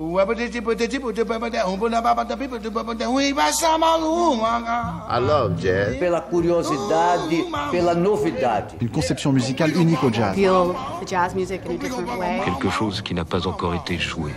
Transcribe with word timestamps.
I 0.00 0.04
love 5.18 5.60
jazz. 5.60 5.96
Pela 5.98 6.20
curiosidade, 6.20 7.44
pela 7.72 7.94
novidade. 7.96 8.74
Une 8.80 8.90
conception 8.90 9.32
musicale 9.32 9.76
unique 9.76 10.04
au 10.04 10.12
jazz. 10.12 10.36
Feel 10.36 10.72
the 11.00 11.04
jazz 11.04 11.34
music 11.34 11.62
in 11.66 11.72
a 11.72 11.78
different 11.78 12.16
way. 12.16 12.40
Quelque 12.44 12.70
chose 12.70 13.02
qui 13.02 13.12
n'a 13.12 13.24
pas 13.24 13.44
encore 13.48 13.74
été 13.74 13.98
joué. 13.98 14.30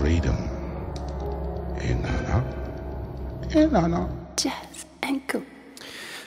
Freedom. 0.00 0.34
Et 1.80 1.94
nana. 1.94 2.42
Et 3.54 3.66
nana. 3.68 4.08
Jazz 4.36 4.86
and. 5.04 5.20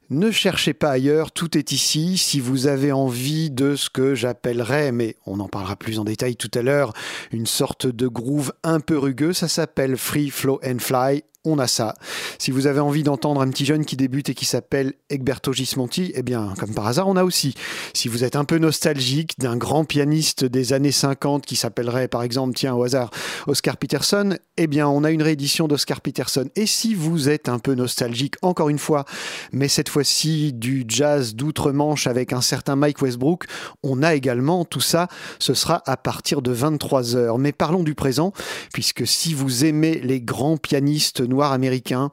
Ne 0.10 0.32
cherchez 0.32 0.74
pas 0.74 0.90
ailleurs, 0.90 1.32
tout 1.32 1.56
est 1.56 1.72
ici. 1.72 2.18
Si 2.18 2.40
vous 2.40 2.66
avez 2.66 2.92
envie 2.92 3.52
de 3.52 3.76
ce 3.76 3.92
que 3.92 4.16
j'appellerais, 4.16 4.92
mais 4.92 5.16
on 5.28 5.40
en 5.40 5.48
parlera 5.48 5.76
plus 5.76 6.00
en 6.00 6.06
détail 6.06 6.36
tout 6.36 6.50
à 6.56 6.64
l'heure, 6.64 6.94
une 7.32 7.46
sorte 7.46 7.86
de 7.86 8.08
groove 8.08 8.54
un 8.64 8.80
peu 8.80 8.98
rugueux, 8.98 9.34
ça 9.34 9.48
s'appelle 9.48 9.98
Free 9.98 10.32
Flow 10.32 10.60
and 10.66 10.80
Fly 10.80 11.22
on 11.46 11.60
a 11.60 11.68
ça. 11.68 11.94
Si 12.40 12.52
vous 12.52 12.68
avez 12.68 12.80
envie 12.80 13.04
d'entendre 13.04 13.42
un 13.42 13.50
petit 13.50 13.66
jeune 13.66 13.86
qui 13.86 13.98
débute 13.98 14.30
et 14.30 14.34
qui 14.34 14.46
s'appelle 14.46 14.94
Egberto 15.10 15.52
Gismonti, 15.52 16.12
eh 16.16 16.24
bien, 16.24 16.54
comme 16.60 16.74
par 16.74 16.88
hasard, 16.88 17.08
on 17.08 17.16
a 17.16 17.24
aussi. 17.24 17.54
Si 17.94 18.08
vous 18.08 18.24
êtes 18.24 18.36
un 18.36 18.46
peu 18.46 18.58
nostalgique 18.58 19.38
d'un 19.40 19.58
grand 19.58 19.84
pianiste 19.86 20.46
des 20.46 20.74
années 20.74 20.92
50 20.92 21.46
qui 21.46 21.56
s'appellerait, 21.56 22.08
par 22.08 22.24
exemple, 22.24 22.54
tiens, 22.56 22.74
au 22.74 22.84
hasard, 22.84 23.12
Oscar 23.48 23.78
Peterson, 23.78 24.38
eh 24.58 24.68
bien, 24.68 24.88
on 24.88 25.04
a 25.04 25.12
une 25.12 25.22
réédition 25.22 25.68
d'Oscar 25.68 26.02
Peterson. 26.02 26.50
Et 26.56 26.66
si 26.66 26.96
vous 26.96 27.30
êtes 27.30 27.50
un 27.50 27.60
peu 27.60 27.76
nostalgique, 27.76 28.36
encore 28.42 28.70
une 28.70 28.80
fois, 28.80 29.06
mais 29.52 29.68
cette 29.68 29.90
fois-ci 29.90 30.54
du 30.54 30.86
jazz 30.88 31.36
d'outre-Manche 31.36 32.08
avec 32.08 32.34
un 32.34 32.42
certain 32.42 32.76
Mike 32.76 33.02
Westbrook, 33.02 33.46
on 33.84 34.04
a 34.04 34.16
également 34.16 34.64
tout 34.66 34.82
ça. 34.82 35.08
Ce 35.40 35.54
sera 35.54 35.82
à 35.86 35.98
partir 35.98 36.42
de 36.42 36.52
23 36.52 37.16
heures. 37.16 37.38
Mais 37.38 37.52
parlons 37.52 37.84
du 37.84 37.96
présent, 37.96 38.32
puisque 38.72 39.06
si 39.06 39.34
vous 39.34 39.66
aimez 39.66 40.00
les 40.00 40.22
grands 40.22 40.58
pianistes 40.58 41.22
noirs 41.34 41.52
américains 41.52 42.12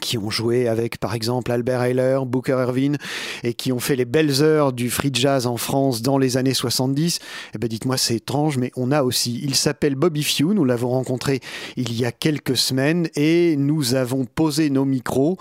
qui 0.00 0.18
ont 0.18 0.30
joué 0.30 0.68
avec 0.68 0.98
par 0.98 1.14
exemple 1.14 1.52
Albert 1.52 1.82
Ayler, 1.82 2.18
Booker 2.26 2.52
Ervin 2.52 2.94
et 3.42 3.54
qui 3.54 3.72
ont 3.72 3.78
fait 3.78 3.96
les 3.96 4.04
belles 4.04 4.42
heures 4.42 4.72
du 4.72 4.90
free 4.90 5.10
jazz 5.12 5.46
en 5.46 5.56
France 5.56 6.02
dans 6.02 6.18
les 6.18 6.36
années 6.36 6.54
70, 6.54 7.18
eh 7.54 7.58
ben 7.58 7.68
dites-moi 7.68 7.96
c'est 7.96 8.16
étrange 8.16 8.56
mais 8.56 8.72
on 8.76 8.90
a 8.90 9.02
aussi, 9.02 9.40
il 9.42 9.54
s'appelle 9.54 9.94
Bobby 9.94 10.22
Few, 10.22 10.54
nous 10.54 10.64
l'avons 10.64 10.90
rencontré 10.90 11.40
il 11.76 11.92
y 11.92 12.04
a 12.04 12.12
quelques 12.12 12.56
semaines 12.56 13.08
et 13.16 13.56
nous 13.56 13.94
avons 13.94 14.24
posé 14.24 14.70
nos 14.70 14.84
micros 14.84 15.36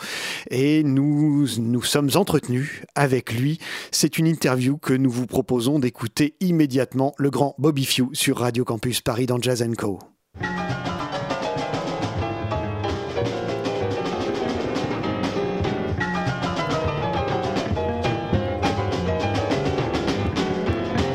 et 0.49 0.83
nous 0.83 1.47
nous 1.57 1.83
sommes 1.83 2.09
entretenus 2.15 2.83
avec 2.95 3.33
lui. 3.33 3.59
C'est 3.91 4.17
une 4.17 4.27
interview 4.27 4.77
que 4.77 4.93
nous 4.93 5.11
vous 5.11 5.27
proposons 5.27 5.79
d'écouter 5.79 6.35
immédiatement 6.39 7.13
le 7.17 7.29
grand 7.29 7.55
Bobby 7.57 7.85
Few 7.85 8.09
sur 8.13 8.39
Radio 8.39 8.65
Campus 8.65 9.01
Paris 9.01 9.25
dans 9.25 9.41
Jazz 9.41 9.65
Co. 9.77 9.99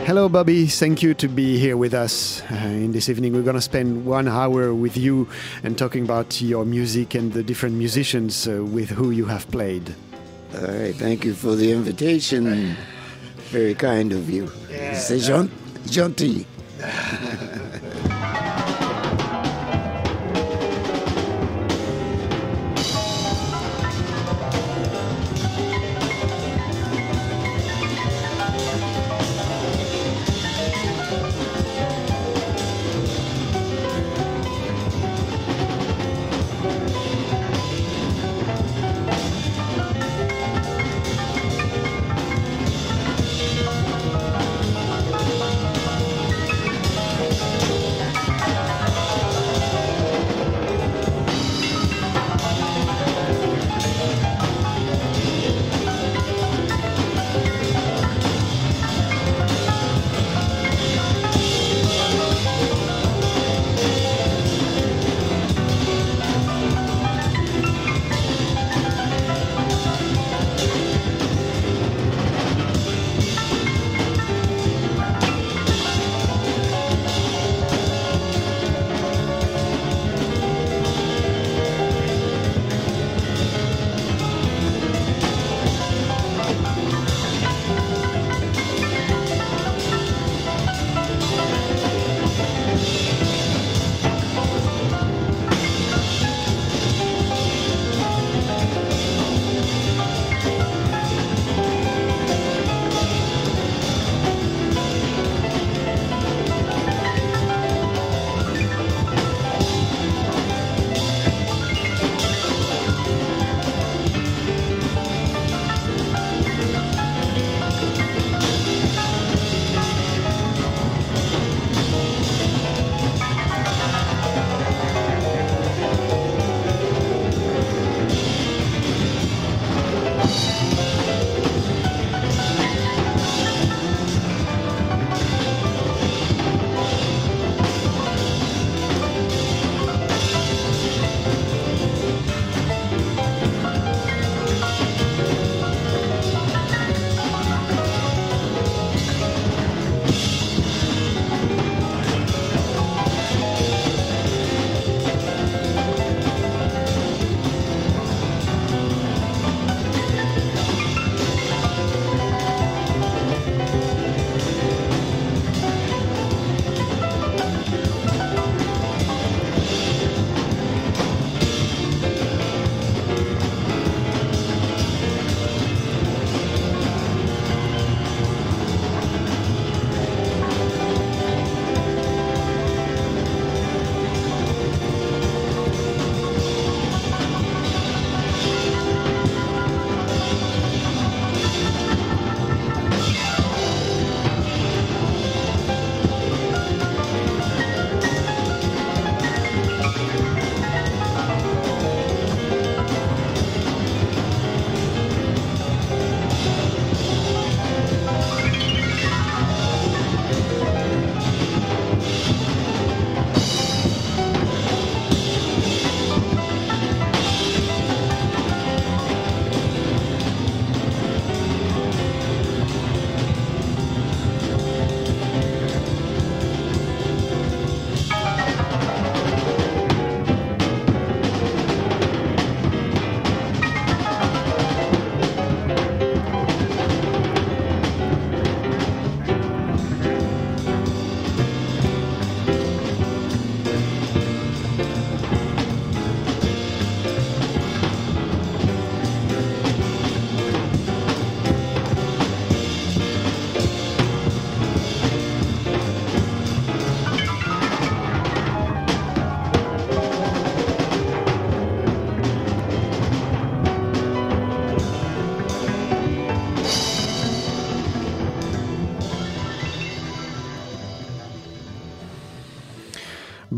Hello, 0.07 0.29
Bobby. 0.29 0.67
Thank 0.67 1.03
you 1.03 1.15
to 1.15 1.27
be 1.27 1.59
here 1.59 1.77
with 1.77 1.93
us 1.93 2.41
uh, 2.53 2.55
in 2.55 2.93
this 2.93 3.09
evening. 3.09 3.33
We're 3.33 3.43
going 3.43 3.57
to 3.57 3.61
spend 3.61 4.07
one 4.07 4.29
hour 4.29 4.73
with 4.73 4.97
you 4.97 5.27
and 5.65 5.77
talking 5.77 6.05
about 6.05 6.41
your 6.41 6.65
music 6.65 7.17
and 7.17 7.33
the 7.33 7.43
different 7.43 7.75
musicians 7.75 8.47
uh, 8.47 8.63
with 8.63 8.89
who 8.89 9.11
you 9.11 9.25
have 9.25 9.51
played. 9.51 9.93
All 10.55 10.63
right. 10.63 10.95
Thank 10.95 11.25
you 11.25 11.35
for 11.35 11.57
the 11.57 11.73
invitation. 11.73 12.77
Very 13.51 13.75
kind 13.75 14.13
of 14.13 14.31
you. 14.31 14.49
Yeah. 14.71 14.95
C'est 14.95 15.19
gen- 15.19 15.51
gentil. 15.91 16.47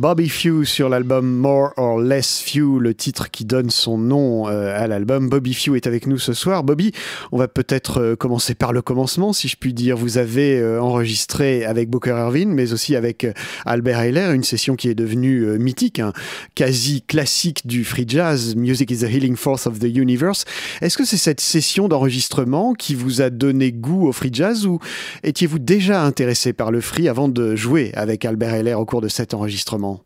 Bobby 0.08 0.30
Few 0.30 0.64
sur 0.64 0.88
l'album 0.88 1.36
More 1.36 1.72
or 1.76 1.87
Less 2.00 2.40
Few, 2.40 2.78
le 2.78 2.94
titre 2.94 3.30
qui 3.30 3.44
donne 3.44 3.70
son 3.70 3.98
nom 3.98 4.48
euh, 4.48 4.76
à 4.76 4.86
l'album. 4.86 5.28
Bobby 5.28 5.54
Few 5.54 5.76
est 5.76 5.86
avec 5.86 6.06
nous 6.06 6.18
ce 6.18 6.32
soir. 6.32 6.64
Bobby, 6.64 6.92
on 7.32 7.38
va 7.38 7.48
peut-être 7.48 8.00
euh, 8.00 8.16
commencer 8.16 8.54
par 8.54 8.72
le 8.72 8.82
commencement, 8.82 9.32
si 9.32 9.48
je 9.48 9.56
puis 9.56 9.72
dire. 9.72 9.96
Vous 9.96 10.18
avez 10.18 10.58
euh, 10.58 10.80
enregistré 10.80 11.64
avec 11.64 11.90
Booker 11.90 12.10
Irvine, 12.10 12.50
mais 12.50 12.72
aussi 12.72 12.96
avec 12.96 13.26
Albert 13.66 14.00
Ayler, 14.00 14.34
une 14.34 14.44
session 14.44 14.76
qui 14.76 14.88
est 14.88 14.94
devenue 14.94 15.58
mythique, 15.58 16.00
hein, 16.00 16.12
quasi 16.54 17.02
classique 17.02 17.66
du 17.66 17.84
free 17.84 18.04
jazz. 18.06 18.56
Music 18.56 18.90
is 18.90 18.98
the 18.98 19.10
healing 19.10 19.36
force 19.36 19.66
of 19.66 19.78
the 19.78 19.84
universe. 19.94 20.44
Est-ce 20.80 20.96
que 20.96 21.04
c'est 21.04 21.16
cette 21.16 21.40
session 21.40 21.88
d'enregistrement 21.88 22.74
qui 22.74 22.94
vous 22.94 23.20
a 23.20 23.30
donné 23.30 23.72
goût 23.72 24.08
au 24.08 24.12
free 24.12 24.30
jazz 24.32 24.66
ou 24.66 24.78
étiez-vous 25.22 25.58
déjà 25.58 26.02
intéressé 26.04 26.52
par 26.52 26.70
le 26.70 26.80
free 26.80 27.08
avant 27.08 27.28
de 27.28 27.56
jouer 27.56 27.92
avec 27.94 28.24
Albert 28.24 28.54
Ayler 28.54 28.74
au 28.74 28.84
cours 28.84 29.00
de 29.00 29.08
cet 29.08 29.34
enregistrement? 29.34 30.02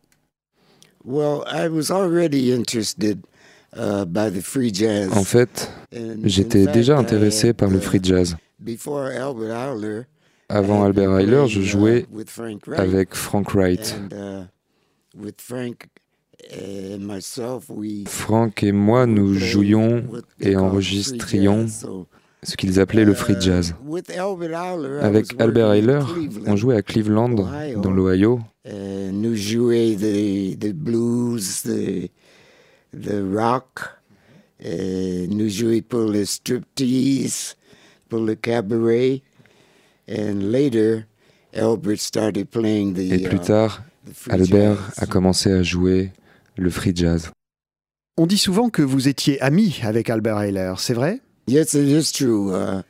En 5.11 5.23
fait, 5.23 5.71
j'étais 6.23 6.67
déjà 6.67 6.97
intéressé 6.97 7.53
par 7.53 7.69
le 7.69 7.77
uh, 7.77 7.81
free 7.81 7.99
jazz. 8.01 8.35
Before 8.59 9.07
Albert 9.07 9.75
Ayler, 9.75 10.01
Avant 10.49 10.83
Albert 10.83 11.17
Ayler, 11.17 11.47
je 11.47 11.59
uh, 11.59 11.63
jouais 11.63 12.05
avec 12.77 13.15
Frank 13.15 13.51
Wright. 13.53 13.95
Uh, 14.11 14.43
Frank 18.07 18.63
et 18.63 18.71
moi, 18.71 19.05
nous 19.05 19.33
jouions 19.33 20.03
et 20.39 20.55
enregistrions 20.55 21.67
ce 22.43 22.57
qu'ils 22.57 22.79
appelaient 22.79 23.05
le 23.05 23.13
free 23.13 23.35
jazz. 23.39 23.73
Avec 25.01 25.39
Albert 25.39 25.71
Cleveland. 25.71 26.05
on 26.45 26.55
jouait 26.55 26.75
à 26.75 26.81
Cleveland, 26.81 27.29
dans 27.77 27.91
l'Ohio. 27.91 28.39
Euh, 28.65 29.11
nous 29.11 29.35
jouer 29.35 29.95
the, 29.95 30.57
the 30.57 30.71
blues, 30.71 31.63
the, 31.63 32.09
the 32.93 33.21
rock. 33.35 33.79
Euh, 34.65 35.27
nous 35.29 35.49
jouer 35.49 35.81
pour 35.81 36.09
le 36.09 36.23
striptease, 36.23 37.55
pour 38.07 38.19
le 38.19 38.35
cabaret. 38.35 39.21
And 40.09 40.51
later, 40.51 41.05
Albert 41.53 41.99
started 41.99 42.47
playing 42.49 42.93
the, 42.93 43.11
Et 43.11 43.23
plus 43.23 43.37
uh, 43.37 43.47
tard, 43.47 43.83
Albert 44.29 44.77
jazz. 44.77 44.93
a 44.97 45.05
commencé 45.05 45.51
à 45.51 45.63
jouer 45.63 46.11
le 46.57 46.69
free 46.69 46.93
jazz. 46.95 47.31
On 48.17 48.25
dit 48.27 48.37
souvent 48.37 48.69
que 48.69 48.81
vous 48.81 49.07
étiez 49.07 49.41
ami 49.41 49.79
avec 49.83 50.09
Albert 50.09 50.39
Ayler, 50.39 50.73
c'est 50.77 50.93
vrai? 50.93 51.19
Yes, 51.47 51.73
it 51.73 51.87
is 51.87 52.11
true. 52.13 52.53
Uh, 52.53 52.83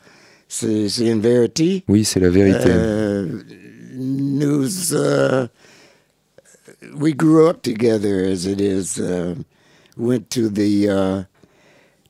c'est 0.48 0.88
une 1.00 1.22
vérité. 1.22 1.84
Oui, 1.88 2.06
c'est 2.06 2.20
la 2.20 2.30
vérité. 2.30 2.70
Uh, 2.70 3.44
nous, 3.96 4.94
uh, 4.94 5.48
we 6.96 7.14
grew 7.14 7.48
up 7.50 7.62
together, 7.62 8.24
as 8.24 8.46
it 8.46 8.60
is. 8.62 9.00
Uh, 9.00 9.36
went 9.98 10.30
to 10.32 10.50
the 10.50 10.90
uh, 10.90 11.24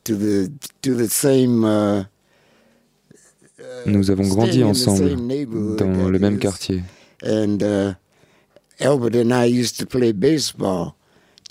to 0.03 0.15
the 0.15 0.51
to 0.81 0.95
the 0.95 1.09
same. 1.09 1.63
Uh, 1.63 2.05
Nous 3.85 4.09
avons 4.09 4.29
grandi 4.29 4.63
ensemble 4.63 5.09
same 5.09 5.27
neighborhood, 5.27 5.77
dans 5.77 6.09
le 6.09 6.19
même 6.19 6.37
quartier. 6.39 6.83
And 7.23 7.61
uh, 7.63 7.93
Albert 8.79 9.15
and 9.15 9.33
I 9.33 9.45
used 9.45 9.79
to 9.79 9.85
play 9.85 10.11
baseball. 10.11 10.95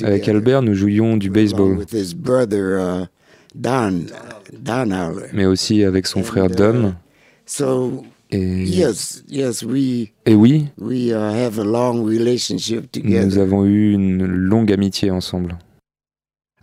Avec 0.03 0.29
Albert, 0.29 0.63
nous 0.63 0.75
jouions 0.75 1.17
du 1.17 1.31
baseball, 1.31 1.77
with 1.77 1.93
his 1.93 2.15
brother 2.15 2.79
uh, 2.79 3.07
Don 3.55 4.07
Don 4.53 4.91
Howler. 4.91 5.31
mais 5.33 5.47
aussi 5.47 5.85
avec 5.85 6.07
son 6.07 6.21
And, 6.21 6.25
frère 6.25 6.47
uh, 6.51 6.55
Dom. 6.55 6.97
So 7.47 8.05
Et, 8.33 8.65
yes, 8.65 9.23
yes, 9.29 9.63
we 9.63 10.09
et 10.25 10.35
oui, 10.35 10.69
we 10.79 11.11
uh, 11.11 11.17
have 11.17 11.59
a 11.59 11.65
long 11.65 12.03
relationship 12.03 12.85
nous 12.97 13.03
together. 13.03 13.39
avons 13.43 13.67
eu 13.67 13.93
une 13.93 14.25
longue 14.25 14.73
amitié 14.73 15.11
ensemble. 15.11 15.59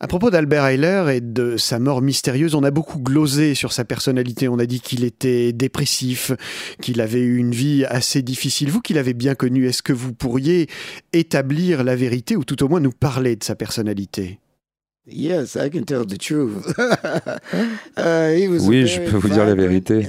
À 0.02 0.08
propos 0.08 0.32
d'Albert 0.32 0.66
Ayler 0.66 1.06
et 1.16 1.22
de 1.22 1.58
sa 1.58 1.78
mort 1.78 2.02
mystérieuse, 2.02 2.56
on 2.56 2.64
a 2.64 2.72
beaucoup 2.72 3.00
glosé 3.00 3.54
sur 3.54 3.74
sa 3.74 3.84
personnalité. 3.84 4.48
On 4.48 4.58
a 4.58 4.66
dit 4.66 4.80
qu'il 4.80 5.04
était 5.04 5.52
dépressif, 5.52 6.32
qu'il 6.82 7.02
avait 7.02 7.20
eu 7.20 7.36
une 7.36 7.52
vie 7.52 7.84
assez 7.84 8.22
difficile. 8.22 8.72
Vous 8.72 8.80
qui 8.80 8.94
l'avez 8.94 9.14
bien 9.14 9.36
connu, 9.36 9.68
est-ce 9.68 9.84
que 9.84 9.92
vous 9.92 10.14
pourriez 10.14 10.68
établir 11.12 11.84
la 11.84 11.98
vérité 11.98 12.38
ou 12.38 12.46
tout 12.46 12.64
au 12.64 12.70
moins 12.70 12.80
nous 12.80 12.94
parler 12.94 13.36
de 13.36 13.44
sa 13.44 13.56
personnalité? 13.56 14.40
Yes, 15.12 15.56
I 15.56 15.70
can 15.70 15.84
tell 15.86 16.06
the 16.06 16.18
truth. 16.18 16.66
Uh, 17.98 18.32
he 18.36 18.48
was 18.48 18.66
a 18.66 18.70
Oui, 18.70 18.86
je 18.88 19.00
very 19.00 19.12
peux 19.12 19.18
vous 19.18 19.30
dire 19.30 19.46
la 19.46 19.54
vibrant 19.56 19.68
vérité. 19.68 20.08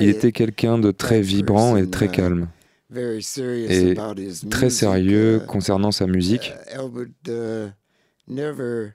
Il 0.00 0.08
était 0.08 0.32
quelqu'un 0.32 0.78
de 0.78 0.90
très 0.90 1.20
vibrant 1.20 1.76
et 1.76 1.88
très 1.88 2.08
calme, 2.08 2.48
very 2.90 3.22
serious 3.22 3.68
et 3.70 3.94
très 4.50 4.66
music. 4.66 4.78
sérieux 4.78 5.36
Uh, 5.42 5.46
concernant 5.46 5.92
sa 5.92 6.06
musique. 6.06 6.52
uh, 6.74 6.78
Albert 6.80 7.06
uh, 7.28 7.70
never 8.26 8.94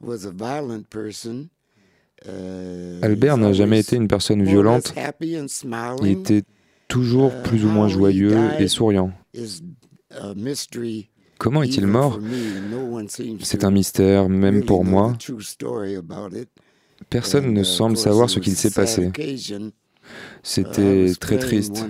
was 0.00 0.24
a 0.26 0.30
violent 0.30 0.84
person. 0.88 1.48
Uh, 2.26 3.00
Albert 3.02 3.36
he's 3.36 3.40
n'a 3.40 3.52
jamais 3.52 3.76
always 3.76 3.80
été 3.80 3.96
une 3.96 4.08
personne 4.08 4.42
violente. 4.44 4.92
less 4.94 5.04
happy 5.06 5.36
and 5.38 5.44
Il 5.44 5.48
smiling. 5.48 6.20
était 6.20 6.42
toujours 6.86 7.32
Uh, 7.32 7.42
plus 7.48 7.64
ou 7.64 7.68
moins 7.68 7.88
joyeux 7.88 8.36
et 8.58 8.68
souriant. 8.68 9.10
Comment 11.40 11.62
est-il 11.62 11.86
mort? 11.86 12.20
C'est 13.40 13.64
un 13.64 13.70
mystère, 13.70 14.28
même 14.28 14.62
pour 14.62 14.84
moi. 14.84 15.16
Personne 17.08 17.54
ne 17.54 17.62
semble 17.62 17.96
savoir 17.96 18.28
ce 18.28 18.40
qu'il 18.40 18.54
s'est 18.54 18.70
passé. 18.70 19.10
C'était 20.42 21.12
très 21.18 21.38
triste. 21.38 21.86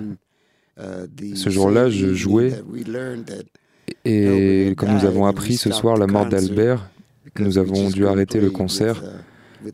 Ce 1.35 1.49
jour-là, 1.49 1.89
je 1.89 2.13
jouais 2.13 2.53
Et 4.05 4.73
comme 4.77 4.93
nous 4.93 5.05
avons 5.05 5.25
appris 5.25 5.57
ce 5.57 5.69
soir 5.71 5.97
la 5.97 6.07
mort 6.07 6.27
d'Albert, 6.27 6.89
nous 7.37 7.57
avons 7.57 7.89
dû 7.89 8.07
arrêter 8.07 8.39
le 8.39 8.51
concert 8.51 9.03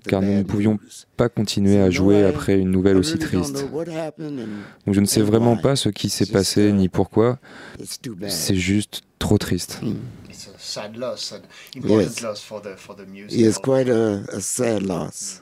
car 0.07 0.21
nous 0.21 0.33
ne 0.37 0.43
pouvions 0.43 0.79
pas 1.15 1.29
continuer 1.29 1.79
à 1.81 1.85
So, 1.87 1.91
jouer 1.91 2.23
après 2.25 2.57
une 2.59 2.71
nouvelle 2.71 2.97
aussi 2.97 3.17
triste. 3.17 3.55
know 3.55 3.67
what 3.71 3.87
happened 3.89 4.39
and 4.39 4.63
Donc 4.85 4.95
je 4.95 4.99
ne 4.99 5.05
sais 5.05 5.21
vraiment 5.21 5.55
pas 5.57 5.75
ce 5.75 5.89
qui 5.89 6.09
s'est 6.09 6.25
Just, 6.25 6.33
passé 6.33 6.71
ni 6.71 6.89
pourquoi, 6.89 7.39
It's 7.79 7.99
too 8.01 8.15
bad. 8.15 8.29
c'est 8.31 8.55
juste 8.55 9.01
trop 9.19 9.37
triste. 9.37 9.79
Mm. 9.81 9.95
It's 10.29 10.47
a 10.47 10.51
sad 10.57 10.95
loss, 10.97 11.33
an 11.33 11.41
Yes. 11.87 12.21
loss 12.21 12.41
for 12.41 12.61
the 12.61 12.75
for 12.77 12.95
the 12.95 13.07
music. 13.09 13.39
It's 13.39 13.57
quite 13.57 13.89
a, 13.89 14.23
a 14.31 14.39
sad 14.41 14.83
loss. 14.83 15.41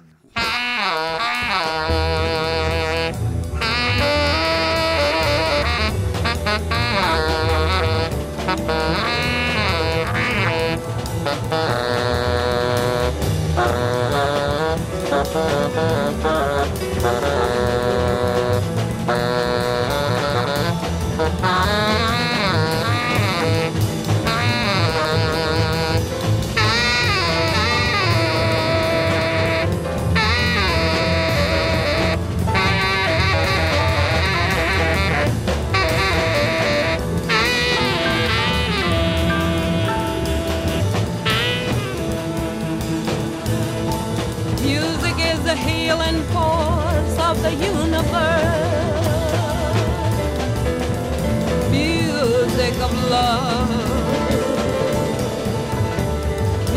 Love. 53.16 53.72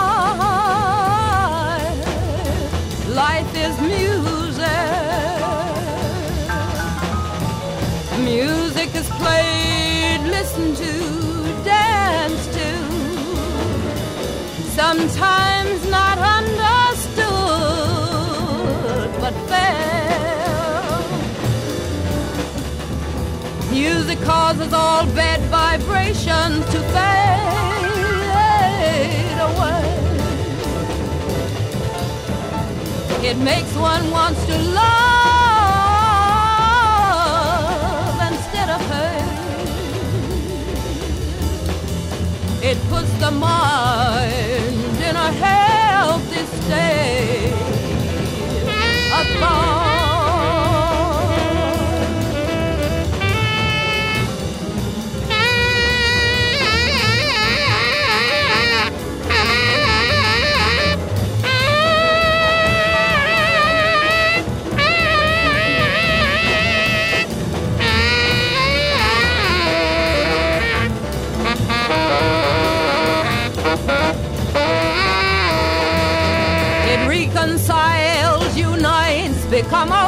Life 3.25 3.52
is 3.66 3.75
music. 3.95 4.64
Music 8.33 8.90
is 9.00 9.09
played, 9.21 10.21
listened 10.37 10.76
to, 10.85 10.92
danced 11.73 12.50
to. 12.59 12.71
Sometimes 14.80 15.80
not 15.97 16.16
causes 24.26 24.73
all 24.73 25.06
bad 25.14 25.40
vibrations 25.42 26.64
to 26.73 26.80
fade 26.95 27.38
away. 29.49 29.87
It 33.23 33.37
makes 33.38 33.73
one 33.76 34.11
wants 34.11 34.45
to 34.47 34.59
love 34.59 34.97
instead 38.30 38.68
of 38.76 38.80
hate. 38.90 39.71
It 42.71 42.78
puts 42.88 43.12
the 43.25 43.30
mind 43.30 44.97
in 45.09 45.14
a 45.14 45.30
healthy 45.47 46.45
state 46.59 47.52
of 49.18 49.26
thought. 49.38 49.75
come 79.68 79.92
on. 79.92 80.05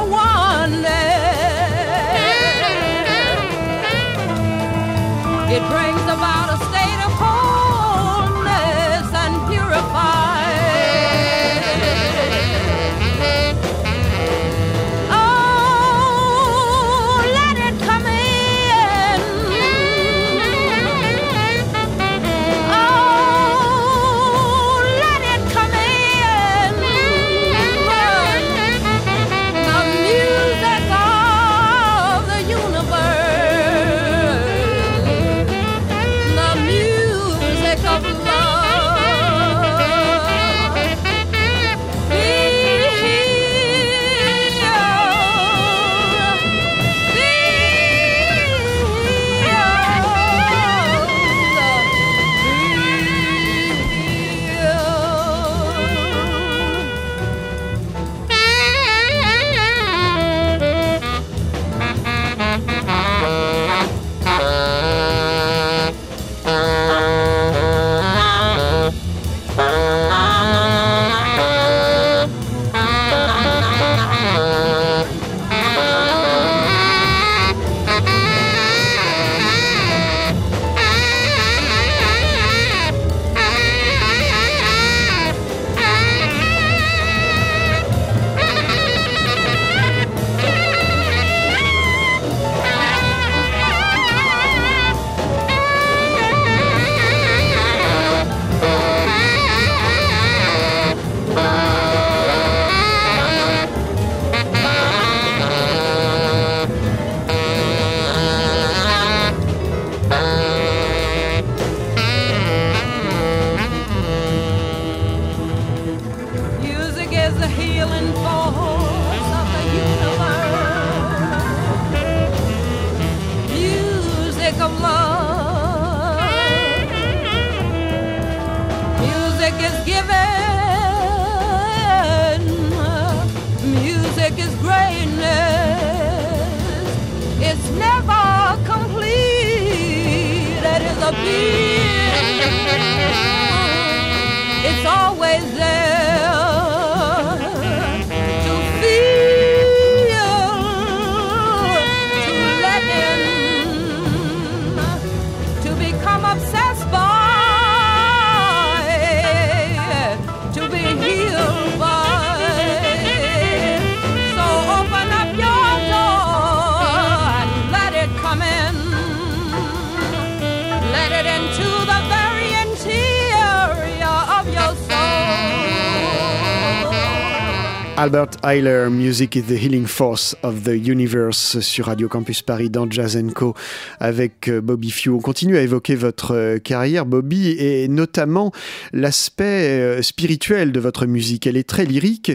Albert 177.99 178.31
Eiler, 178.45 178.90
Music 178.90 179.35
is 179.35 179.43
the 179.43 179.61
Healing 179.61 179.88
Force 179.88 180.37
of 180.45 180.62
the 180.62 180.69
Universe 180.69 181.59
sur 181.59 181.87
Radio 181.87 182.07
Campus 182.07 182.43
Paris 182.43 182.71
dans 182.71 182.88
Jazz 182.88 183.21
Co 183.35 183.55
avec 183.99 184.47
euh, 184.47 184.61
Bobby 184.61 184.93
Few. 184.93 185.17
On 185.17 185.19
continue 185.19 185.57
à 185.57 185.62
évoquer 185.62 185.97
votre 185.97 186.33
euh, 186.33 186.59
carrière, 186.59 187.07
Bobby, 187.07 187.57
et 187.59 187.88
notamment 187.88 188.52
l'aspect 188.93 189.81
euh, 189.81 190.00
spirituel 190.02 190.71
de 190.71 190.78
votre 190.78 191.07
musique. 191.07 191.49
Elle 191.49 191.57
est 191.57 191.69
très 191.69 191.87
lyrique, 191.87 192.31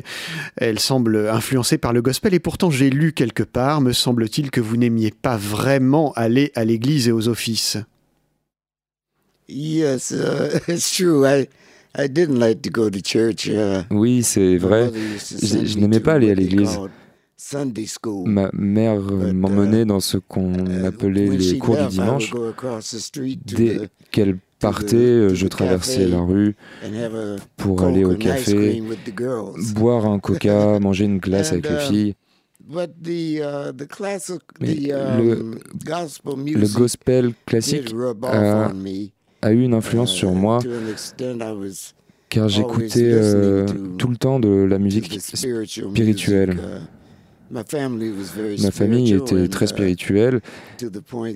elle 0.58 0.80
semble 0.80 1.30
influencée 1.30 1.78
par 1.78 1.94
le 1.94 2.02
gospel, 2.02 2.34
et 2.34 2.40
pourtant 2.40 2.70
j'ai 2.70 2.90
lu 2.90 3.14
quelque 3.14 3.44
part, 3.44 3.80
me 3.80 3.94
semble-t-il, 3.94 4.52
que 4.52 4.60
vous 4.60 4.76
n'aimiez 4.76 5.12
pas 5.12 5.38
vraiment 5.38 6.12
aller 6.18 6.52
à 6.56 6.66
l'église 6.66 7.08
et 7.08 7.14
aux 7.14 7.30
offices. 7.30 7.78
Yes, 9.48 10.14
it's 10.68 10.94
true. 10.94 11.26
I 11.96 12.08
didn't 12.10 12.40
like 12.40 12.62
to 12.64 12.70
go 12.72 12.90
to 12.90 13.00
church. 13.04 13.48
Uh, 13.48 13.84
Oui, 13.92 14.24
c'est 14.24 14.58
vrai. 14.58 14.92
Je- 14.94 15.78
n'aimais 15.78 16.00
pas 16.00 16.14
aller 16.14 16.32
à 16.32 16.36
l'église. 16.36 16.76
called 16.76 16.92
Sunday 17.38 17.86
school. 17.86 18.28
Ma 18.30 18.50
mère 18.54 19.02
m'emmenait 19.02 19.86
dans 19.86 20.00
ce 20.00 20.18
qu'on 20.18 20.54
Uh, 20.66 20.86
appelait 20.86 21.28
les 21.28 21.58
cours 21.58 21.78
du 21.78 21.88
dimanche. 21.88 22.32
Dès 23.46 23.90
qu'elle 24.12 24.38
partait, 24.60 24.96
to 24.96 24.96
euh, 24.96 25.36
je 25.36 25.48
traversais 25.48 26.08
la 26.08 26.22
rue 26.22 26.56
and 26.84 26.94
have 26.96 27.16
a 27.16 27.36
pour 27.58 27.84
aller 27.84 28.06
au 28.06 28.16
café, 28.16 28.82
boire 29.76 30.06
un 30.06 30.20
coca, 30.20 30.80
manger 30.80 31.06
une 31.06 31.20
glace 31.20 31.52
avec 31.52 31.68
les 31.70 31.76
um, 31.76 31.80
filles. 31.82 32.16
Uh, 32.72 32.88
Mais 34.62 34.76
the 34.76 34.88
le- 34.88 35.34
um, 35.42 35.60
gospel 35.86 36.34
Le 36.54 36.68
gospel 36.74 37.34
classique 37.46 37.94
a. 38.24 38.72
a 39.44 39.52
eu 39.52 39.62
une 39.64 39.74
influence 39.74 40.14
uh, 40.14 40.18
sur 40.18 40.32
moi 40.32 40.60
car 42.30 42.50
j'écoutais 42.50 43.12
euh, 43.12 43.66
tout 43.98 44.08
le 44.08 44.18
temps 44.18 44.40
de 44.40 44.50
la 44.50 44.80
musique 44.80 45.20
spirituelle. 45.22 46.58
uh, 46.58 47.56
Ma 48.60 48.72
famille 48.72 49.14
était 49.14 49.48
très 49.48 49.66
uh, 49.66 49.68
spirituelle 49.68 50.42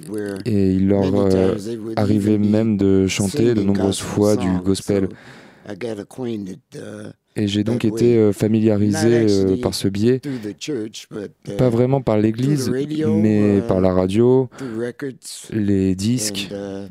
where 0.10 0.40
et 0.46 0.72
il 0.72 0.88
leur 0.88 1.14
euh, 1.14 1.56
arrivait 1.96 2.40
même 2.40 2.78
de 2.78 3.06
chanter 3.06 3.54
de 3.54 3.62
nombreuses 3.62 4.00
fois 4.00 4.36
du 4.36 4.50
gospel. 4.66 5.10
Uh, 5.70 7.12
Et 7.36 7.48
j'ai 7.48 7.64
donc 7.64 7.86
été 7.86 8.18
euh, 8.18 8.34
familiarisé 8.34 9.28
euh, 9.30 9.58
par 9.62 9.76
ce 9.76 9.88
biais, 9.90 10.20
through 10.20 10.40
the 10.42 10.56
church, 10.60 11.08
but 11.12 11.32
uh, 11.48 11.52
pas 11.56 11.70
vraiment 11.70 12.02
par 12.02 12.18
l'église, 12.18 12.68
radio, 12.70 13.14
mais 13.16 13.60
uh, 13.60 13.62
par 13.68 13.80
la 13.80 13.94
radio, 13.94 14.50
through 14.58 14.80
records 14.80 15.52
les 15.52 15.94
disques, 15.94 16.50
uh, 16.50 16.56
uh, 16.56 16.90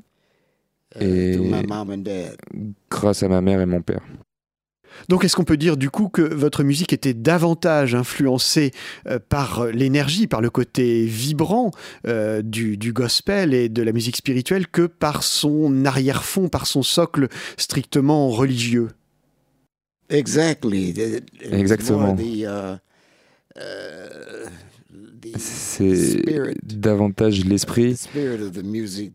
et 1.00 1.32
through 1.32 1.50
my 1.50 1.66
mom 1.66 1.90
and 1.90 1.98
dad. 1.98 2.36
grâce 2.90 3.22
à 3.22 3.28
ma 3.28 3.40
mère 3.40 3.60
et 3.60 3.66
mon 3.66 3.82
père. 3.82 4.02
Donc 5.08 5.24
est-ce 5.24 5.36
qu'on 5.36 5.44
peut 5.44 5.56
dire 5.56 5.76
du 5.76 5.90
coup 5.90 6.08
que 6.08 6.22
votre 6.22 6.62
musique 6.62 6.92
était 6.92 7.14
davantage 7.14 7.94
influencée 7.94 8.72
euh, 9.06 9.18
par 9.18 9.60
euh, 9.60 9.70
l'énergie, 9.70 10.26
par 10.26 10.40
le 10.40 10.50
côté 10.50 11.04
vibrant 11.04 11.70
euh, 12.06 12.42
du, 12.42 12.76
du 12.76 12.92
gospel 12.92 13.54
et 13.54 13.68
de 13.68 13.82
la 13.82 13.92
musique 13.92 14.16
spirituelle 14.16 14.66
que 14.66 14.86
par 14.86 15.22
son 15.22 15.84
arrière-fond, 15.84 16.48
par 16.48 16.66
son 16.66 16.82
socle 16.82 17.28
strictement 17.56 18.28
religieux? 18.30 18.88
Exactly. 20.08 20.94
Exactement. 21.42 22.14
the, 22.14 22.44
uh, 22.44 22.78
uh, 23.56 24.48
C'est 25.36 26.22
davantage 26.62 27.44
l'esprit 27.44 27.96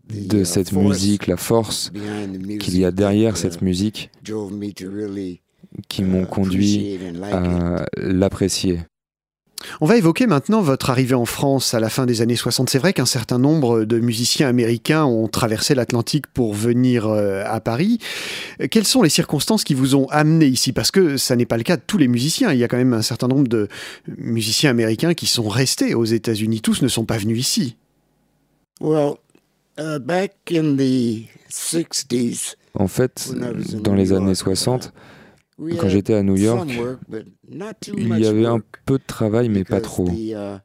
de 0.10 0.44
cette 0.44 0.74
musique, 0.74 1.28
la 1.28 1.38
force 1.38 1.92
qu'il 2.60 2.78
y 2.78 2.86
a 2.86 2.92
derrière 2.92 3.38
cette 3.38 3.62
musique 3.62 4.12
qui 5.88 6.04
m'ont 6.04 6.26
conduit 6.26 7.00
à 7.32 7.86
l'apprécier. 7.98 8.80
On 9.80 9.86
va 9.86 9.98
évoquer 9.98 10.28
maintenant 10.28 10.62
votre 10.62 10.90
arrivée 10.90 11.16
en 11.16 11.26
France 11.26 11.74
à 11.74 11.80
la 11.80 11.90
fin 11.90 12.06
des 12.06 12.22
années 12.22 12.36
60. 12.36 12.70
C'est 12.70 12.80
vrai 12.80 12.94
qu'un 12.94 13.06
certain 13.06 13.40
nombre 13.40 13.84
de 13.84 14.00
musiciens 14.00 14.48
américains 14.48 15.06
ont 15.06 15.28
traversé 15.28 15.76
l'Atlantique 15.76 16.28
pour 16.28 16.54
venir 16.54 17.08
euh, 17.08 17.44
à 17.46 17.60
Paris. 17.60 18.00
Euh, 18.62 18.68
Quelles 18.70 18.86
sont 18.88 19.02
les 19.02 19.10
circonstances 19.10 19.64
qui 19.64 19.74
vous 19.74 19.96
ont 19.96 20.08
amené 20.10 20.46
ici? 20.46 20.74
Parce 20.74 20.92
que 20.92 21.18
ça 21.18 21.36
n'est 21.36 21.46
pas 21.46 21.58
le 21.58 21.64
cas 21.64 21.78
de 21.78 21.84
tous 21.86 21.98
les 21.98 22.08
musiciens. 22.08 22.52
Il 22.52 22.60
y 22.60 22.64
a 22.64 22.68
quand 22.68 22.78
même 22.78 22.94
un 22.94 23.02
certain 23.02 23.28
nombre 23.28 23.48
de 23.48 23.68
musiciens 24.18 24.70
américains 24.70 25.14
qui 25.14 25.28
sont 25.28 25.48
restés 25.48 25.94
aux 25.96 26.06
États-Unis. 26.06 26.62
Tous 26.62 26.82
ne 26.82 26.88
sont 26.88 27.06
pas 27.06 27.18
venus 27.18 27.40
ici. 27.40 27.76
Well, 28.80 29.16
uh, 29.78 30.00
back 30.00 30.34
in 30.52 30.76
the 30.76 31.26
60s, 31.52 32.56
En 32.74 32.88
fait, 32.88 33.32
dans 33.84 33.94
les 33.94 34.10
York, 34.10 34.22
années 34.22 34.32
uh, 34.32 34.36
60, 34.36 34.86
we 34.86 34.92
quand 35.80 35.90
j'étais 35.90 36.14
à 36.14 36.24
New 36.24 36.38
York, 36.38 36.70
il 37.98 38.18
y 38.20 38.26
avait 38.26 38.46
un 38.46 38.60
peu 38.86 38.98
de 38.98 39.04
travail, 39.06 39.50
mais 39.50 39.64
pas 39.64 39.80
because 39.80 39.92
trop. 39.92 40.08
uh, 40.08 40.60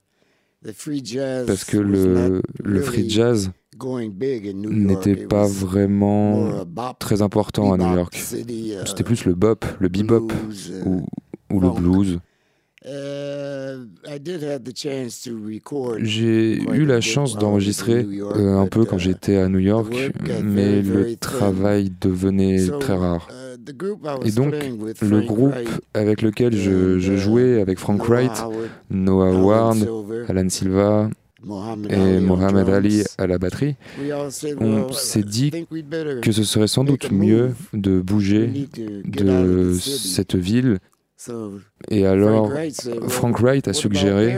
the 0.64 0.72
free 0.72 1.02
jazz 1.04 1.46
Parce 1.46 1.64
que 1.64 1.76
le, 1.76 2.42
le 2.62 2.80
free 2.80 3.08
jazz 3.08 3.50
n'était 3.78 5.12
It 5.12 5.28
pas 5.28 5.46
vraiment 5.46 6.64
très 6.98 7.22
important 7.22 7.72
à 7.72 7.76
New 7.76 7.94
York. 7.94 8.14
uh, 8.14 8.86
C'était 8.86 9.04
plus 9.04 9.24
le 9.26 9.34
bop, 9.34 9.64
le 9.78 9.88
bebop 9.88 10.32
uh, 10.32 10.88
ou, 10.88 11.06
ou 11.52 11.60
le 11.60 11.70
blues. 11.70 12.18
J'ai 16.02 16.62
eu 16.72 16.86
la 16.86 17.00
chance 17.00 17.36
d'enregistrer 17.36 18.06
euh, 18.06 18.58
un 18.58 18.66
peu 18.66 18.84
quand 18.84 18.98
j'étais 18.98 19.36
à 19.36 19.48
New 19.48 19.58
York, 19.58 19.92
mais 20.44 20.82
le 20.82 21.16
travail 21.16 21.92
devenait 22.00 22.68
très 22.80 22.94
rare. 22.94 23.28
Et 24.24 24.30
donc, 24.32 24.54
le 25.02 25.20
groupe 25.22 25.54
avec 25.94 26.22
lequel 26.22 26.56
je, 26.56 26.96
uh, 26.98 27.18
jouais, 27.18 27.60
avec 27.60 27.78
Frank 27.78 28.02
Wright, 28.08 28.44
Noah 28.90 29.32
Ward, 29.32 29.78
Alan 30.28 30.48
Silva 30.48 31.10
et 31.90 32.20
Mohamed 32.20 32.68
Ali 32.68 33.02
à 33.18 33.26
la 33.26 33.38
batterie, 33.38 33.76
on 34.60 34.92
s'est 34.92 35.22
dit 35.22 35.50
que 36.22 36.32
ce 36.32 36.44
serait 36.44 36.68
sans 36.68 36.84
doute 36.84 37.10
mieux 37.10 37.54
de 37.72 38.00
bouger 38.00 38.68
de 39.04 39.72
cette 39.74 40.34
ville. 40.34 40.78
Et 41.88 42.06
alors, 42.06 42.52
Frank 43.08 43.40
Wright 43.40 43.66
a 43.68 43.72
suggéré, 43.72 44.36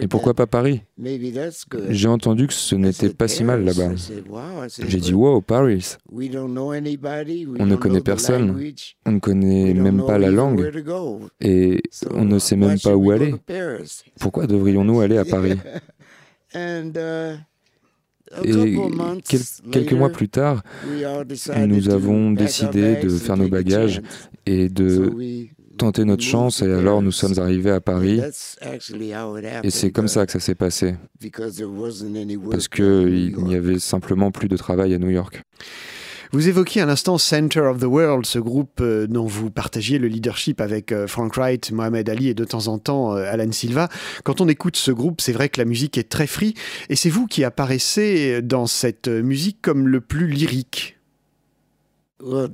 et 0.00 0.08
pourquoi 0.08 0.34
pas 0.34 0.46
Paris? 0.46 0.82
J'ai 1.88 2.08
entendu 2.08 2.46
que 2.48 2.52
ce 2.52 2.74
n'était 2.74 3.10
pas 3.10 3.28
si 3.28 3.44
mal 3.44 3.64
là-bas. 3.64 3.92
J'ai 4.88 4.98
dit, 4.98 5.14
wow, 5.14 5.40
Paris. 5.40 5.96
we 6.10 6.28
don't 6.28 6.50
know 6.50 6.72
anybody, 6.72 7.46
we 7.46 7.60
On 7.60 7.66
ne 7.66 7.76
connaît 7.76 8.00
personne. 8.00 8.60
On 9.06 9.12
ne 9.12 9.18
connaît 9.20 9.72
même 9.74 10.04
pas 10.04 10.18
la 10.18 10.30
langue 10.30 10.68
et 11.40 11.82
on 12.10 12.24
ne 12.24 12.38
sait 12.38 12.56
même 12.56 12.78
pas 12.80 12.96
où 12.96 13.10
aller. 13.12 13.34
Pourquoi 14.18 14.46
devrions-nous 14.46 15.00
aller 15.00 15.18
à 15.18 15.24
Paris? 15.24 15.58
And, 16.54 16.90
uh, 16.96 17.36
a 18.32 18.42
Et 18.44 18.76
quel- 19.28 19.40
quelques 19.70 19.92
mois 19.92 20.10
plus 20.10 20.28
tard, 20.28 20.62
nous 21.66 21.88
avons 21.88 22.32
décidé 22.32 22.96
de 22.96 23.08
faire 23.08 23.36
nos 23.36 23.48
bagages 23.48 24.02
et 24.46 24.68
de 24.68 25.12
tenter 25.80 26.04
notre 26.04 26.22
chance 26.22 26.62
et 26.62 26.70
alors 26.72 27.02
nous 27.02 27.10
Paris. 27.10 27.34
sommes 27.34 27.38
arrivés 27.44 27.70
à 27.70 27.80
Paris 27.80 28.18
That's 28.18 28.56
actually 28.60 29.12
how 29.14 29.36
it 29.36 29.44
et 29.64 29.70
c'est 29.70 29.86
happened, 29.86 29.92
comme 29.94 30.08
ça 30.08 30.26
que 30.26 30.32
ça 30.32 30.40
s'est 30.40 30.54
passé 30.54 30.94
because 31.20 31.56
there 31.56 31.68
wasn't 31.68 32.16
any 32.16 32.36
work 32.36 32.50
parce 32.52 32.68
in 32.78 32.84
New 32.84 33.06
qu'il 33.08 33.44
n'y 33.44 33.52
York. 33.52 33.54
avait 33.54 33.78
simplement 33.78 34.30
plus 34.30 34.48
de 34.48 34.56
travail 34.56 34.94
à 34.94 34.98
New 34.98 35.10
York. 35.10 35.42
Vous 36.32 36.48
évoquiez 36.48 36.80
à 36.80 36.86
l'instant 36.86 37.18
Center 37.18 37.58
of 37.62 37.80
the 37.80 37.86
World, 37.86 38.24
ce 38.24 38.38
groupe 38.38 38.80
euh, 38.80 39.08
dont 39.08 39.26
vous 39.26 39.50
partagiez 39.50 39.98
le 39.98 40.06
leadership 40.06 40.60
avec 40.60 40.92
euh, 40.92 41.08
Frank 41.08 41.34
Wright, 41.34 41.72
Mohamed 41.72 42.08
Ali 42.08 42.28
et 42.28 42.34
de 42.34 42.44
temps 42.44 42.68
en 42.68 42.78
temps 42.78 43.16
euh, 43.16 43.24
Alan 43.28 43.50
Silva. 43.50 43.88
Quand 44.22 44.40
on 44.40 44.48
écoute 44.48 44.76
ce 44.76 44.92
groupe, 44.92 45.20
c'est 45.20 45.32
vrai 45.32 45.48
que 45.48 45.60
la 45.60 45.64
musique 45.64 45.98
est 45.98 46.08
très 46.08 46.28
free 46.28 46.54
et 46.88 46.94
c'est 46.94 47.10
vous 47.10 47.26
qui 47.26 47.42
apparaissez 47.42 48.42
dans 48.42 48.66
cette 48.68 49.08
musique 49.08 49.58
comme 49.60 49.88
le 49.88 50.00
plus 50.00 50.28
lyrique. 50.28 50.98
Well, 52.22 52.50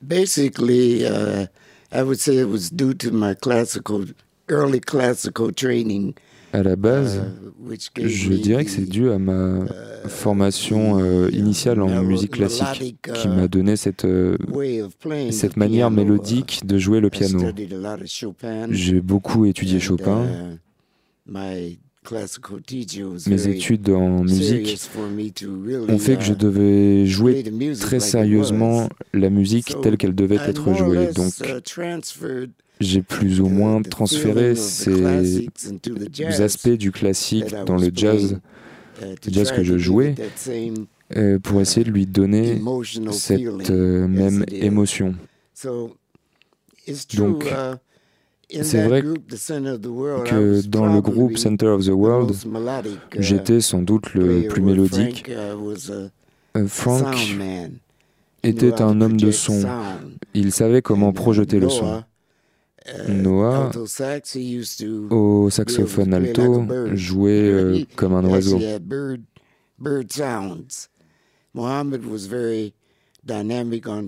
basically, 0.00 1.04
uh, 1.04 1.48
I 1.92 2.02
would 2.02 2.20
say 2.20 2.36
it 2.38 2.48
was 2.48 2.70
due 2.70 2.94
to 2.94 3.10
my 3.12 3.34
classical, 3.34 4.04
early 4.48 4.80
classical 4.80 5.52
training. 5.52 6.14
À 6.52 6.62
la 6.62 6.76
base, 6.76 7.20
uh, 7.60 8.06
je 8.06 8.32
dirais 8.34 8.64
que 8.64 8.70
c'est 8.70 8.88
dû 8.88 9.10
à 9.10 9.18
ma 9.18 9.64
uh, 9.64 10.08
formation 10.08 10.98
uh, 10.98 11.28
initiale 11.30 11.82
en 11.82 12.02
musique 12.02 12.30
classique 12.32 13.10
qui 13.12 13.28
m'a 13.28 13.46
donné 13.48 13.76
cette, 13.76 14.04
euh, 14.04 14.36
cette 15.30 15.56
manière 15.56 15.90
mélodique 15.90 16.64
de 16.64 16.78
jouer 16.78 17.00
le 17.00 17.10
piano. 17.10 17.40
J'ai 18.70 19.00
beaucoup 19.00 19.44
étudié 19.44 19.80
Chopin. 19.80 20.24
Mes 23.26 23.48
études 23.48 23.90
en 23.90 24.22
musique 24.22 24.78
ont 25.88 25.98
fait 25.98 26.16
que 26.16 26.22
je 26.22 26.32
uh, 26.32 26.36
devais 26.36 27.06
jouer 27.06 27.44
très 27.80 28.00
sérieusement 28.00 28.88
la 29.12 29.30
musique 29.30 29.80
telle 29.82 29.96
qu'elle 29.96 30.14
devait 30.14 30.36
I 30.36 30.50
être 30.50 30.74
jouée. 30.74 31.08
Donc 31.12 31.32
uh, 31.40 32.48
j'ai 32.80 33.02
plus 33.02 33.40
ou 33.40 33.48
moins 33.48 33.82
transféré 33.82 34.54
feeling 34.54 35.48
of 35.48 35.98
the 35.98 36.14
ces 36.14 36.40
aspects 36.40 36.68
du 36.68 36.92
classique 36.92 37.54
dans 37.66 37.76
le 37.76 37.90
jazz 37.94 38.38
uh, 39.02 39.14
to 39.16 39.30
jazz 39.32 39.50
que 39.50 39.64
je 39.64 39.78
jouais, 39.78 40.14
euh, 41.16 41.38
pour 41.38 41.60
essayer 41.60 41.84
de 41.84 41.90
lui 41.90 42.06
donner 42.06 42.60
cette 43.12 43.70
euh, 43.70 44.08
même 44.08 44.44
émotion. 44.50 45.14
Donc, 47.14 47.46
c'est 48.50 48.86
vrai 48.86 49.02
Que 49.02 50.66
dans 50.66 50.92
le 50.92 51.00
groupe 51.00 51.36
Center 51.36 51.66
of 51.66 51.84
the 51.84 51.90
World, 51.90 52.30
uh, 52.32 52.88
j'étais 53.18 53.60
sans 53.60 53.82
doute 53.82 54.14
le 54.14 54.48
plus 54.48 54.62
mélodique. 54.62 55.30
Frank, 56.68 57.14
uh, 57.14 57.38
Euh, 57.38 57.68
était 58.42 58.80
un 58.80 59.00
homme 59.00 59.16
de 59.16 59.30
son. 59.30 59.62
Il 60.34 60.52
savait 60.52 60.82
comment 60.82 61.10
uh, 61.10 61.14
projeter 61.14 61.58
le 61.58 61.68
son. 61.68 62.04
Noah, 63.08 63.72
Au 65.10 65.50
saxophone 65.50 66.14
alto, 66.14 66.64
jouait 66.94 67.50
euh, 67.50 67.84
comme 67.96 68.14
un 68.14 68.24
oiseau. 68.24 68.60
Mohammed 71.54 72.02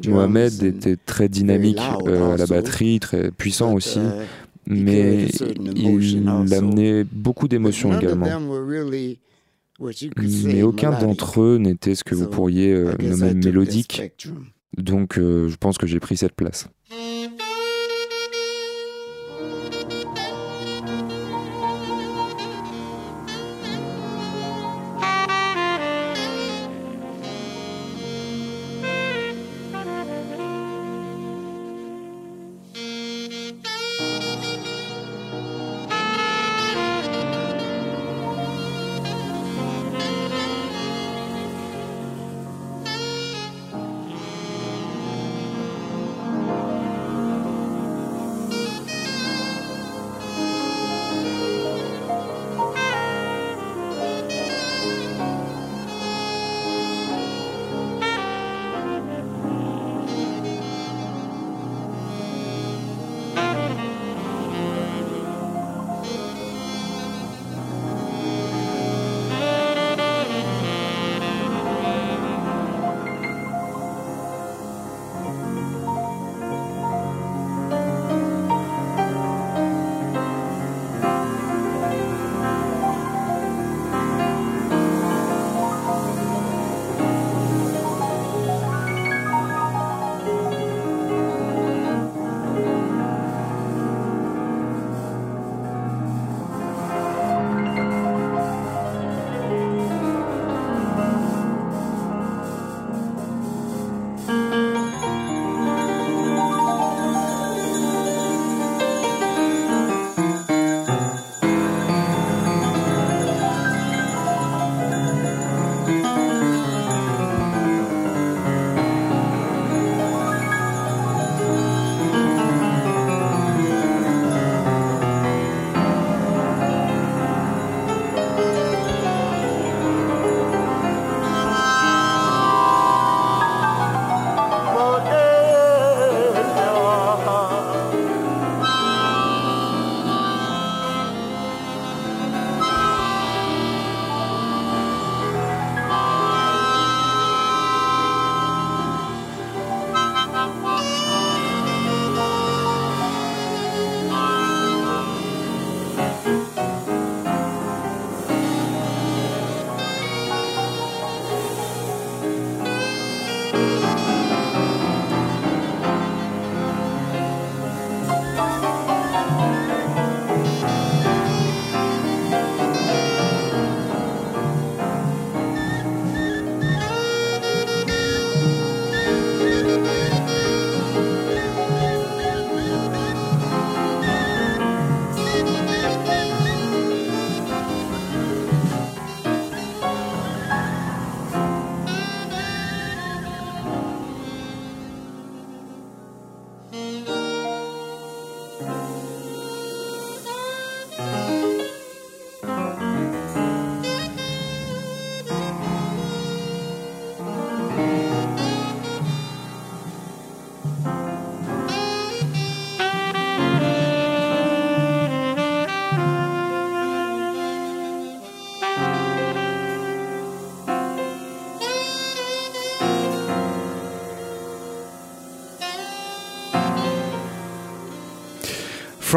Mohamed 0.06 0.62
était 0.62 0.96
très 0.96 1.28
dynamique 1.28 1.78
euh, 2.06 2.34
à 2.34 2.36
la 2.36 2.46
batterie, 2.46 3.00
très 3.00 3.30
puissant 3.30 3.74
aussi, 3.74 3.98
uh, 3.98 4.26
mais 4.66 5.26
il 5.76 6.28
amenait 6.28 7.04
beaucoup 7.04 7.48
d'émotions 7.48 7.98
également. 7.98 8.26
Mais 10.44 10.62
aucun 10.62 10.98
d'entre 10.98 11.40
eux 11.40 11.58
n'était 11.58 11.94
ce 11.94 12.04
que 12.04 12.14
vous 12.14 12.26
pourriez 12.26 12.72
euh, 12.72 12.92
nommer 13.00 13.34
mélodique, 13.34 14.02
donc 14.76 15.18
euh, 15.18 15.48
je 15.48 15.56
pense 15.56 15.78
que 15.78 15.86
j'ai 15.86 16.00
pris 16.00 16.16
cette 16.16 16.34
place. 16.34 16.68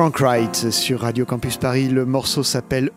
Frank 0.01 0.19
Wright 0.19 0.71
sur 0.71 1.01
Radio 1.01 1.25
Campus 1.25 1.57
Paris. 1.57 1.87
Le 1.87 2.05
morceau 2.07 2.41
s'appelle 2.41 2.89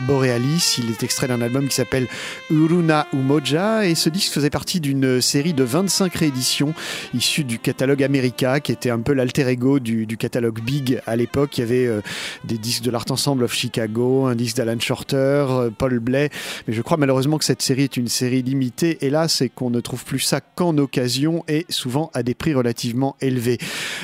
Borealis. 0.00 0.76
Il 0.78 0.90
est 0.90 1.02
extrait 1.02 1.28
d'un 1.28 1.40
album 1.40 1.68
qui 1.68 1.74
s'appelle 1.74 2.06
Uruna 2.50 3.06
Umoja 3.12 3.86
et 3.86 3.94
ce 3.94 4.08
disque 4.08 4.32
faisait 4.32 4.50
partie 4.50 4.80
d'une 4.80 5.20
série 5.20 5.52
de 5.52 5.64
25 5.64 6.14
rééditions 6.14 6.74
issues 7.14 7.44
du 7.44 7.58
catalogue 7.58 8.02
America 8.02 8.60
qui 8.60 8.72
était 8.72 8.90
un 8.90 9.00
peu 9.00 9.12
l'alter 9.12 9.48
ego 9.48 9.78
du, 9.80 10.06
catalogue 10.18 10.60
Big 10.60 11.00
à 11.06 11.16
l'époque. 11.16 11.58
Il 11.58 11.60
y 11.60 11.64
avait 11.64 11.86
euh, 11.86 12.00
des 12.44 12.58
disques 12.58 12.82
de 12.82 12.90
l'Art 12.90 13.06
Ensemble 13.10 13.44
of 13.44 13.54
Chicago, 13.54 14.26
un 14.26 14.34
disque 14.34 14.56
d'Alan 14.56 14.78
Shorter, 14.78 15.16
euh, 15.16 15.70
Paul 15.70 15.98
Blais. 15.98 16.30
Mais 16.66 16.74
je 16.74 16.82
crois 16.82 16.96
malheureusement 16.96 17.38
que 17.38 17.44
cette 17.44 17.62
série 17.62 17.84
est 17.84 17.96
une 17.96 18.08
série 18.08 18.42
limitée 18.42 18.98
et 19.00 19.10
c'est 19.28 19.48
qu'on 19.48 19.70
ne 19.70 19.80
trouve 19.80 20.04
plus 20.04 20.20
ça 20.20 20.40
qu'en 20.40 20.76
occasion 20.78 21.44
et 21.48 21.66
souvent 21.68 22.10
à 22.14 22.22
des 22.22 22.34
prix 22.34 22.54
relativement 22.54 23.16
élevés. 23.20 23.58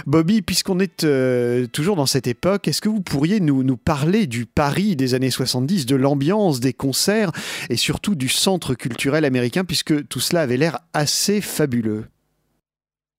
Bobby, 0.06 0.42
puisqu'on 0.42 0.78
est 0.80 1.04
euh, 1.04 1.66
toujours 1.66 1.96
dans 1.96 2.06
cette 2.06 2.26
époque, 2.26 2.68
est-ce 2.68 2.80
que 2.80 2.88
vous 2.88 3.00
pourriez 3.00 3.40
nous 3.40 3.76
parler 3.76 4.26
du 4.26 4.46
Paris 4.46 4.96
des 4.96 5.14
années 5.14 5.30
70, 5.30 5.65
de 5.66 5.96
l'ambiance 5.96 6.60
des 6.60 6.72
concerts 6.72 7.32
et 7.68 7.76
surtout 7.76 8.14
du 8.14 8.28
centre 8.28 8.74
culturel 8.74 9.24
américain, 9.24 9.64
puisque 9.64 10.06
tout 10.08 10.20
cela 10.20 10.42
avait 10.42 10.56
l'air 10.56 10.80
assez 10.92 11.40
fabuleux. 11.40 12.06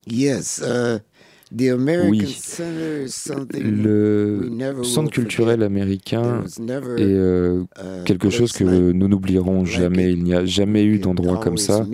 Yes, 0.07 0.61
uh, 0.63 0.63
American 0.63 1.01
Oui. 1.51 2.27
Center 2.27 3.03
is 3.05 3.13
something 3.13 3.63
we 3.63 3.83
Le 3.83 4.83
centre 4.83 5.11
culturel 5.11 5.63
américain 5.63 6.43
est 6.45 7.01
euh, 7.01 7.63
a 7.75 8.03
quelque 8.03 8.29
chose 8.29 8.51
que 8.51 8.63
nous 8.63 9.07
n'oublierons 9.07 9.63
jamais. 9.63 10.11
Il 10.11 10.23
n'y 10.23 10.33
a 10.33 10.45
jamais 10.45 10.83
eu 10.83 10.99
d'endroit 10.99 11.37
comme 11.37 11.57
ça, 11.57 11.85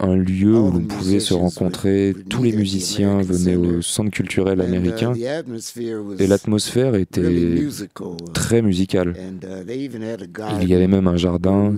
un 0.00 0.16
lieu 0.16 0.56
où 0.56 0.72
l'on 0.72 0.80
the 0.80 0.88
pouvait 0.88 1.20
se 1.20 1.34
rencontrer. 1.34 2.14
Tous 2.28 2.42
les 2.42 2.52
musiciens 2.52 3.22
venaient 3.22 3.56
au 3.56 3.82
centre 3.82 4.10
culturel 4.10 4.58
uh, 4.58 4.62
américain 4.62 5.12
et 6.18 6.26
l'atmosphère 6.26 6.94
était 6.94 7.20
uh, 7.20 7.68
très 8.32 8.62
musicale. 8.62 9.14
uh, 9.16 10.18
Il 10.60 10.68
garden 10.68 10.68
y 10.68 10.74
avait 10.74 10.88
même 10.88 11.06
un 11.06 11.16
jardin 11.16 11.74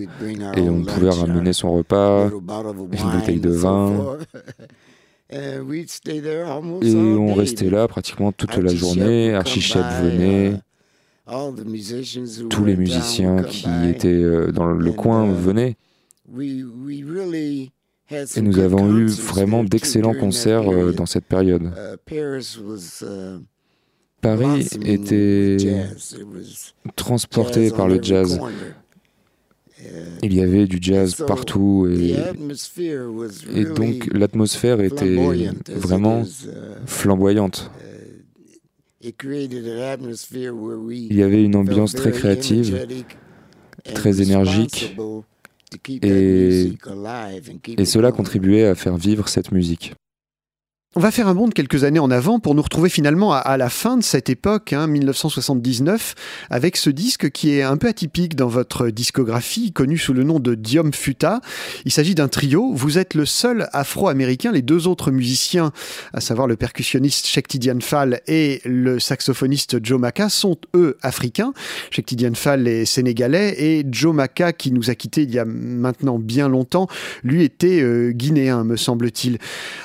et 0.57 0.69
on 0.69 0.83
pouvait 0.83 1.11
ramener 1.11 1.53
son 1.53 1.73
repas 1.73 2.31
une 2.31 3.11
bouteille 3.19 3.41
de 3.41 3.51
vin. 3.51 4.17
almost 5.31 6.85
et 6.85 6.95
on 6.95 7.35
restait 7.35 7.71
là 7.71 7.89
pratiquement 7.89 8.33
toute 8.33 8.57
la 8.57 8.75
journée. 8.75 9.39
By, 9.45 9.61
venait, 10.03 10.53
uh, 11.27 12.49
tous 12.51 12.65
les 12.65 12.77
musiciens 12.77 13.43
qui 13.43 13.69
étaient 13.89 14.09
euh, 14.09 14.53
dans 14.53 14.67
le 14.67 14.93
coin 14.93 15.27
uh, 15.27 15.33
venaient. 15.33 15.77
Et 18.37 18.43
nous 18.43 18.59
avons 18.59 18.97
eu 18.97 19.07
vraiment 19.07 19.65
d'excellents 19.65 20.15
concerts 20.15 20.71
euh, 20.71 20.93
dans 20.93 21.07
cette 21.07 21.25
période. 21.25 21.73
Uh, 21.75 21.97
Paris 24.21 24.69
était 24.85 25.87
transporté 26.97 27.71
par 27.71 27.89
le 27.89 28.03
jazz. 28.03 28.41
Uh, 29.85 30.19
Il 30.23 30.35
y 30.35 30.41
avait 30.41 30.67
du 30.67 30.79
jazz 30.81 31.23
partout 31.27 31.87
et, 31.87 32.15
donc 33.65 34.09
l'atmosphère 34.13 34.81
était 34.81 35.17
vraiment 35.69 36.23
uh, 36.23 36.27
flamboyante. 36.87 37.71
we 40.81 41.07
Il 41.11 41.17
y 41.17 41.23
avait 41.23 41.45
une 41.45 41.57
ambiance 41.57 41.93
très 41.93 42.13
créative, 42.13 42.87
très 43.95 44.23
énergique, 44.23 44.97
et, 46.03 46.73
cela 47.85 48.13
contribuait 48.13 48.65
à 48.65 48.75
faire 48.75 48.97
vivre 48.97 49.29
cette 49.29 49.53
musique. 49.53 49.95
On 50.97 51.01
va 51.01 51.11
faire 51.11 51.27
un 51.27 51.35
bond 51.35 51.49
de 51.49 51.55
quelques 51.55 51.83
années 51.83 51.99
en 51.99 52.13
avant 52.13 52.39
pour 52.39 52.55
nous 52.55 52.63
retrouver 52.63 52.89
finalement 52.89 53.33
à, 53.33 53.57
la 53.57 53.69
fin 53.69 53.97
de 53.97 54.03
cette 54.05 54.31
époque, 54.31 54.73
hein, 54.73 54.87
1979, 54.87 56.15
avec 56.51 56.77
ce 56.77 56.89
disque 56.89 57.33
qui 57.33 57.51
est 57.51 57.63
un 57.63 57.77
peu 57.77 57.89
atypique 57.89 58.37
dans 58.37 58.47
votre 58.47 58.91
discographie, 58.91 59.73
connu 59.73 59.99
sous 59.99 60.13
le 60.13 60.23
nom 60.23 60.39
de 60.39 60.55
Diom 60.55 60.93
Futa. 60.93 61.41
Il 61.85 61.91
s'agit 61.91 62.15
d'un 62.15 62.29
trio. 62.29 62.73
Vous 62.75 62.97
êtes 62.97 63.15
le 63.15 63.27
seul 63.27 63.69
afro-américain. 63.73 64.53
Les 64.53 64.63
deux 64.63 64.87
autres 64.87 65.11
musiciens, 65.11 65.73
à 66.13 66.21
savoir 66.21 66.47
le 66.47 66.55
percussionniste 66.55 67.27
Shekti 67.27 67.59
Fall 67.81 68.21
et 68.29 68.61
le 68.65 69.01
saxophoniste 69.01 69.85
Joe 69.85 69.99
Maka, 69.99 70.29
sont 70.29 70.59
eux 70.77 70.97
africains. 71.03 71.55
Shekti 71.91 72.25
Fall 72.35 72.69
est 72.69 72.85
sénégalais 72.85 73.57
et 73.59 73.85
Joe 73.91 74.15
Maka, 74.15 74.53
qui 74.53 74.71
nous 74.71 74.91
a 74.91 74.95
quittés 74.95 75.23
il 75.23 75.35
y 75.35 75.41
a 75.41 75.45
maintenant 75.45 76.21
bien 76.21 76.49
longtemps, 76.49 76.87
lui 77.25 77.43
était 77.43 77.83
euh, 77.83 78.13
guinéen, 78.13 78.63
me 78.63 78.77
semble-t-il. 78.77 79.39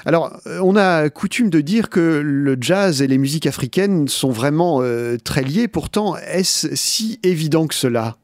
Alors, 0.05 0.39
euh, 0.45 0.59
on 0.61 0.75
a 0.75 0.98
coutume 1.07 1.49
de 1.49 1.61
dire 1.61 1.89
que 1.89 2.19
le 2.21 2.57
jazz 2.59 3.01
et 3.01 3.07
les 3.07 3.17
musiques 3.17 3.47
africaines 3.47 4.09
sont 4.09 4.31
vraiment 4.31 4.79
euh, 4.81 5.15
très 5.23 5.43
liés. 5.43 5.69
Pourtant, 5.69 6.17
est-ce 6.17 6.67
si 6.75 7.19
évident 7.23 7.67
que 7.67 7.75
cela? 7.75 8.17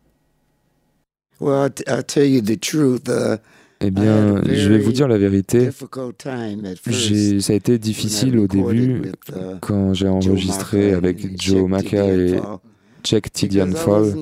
Well, 1.39 1.67
I'll, 1.67 1.71
t- 1.73 1.83
I'll 1.88 2.03
tell 2.03 2.27
you 2.29 2.41
the 2.41 2.59
truth. 2.59 3.07
Uh, 3.07 3.38
Eh 3.81 3.91
bien, 3.91 4.41
je 4.45 4.69
vais 4.69 4.77
vous 4.79 4.93
dire 4.93 5.07
la 5.07 5.17
vérité. 5.17 5.65
difficult 5.65 6.17
time 6.17 6.65
at 6.65 6.75
first. 6.81 6.97
J'ai, 6.97 7.41
ça 7.41 7.51
a 7.53 7.55
été 7.57 7.77
difficile 7.77 8.39
au 8.39 8.47
début 8.47 9.01
uh, 9.29 9.57
quand 9.61 9.93
j'ai 9.93 10.07
enregistré 10.07 10.93
avec 10.93 11.39
Joe 11.41 11.67
Maka 11.67 12.05
et 12.05 12.39
because 13.03 13.53
I 13.53 13.71
Fall 13.75 14.15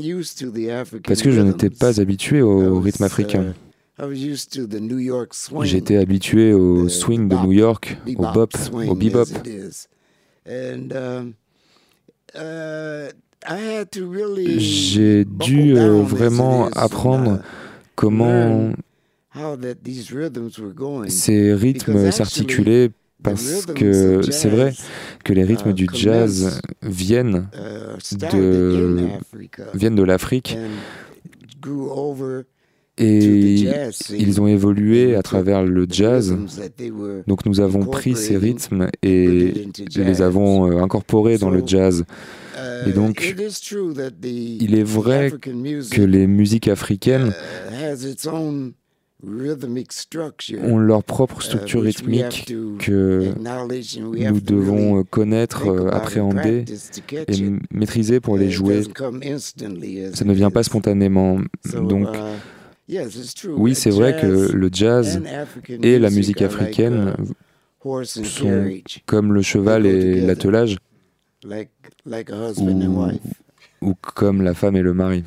parce 1.03 1.21
que 1.21 1.31
je 1.31 1.39
n'étais 1.41 1.69
pas 1.69 2.01
habitué 2.01 2.41
au 2.41 2.79
rythme 2.79 3.03
africain. 3.03 3.53
I 3.99 4.06
was 4.06 4.19
used 4.23 4.51
to 4.53 4.65
the 4.65 4.79
New 4.79 4.97
York 4.97 5.36
swing, 5.36 5.65
J'étais 5.65 5.97
habitué 5.97 6.51
au 6.53 6.89
swing 6.89 7.27
de 7.27 7.36
New 7.36 7.51
York, 7.51 7.97
au 8.15 8.34
bop, 8.34 8.51
au 8.73 8.95
bebop. 8.95 9.27
um, 10.47 11.34
uh, 12.36 13.10
J'ai 14.58 15.25
dû 15.25 15.77
euh, 15.77 16.01
vraiment 16.01 16.69
apprendre 16.69 17.39
comment 17.95 18.25
learn 18.25 18.75
how 19.36 19.56
that 19.58 19.75
these 19.84 20.12
rhythms 20.12 20.58
were 20.58 20.73
going. 20.73 21.10
ces 21.10 21.53
rythmes 21.53 22.12
s'articulaient 22.12 22.89
The 22.89 22.93
parce 23.23 23.65
que 23.67 24.21
c'est 24.32 24.49
vrai 24.49 24.73
que 25.23 25.32
les 25.32 25.43
rythmes 25.43 25.69
uh, 25.69 25.73
du 25.73 25.88
jazz 25.93 26.60
viennent 26.82 27.47
uh, 27.53 28.17
de, 28.17 29.08
viennent 29.73 29.95
de 29.95 30.03
l'Afrique 30.03 30.58
et 32.97 33.65
ils 34.12 34.41
ont 34.41 34.47
évolué 34.47 35.15
à 35.15 35.23
travers 35.23 35.63
le 35.63 35.86
jazz. 35.89 36.36
were 36.91 37.23
Donc 37.27 37.45
nous 37.45 37.60
avons 37.60 37.86
pris 37.86 38.15
ces 38.15 38.38
rythmes 38.38 38.88
et 39.01 39.67
les 39.95 40.21
avons 40.21 40.71
euh, 40.71 40.84
incorporés 40.84 41.38
dans 41.38 41.49
le 41.49 41.63
jazz. 41.65 42.03
Uh, 42.56 42.89
Et 42.89 42.91
donc, 42.93 43.36
Il 44.23 44.75
est 44.75 44.84
vrai 44.84 45.32
que 45.91 46.01
les 46.01 46.27
musiques 46.27 46.67
africaines 46.67 47.34
uh, 47.71 47.84
has 47.84 48.06
its 48.06 48.27
own 48.27 48.73
rhythmic 49.25 49.93
structure, 49.93 50.60
ont 50.63 50.77
leur 50.77 51.03
propre 51.03 51.39
uh, 51.39 51.43
structure 51.43 51.82
rythmique 51.82 52.53
que 52.79 53.34
nous 53.39 54.41
devons 54.41 54.99
euh, 54.99 55.03
connaître, 55.03 55.67
euh, 55.67 55.89
appréhender 55.89 56.65
et 57.27 57.51
maîtriser 57.71 58.19
pour 58.19 58.38
les 58.38 58.51
jouer. 58.51 58.84
Ça 58.84 60.25
ne 60.25 60.34
vient 60.34 60.51
pas 60.51 60.63
spontanément. 60.63 61.39
Donc 61.73 62.08
uh, 62.89 63.08
oui, 63.58 63.72
Uh, 63.72 63.76
c'est 63.76 63.89
vrai 63.89 64.19
que 64.19 64.28
jazz 64.28 64.54
le 64.54 64.69
jazz 64.72 65.17
and 65.17 65.26
African 65.26 65.78
et 65.82 66.00
la 66.00 66.10
music 66.10 66.39
musique 66.39 66.41
are 66.41 66.50
like, 66.50 66.62
africaine 66.62 67.15
uh, 67.17 67.88
horse 67.88 68.17
and 68.17 68.24
sont 68.26 68.46
carriage, 68.46 69.04
comme 69.06 69.34
le 69.34 69.41
cheval 69.41 69.86
et 69.86 70.22
l'attelage. 70.22 70.78
Like 71.43 71.72
like 72.06 72.30
a 72.30 72.50
husband 72.50 72.82
and 72.82 73.19
ou, 73.82 73.93
comme 74.15 74.41
la 74.41 74.54
femme 74.54 74.76
et 74.76 74.82
le 74.82 74.93
mari. 74.93 75.24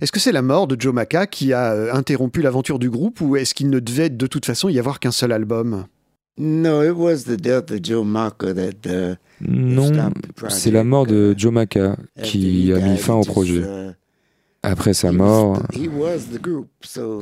Est-ce 0.00 0.10
que 0.10 0.18
c'est 0.18 0.32
la 0.32 0.42
mort 0.42 0.66
de 0.66 0.76
Joe 0.78 0.92
Maka 0.92 1.26
qui 1.26 1.52
a 1.52 1.72
euh, 1.72 1.94
interrompu 1.94 2.42
l'aventure 2.42 2.80
du 2.80 2.90
groupe 2.90 3.20
ou 3.20 3.36
est-ce 3.36 3.54
qu'il 3.54 3.70
ne 3.70 3.78
devait 3.78 4.10
de 4.10 4.26
toute 4.26 4.44
façon 4.44 4.68
y 4.68 4.78
avoir 4.78 4.98
qu'un 4.98 5.12
seul 5.12 5.30
album? 5.32 5.86
No, 6.38 6.82
it 6.82 6.96
was 6.96 7.24
the 7.24 7.40
death 7.40 7.70
of 7.70 7.84
Joe 7.84 8.04
Maka 8.04 8.52
that 8.54 8.88
uh, 8.88 9.14
Non, 9.40 9.92
c'est 10.48 10.70
la 10.70 10.82
mort 10.82 11.06
de 11.06 11.32
Uh, 11.32 11.38
Joe 11.38 11.52
Maka 11.52 11.92
after 12.16 12.22
qui 12.22 12.72
a 12.72 12.80
mis 12.80 12.96
fin 12.96 13.14
au 13.14 13.22
projet. 13.22 13.62
Après 14.62 14.94
sa 14.94 15.10
mort, 15.10 15.60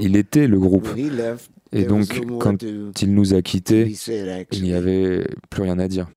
il 0.00 0.16
était 0.16 0.46
le 0.46 0.58
groupe. 0.58 0.88
Et 1.72 1.84
donc, 1.84 2.06
quand 2.38 2.62
il 2.62 3.14
nous 3.14 3.34
a 3.34 3.42
quittés, 3.42 3.94
il 4.52 4.62
n'y 4.62 4.74
avait 4.74 5.26
plus 5.48 5.62
rien 5.62 5.78
à 5.78 5.88
dire. 5.88 6.08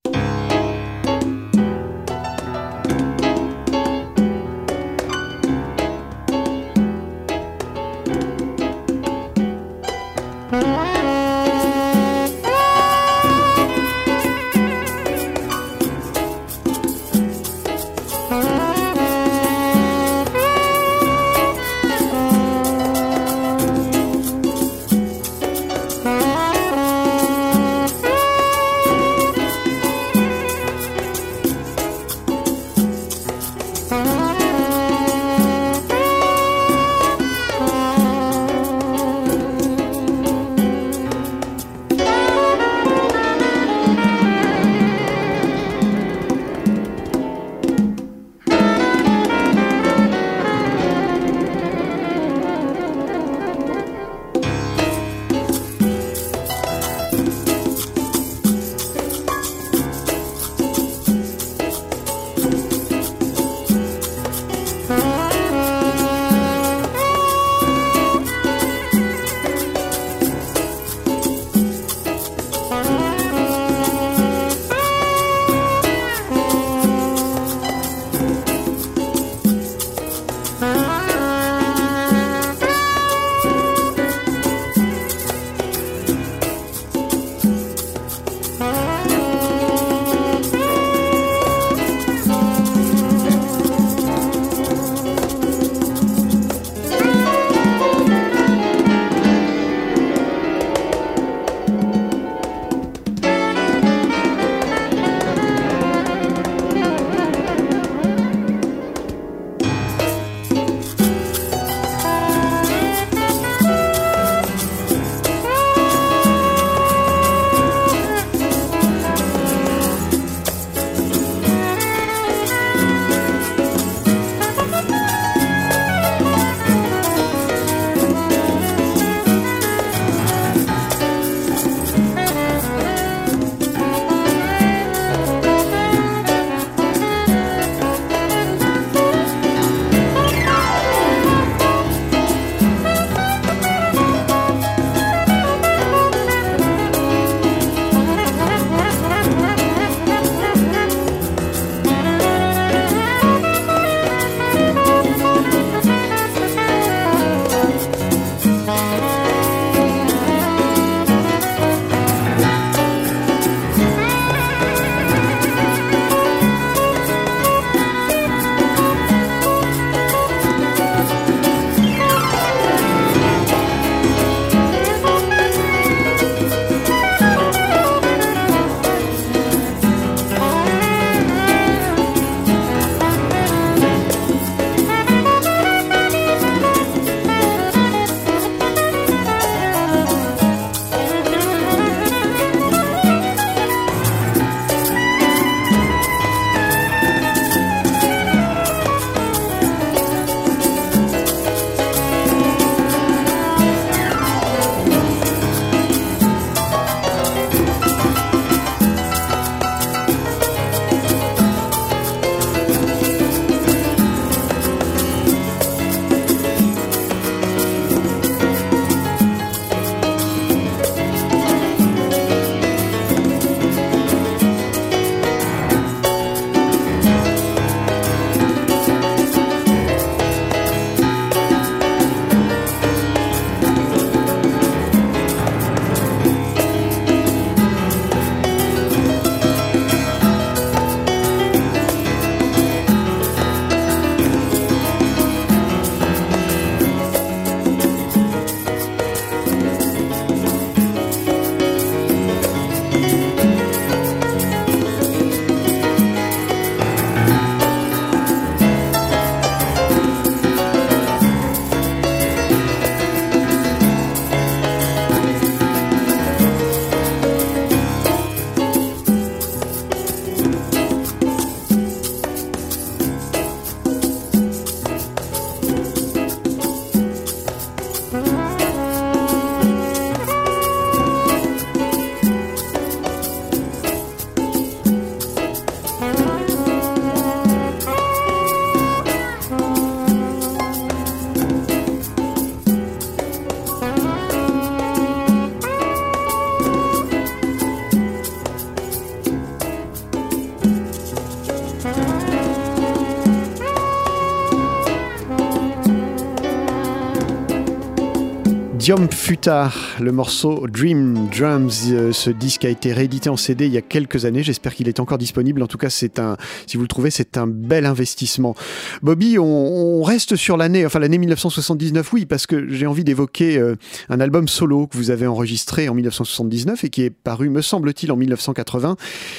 Diom 308.84 309.10
Futar, 309.10 309.74
le 309.98 310.12
morceau 310.12 310.66
Dream 310.66 311.30
Drums. 311.34 311.86
Euh, 311.88 312.12
ce 312.12 312.28
disque 312.28 312.66
a 312.66 312.68
été 312.68 312.92
réédité 312.92 313.30
en 313.30 313.36
CD 313.38 313.64
il 313.64 313.72
y 313.72 313.78
a 313.78 313.80
quelques 313.80 314.26
années. 314.26 314.42
J'espère 314.42 314.74
qu'il 314.74 314.88
est 314.88 315.00
encore 315.00 315.16
disponible. 315.16 315.62
En 315.62 315.66
tout 315.66 315.78
cas, 315.78 315.88
c'est 315.88 316.18
un, 316.18 316.36
si 316.66 316.76
vous 316.76 316.82
le 316.82 316.88
trouvez, 316.88 317.10
c'est 317.10 317.38
un 317.38 317.46
bel 317.46 317.86
investissement. 317.86 318.54
Bobby, 319.00 319.38
on, 319.38 319.42
on 319.42 320.02
reste 320.02 320.36
sur 320.36 320.58
l'année, 320.58 320.84
enfin 320.84 320.98
l'année 320.98 321.16
1979, 321.16 322.12
oui, 322.12 322.26
parce 322.26 322.46
que 322.46 322.68
j'ai 322.68 322.86
envie 322.86 323.04
d'évoquer 323.04 323.56
euh, 323.56 323.76
un 324.10 324.20
album 324.20 324.48
solo 324.48 324.86
que 324.86 324.98
vous 324.98 325.10
avez 325.10 325.26
enregistré 325.26 325.88
en 325.88 325.94
1979 325.94 326.84
et 326.84 326.90
qui 326.90 327.04
est 327.04 327.10
paru, 327.10 327.48
me 327.48 327.62
semble-t-il, 327.62 328.12
en 328.12 328.16
1980 328.16 328.98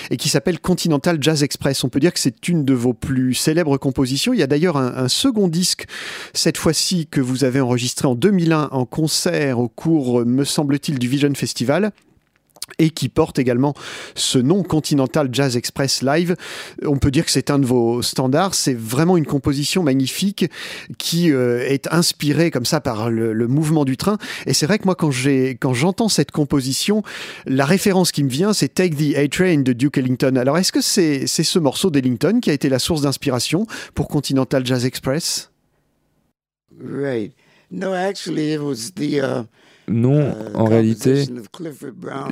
et 0.09 0.17
qui 0.17 0.29
s'appelle 0.29 0.59
Continental 0.59 1.19
Jazz 1.21 1.43
Express. 1.43 1.83
On 1.83 1.89
peut 1.89 1.99
dire 1.99 2.13
que 2.13 2.19
c'est 2.19 2.47
une 2.47 2.65
de 2.65 2.73
vos 2.73 2.95
plus 2.95 3.35
célèbres 3.35 3.77
compositions. 3.77 4.33
Il 4.33 4.39
y 4.39 4.43
a 4.43 4.47
d'ailleurs 4.47 4.77
un, 4.77 4.95
un 4.95 5.07
second 5.07 5.47
disque, 5.47 5.85
cette 6.33 6.57
fois-ci, 6.57 7.05
que 7.05 7.21
vous 7.21 7.43
avez 7.43 7.61
enregistré 7.61 8.07
en 8.07 8.15
2001 8.15 8.69
en 8.71 8.85
concert 8.87 9.34
au 9.55 9.67
cours, 9.67 10.25
me 10.25 10.43
semble-t-il, 10.43 10.99
du 10.99 11.07
Vision 11.07 11.33
Festival 11.33 11.91
et 12.79 12.89
qui 12.89 13.09
porte 13.09 13.39
également 13.39 13.73
ce 14.15 14.39
nom 14.39 14.63
Continental 14.63 15.29
Jazz 15.31 15.55
Express 15.55 16.01
Live. 16.01 16.35
On 16.83 16.97
peut 16.97 17.11
dire 17.11 17.25
que 17.25 17.31
c'est 17.31 17.51
un 17.51 17.59
de 17.59 17.65
vos 17.65 18.01
standards. 18.01 18.55
C'est 18.55 18.73
vraiment 18.73 19.17
une 19.17 19.25
composition 19.25 19.83
magnifique 19.83 20.49
qui 20.97 21.31
euh, 21.31 21.67
est 21.67 21.87
inspirée 21.93 22.51
comme 22.51 22.65
ça 22.65 22.81
par 22.81 23.09
le, 23.09 23.47
mouvement 23.47 23.85
du 23.85 23.97
train. 23.97 24.17
Et 24.47 24.53
c'est 24.53 24.65
vrai 24.65 24.79
que 24.79 24.85
moi, 24.85 24.95
quand 24.95 25.73
j'entends 25.73 26.09
cette 26.09 26.31
composition, 26.31 27.03
la 27.45 27.65
référence 27.65 28.11
qui 28.11 28.23
me 28.23 28.29
vient, 28.29 28.53
c'est 28.53 28.73
Take 28.73 28.95
the 28.95 29.15
A 29.15 29.27
Train 29.27 29.59
de 29.59 29.71
Duke 29.71 29.97
Ellington. 29.97 30.35
Alors, 30.35 30.57
est-ce 30.57 30.71
que 30.71 30.81
c'est 30.81 31.27
ce 31.27 31.59
morceau 31.59 31.91
d'Ellington 31.91 32.39
qui 32.41 32.49
a 32.49 32.53
été 32.53 32.69
la 32.69 32.79
source 32.79 33.01
d'inspiration 33.01 33.67
pour 33.93 34.07
Continental 34.07 34.65
Jazz 34.65 34.85
Express? 34.85 35.51
No, 37.75 37.93
actually, 37.93 38.53
it 38.53 38.61
was 38.61 38.93
the. 38.95 39.19
Uh, 39.19 39.43
Non, 39.87 40.19
uh, 40.19 40.55
en 40.55 40.65
réalité, 40.65 41.25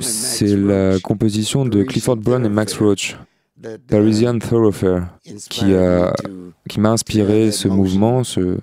c'est 0.00 0.56
la 0.56 0.98
composition 0.98 1.64
de 1.64 1.84
Clifford 1.84 2.16
Brown 2.16 2.44
et 2.44 2.48
Max 2.48 2.74
Roach, 2.74 3.16
Parisian 3.86 4.40
Thoroughfare, 4.40 5.06
qui, 5.50 5.72
a, 5.72 6.12
m'a 6.76 6.90
inspiré 6.90 7.52
ce 7.52 7.68
mouvement, 7.68 8.24
ce, 8.24 8.58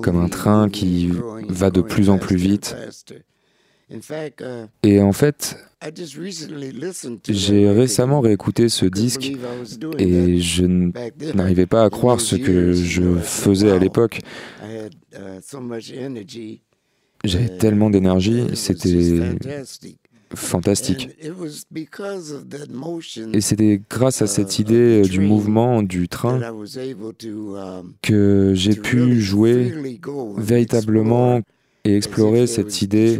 Comme 0.00 0.20
un 0.20 0.28
train 0.28 0.68
qui 0.68 1.10
va 1.48 1.70
de 1.70 1.80
plus 1.80 2.08
en 2.08 2.18
plus 2.18 2.36
vite. 2.36 2.76
Et 4.82 5.00
en 5.00 5.12
fait, 5.12 5.56
I 5.82 5.90
just 5.94 6.16
recently 6.16 6.72
listened 6.72 7.22
to 7.22 7.32
that 7.32 7.38
j'ai 7.38 7.70
récemment 7.70 8.20
réécouté 8.20 8.68
ce 8.68 8.86
disque 8.86 9.30
et 9.98 10.40
je 10.40 10.64
n'arrivais 11.34 11.66
pas 11.66 11.84
à 11.84 11.90
croire 11.90 12.20
ce 12.20 12.34
que 12.34 12.72
je 12.72 13.16
faisais 13.16 13.70
à 13.70 13.78
l'époque. 13.78 14.20
Uh. 14.62 14.88
J'avais 17.24 17.46
Uh, 17.46 17.58
tellement 17.58 17.90
d'énergie, 17.90 18.44
c'était 18.54 19.32
fantastic. 19.40 19.98
fantastique. 20.34 21.08
And 21.22 21.26
it 21.26 21.38
was 21.38 21.64
because 21.70 22.30
of 22.30 22.48
that 22.50 22.68
motion 22.70 23.32
Et 23.32 23.40
c'était 23.40 23.80
grâce 23.88 24.22
à 24.22 24.26
cette 24.26 24.58
uh, 24.58 24.62
idée 24.62 25.02
the 25.02 25.08
du 25.08 25.20
mouvement 25.20 25.82
du 25.82 26.08
that 26.08 26.16
train 26.16 26.40
I 26.40 26.50
was 26.50 26.78
able 26.78 27.14
to, 27.14 27.56
um, 27.56 27.94
que 28.02 28.52
j'ai 28.54 28.74
pu 28.74 29.20
jouer 29.20 29.72
véritablement 30.36 31.40
et 31.86 31.96
explorer 31.96 32.46
cette 32.46 32.82
idée 32.82 33.18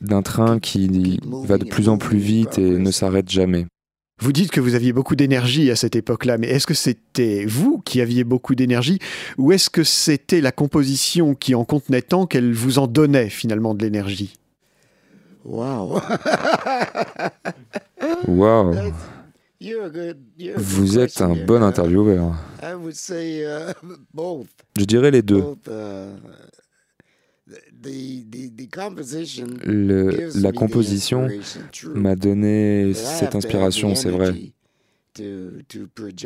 d'un 0.00 0.22
train 0.22 0.58
qui 0.58 1.18
va 1.44 1.58
de 1.58 1.64
plus 1.64 1.88
en 1.88 1.98
plus 1.98 2.18
vite 2.18 2.58
et 2.58 2.78
ne 2.78 2.90
s'arrête 2.90 3.30
jamais. 3.30 3.66
Vous 4.20 4.32
dites 4.32 4.50
que 4.50 4.60
vous 4.60 4.74
aviez 4.74 4.92
beaucoup 4.92 5.14
d'énergie 5.14 5.70
à 5.70 5.76
cette 5.76 5.94
époque-là, 5.94 6.38
mais 6.38 6.48
est-ce 6.48 6.66
que 6.66 6.74
c'était 6.74 7.44
vous 7.46 7.80
qui 7.84 8.00
aviez 8.00 8.24
beaucoup 8.24 8.56
d'énergie 8.56 8.98
ou 9.38 9.52
est-ce 9.52 9.70
que 9.70 9.84
c'était 9.84 10.40
la 10.40 10.50
composition 10.50 11.36
qui 11.36 11.54
en 11.54 11.64
contenait 11.64 12.02
tant 12.02 12.26
qu'elle 12.26 12.52
vous 12.52 12.80
en 12.80 12.88
donnait 12.88 13.30
finalement 13.30 13.74
de 13.74 13.84
l'énergie? 13.84 14.34
Wow. 15.44 16.00
Waouh, 18.26 18.74
good 19.60 20.18
vous 20.56 20.98
êtes 20.98 21.20
un 21.20 21.34
bon 21.34 21.60
Uh, 21.62 21.64
intervieweur. 21.64 22.34
I 22.62 22.74
would 22.74 22.94
say 22.94 23.44
uh, 23.44 23.72
both. 24.14 24.46
Je 24.76 24.84
dirais 24.84 25.10
les 25.10 25.22
deux. 25.22 25.40
Both. 25.40 25.68
uh, 25.68 26.14
the, 27.46 27.46
the, 27.46 27.50
the 27.50 27.56
composition 27.56 27.67
Le- 29.64 30.30
la 30.40 30.52
composition 30.52 31.28
m'a 31.94 32.16
donné 32.16 32.92
cette 32.94 33.34
inspiration, 33.34 33.94
c'est 33.94 34.10
vrai. 34.10 34.34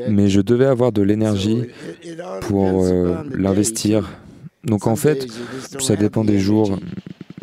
Mais 0.09 0.29
je 0.29 0.41
devais 0.41 0.67
avoir 0.67 0.93
de 0.93 1.03
l'énergie 1.03 1.63
pour 2.43 2.85
euh, 2.85 3.23
l'investir. 3.35 4.11
Donc 4.65 4.87
en 4.87 4.97
fait, 4.97 5.27
ça 5.79 5.97
dépend 5.97 6.25
des 6.25 6.39
jours. 6.39 6.79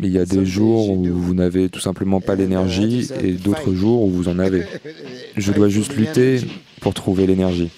Il 0.02 0.08
y 0.10 0.18
a 0.18 0.24
des 0.24 0.46
jours 0.46 0.90
où 0.90 1.04
vous 1.04 1.34
n'avez 1.34 1.68
tout 1.68 1.80
simplement 1.80 2.20
pas 2.22 2.34
l'énergie 2.34 3.08
et 3.22 3.32
d'autres 3.32 3.74
jours 3.74 4.02
où 4.04 4.10
vous 4.10 4.28
en 4.28 4.38
avez. 4.38 4.62
Je 5.36 5.52
dois 5.52 5.68
juste 5.68 5.94
lutter 5.96 6.40
pour 6.80 6.94
trouver 6.94 7.26
l'énergie. 7.26 7.70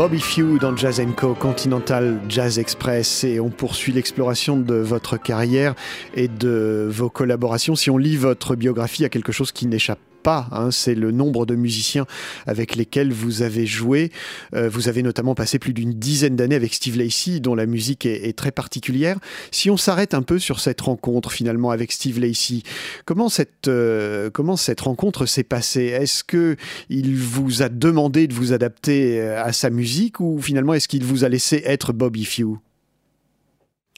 Bobby 0.00 0.18
Few 0.18 0.58
dans 0.58 0.74
Jazz 0.74 0.98
Co, 1.14 1.34
Continental 1.34 2.22
Jazz 2.26 2.58
Express 2.58 3.22
et 3.22 3.38
on 3.38 3.50
poursuit 3.50 3.92
l'exploration 3.92 4.56
de 4.56 4.76
votre 4.76 5.18
carrière 5.18 5.74
et 6.14 6.26
de 6.26 6.88
vos 6.90 7.10
collaborations. 7.10 7.76
Si 7.76 7.90
on 7.90 7.98
lit 7.98 8.16
votre 8.16 8.56
biographie, 8.56 9.00
il 9.00 9.02
y 9.02 9.06
a 9.06 9.10
quelque 9.10 9.30
chose 9.30 9.52
qui 9.52 9.66
n'échappe 9.66 9.98
pas, 10.22 10.48
hein, 10.52 10.70
c'est 10.70 10.94
le 10.94 11.10
nombre 11.10 11.46
de 11.46 11.54
musiciens 11.54 12.06
avec 12.46 12.76
lesquels 12.76 13.12
vous 13.12 13.42
avez 13.42 13.66
joué. 13.66 14.10
Euh, 14.54 14.68
vous 14.68 14.88
avez 14.88 15.02
notamment 15.02 15.34
passé 15.34 15.58
plus 15.58 15.72
d'une 15.72 15.92
dizaine 15.92 16.36
d'années 16.36 16.54
avec 16.54 16.74
Steve 16.74 16.96
Lacey, 16.96 17.40
dont 17.40 17.54
la 17.54 17.66
musique 17.66 18.06
est, 18.06 18.28
est 18.28 18.36
très 18.36 18.52
particulière. 18.52 19.18
Si 19.50 19.70
on 19.70 19.76
s'arrête 19.76 20.14
un 20.14 20.22
peu 20.22 20.38
sur 20.38 20.60
cette 20.60 20.80
rencontre 20.80 21.32
finalement 21.32 21.70
avec 21.70 21.92
Steve 21.92 22.20
Lacey, 22.20 22.62
comment 23.04 23.28
cette, 23.28 23.68
euh, 23.68 24.30
comment 24.30 24.56
cette 24.56 24.80
rencontre 24.80 25.26
s'est 25.26 25.44
passée? 25.44 25.86
Est-ce 25.86 26.24
que 26.24 26.56
il 26.88 27.16
vous 27.16 27.62
a 27.62 27.68
demandé 27.68 28.26
de 28.26 28.34
vous 28.34 28.52
adapter 28.52 29.20
euh, 29.20 29.42
à 29.42 29.52
sa 29.52 29.70
musique 29.70 30.20
ou 30.20 30.40
finalement 30.40 30.74
est-ce 30.74 30.88
qu'il 30.88 31.04
vous 31.04 31.24
a 31.24 31.28
laissé 31.28 31.62
être 31.64 31.92
Bobby 31.92 32.24
Few 32.24 32.58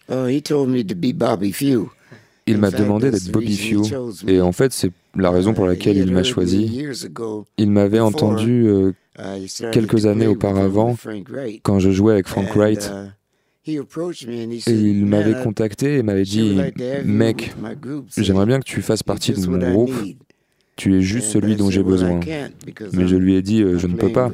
Oh, 0.08 0.26
he 0.26 0.42
told 0.42 0.68
me 0.68 0.82
to 0.82 0.94
be 0.94 1.12
Bobby 1.14 1.52
Few. 1.52 1.88
Il 2.46 2.58
m'a 2.58 2.70
demandé 2.70 3.10
d'être 3.10 3.30
Bobby 3.30 3.56
Few, 3.56 3.82
et 4.26 4.40
en 4.40 4.52
fait, 4.52 4.72
c'est 4.72 4.90
la 5.14 5.30
raison 5.30 5.54
pour 5.54 5.66
laquelle 5.66 5.96
il 5.96 6.12
m'a 6.12 6.22
choisi. 6.22 6.86
Il 7.58 7.70
m'avait 7.70 8.00
entendu 8.00 8.66
euh, 8.66 8.92
quelques 9.72 10.06
années 10.06 10.26
auparavant, 10.26 10.96
quand 11.62 11.78
je 11.78 11.90
jouais 11.90 12.14
avec 12.14 12.28
Frank 12.28 12.54
Wright, 12.54 12.90
et 13.64 13.78
il 14.66 15.06
m'avait 15.06 15.40
contacté 15.42 15.98
et 15.98 16.02
m'avait 16.02 16.24
dit 16.24 16.58
Mec, 17.04 17.54
j'aimerais 18.16 18.46
bien 18.46 18.58
que 18.58 18.64
tu 18.64 18.82
fasses 18.82 19.02
partie 19.02 19.32
de 19.32 19.46
mon 19.46 19.58
groupe. 19.58 19.92
Tu 20.74 20.96
es 20.96 21.02
juste 21.02 21.28
celui 21.28 21.54
dont 21.54 21.70
j'ai 21.70 21.82
besoin. 21.82 22.18
Mais 22.94 23.06
je 23.06 23.16
lui 23.16 23.34
ai 23.34 23.42
dit, 23.42 23.62
euh, 23.62 23.78
je 23.78 23.86
ne 23.86 23.94
peux 23.94 24.10
pas. 24.10 24.32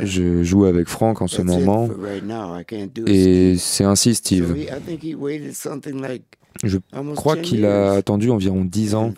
Je 0.00 0.44
joue 0.44 0.64
avec 0.64 0.88
Frank 0.88 1.20
en 1.20 1.26
ce 1.26 1.42
moment. 1.42 1.88
Et 3.06 3.56
c'est 3.58 3.84
ainsi, 3.84 4.14
Steve. 4.14 4.56
Je 6.62 6.78
crois 7.14 7.36
qu'il 7.36 7.64
a 7.64 7.92
attendu 7.92 8.30
environ 8.30 8.64
10 8.64 8.94
ans. 8.94 9.14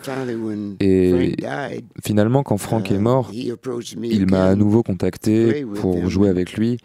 Et 0.81 1.35
finalement, 2.05 2.43
quand 2.43 2.57
Frank 2.57 2.91
est 2.91 2.99
mort, 2.99 3.33
il 3.33 4.27
m'a 4.27 4.47
à 4.47 4.55
nouveau 4.55 4.83
contacté 4.83 5.65
pour 5.77 6.09
jouer 6.09 6.29
avec 6.29 6.55
lui. 6.55 6.79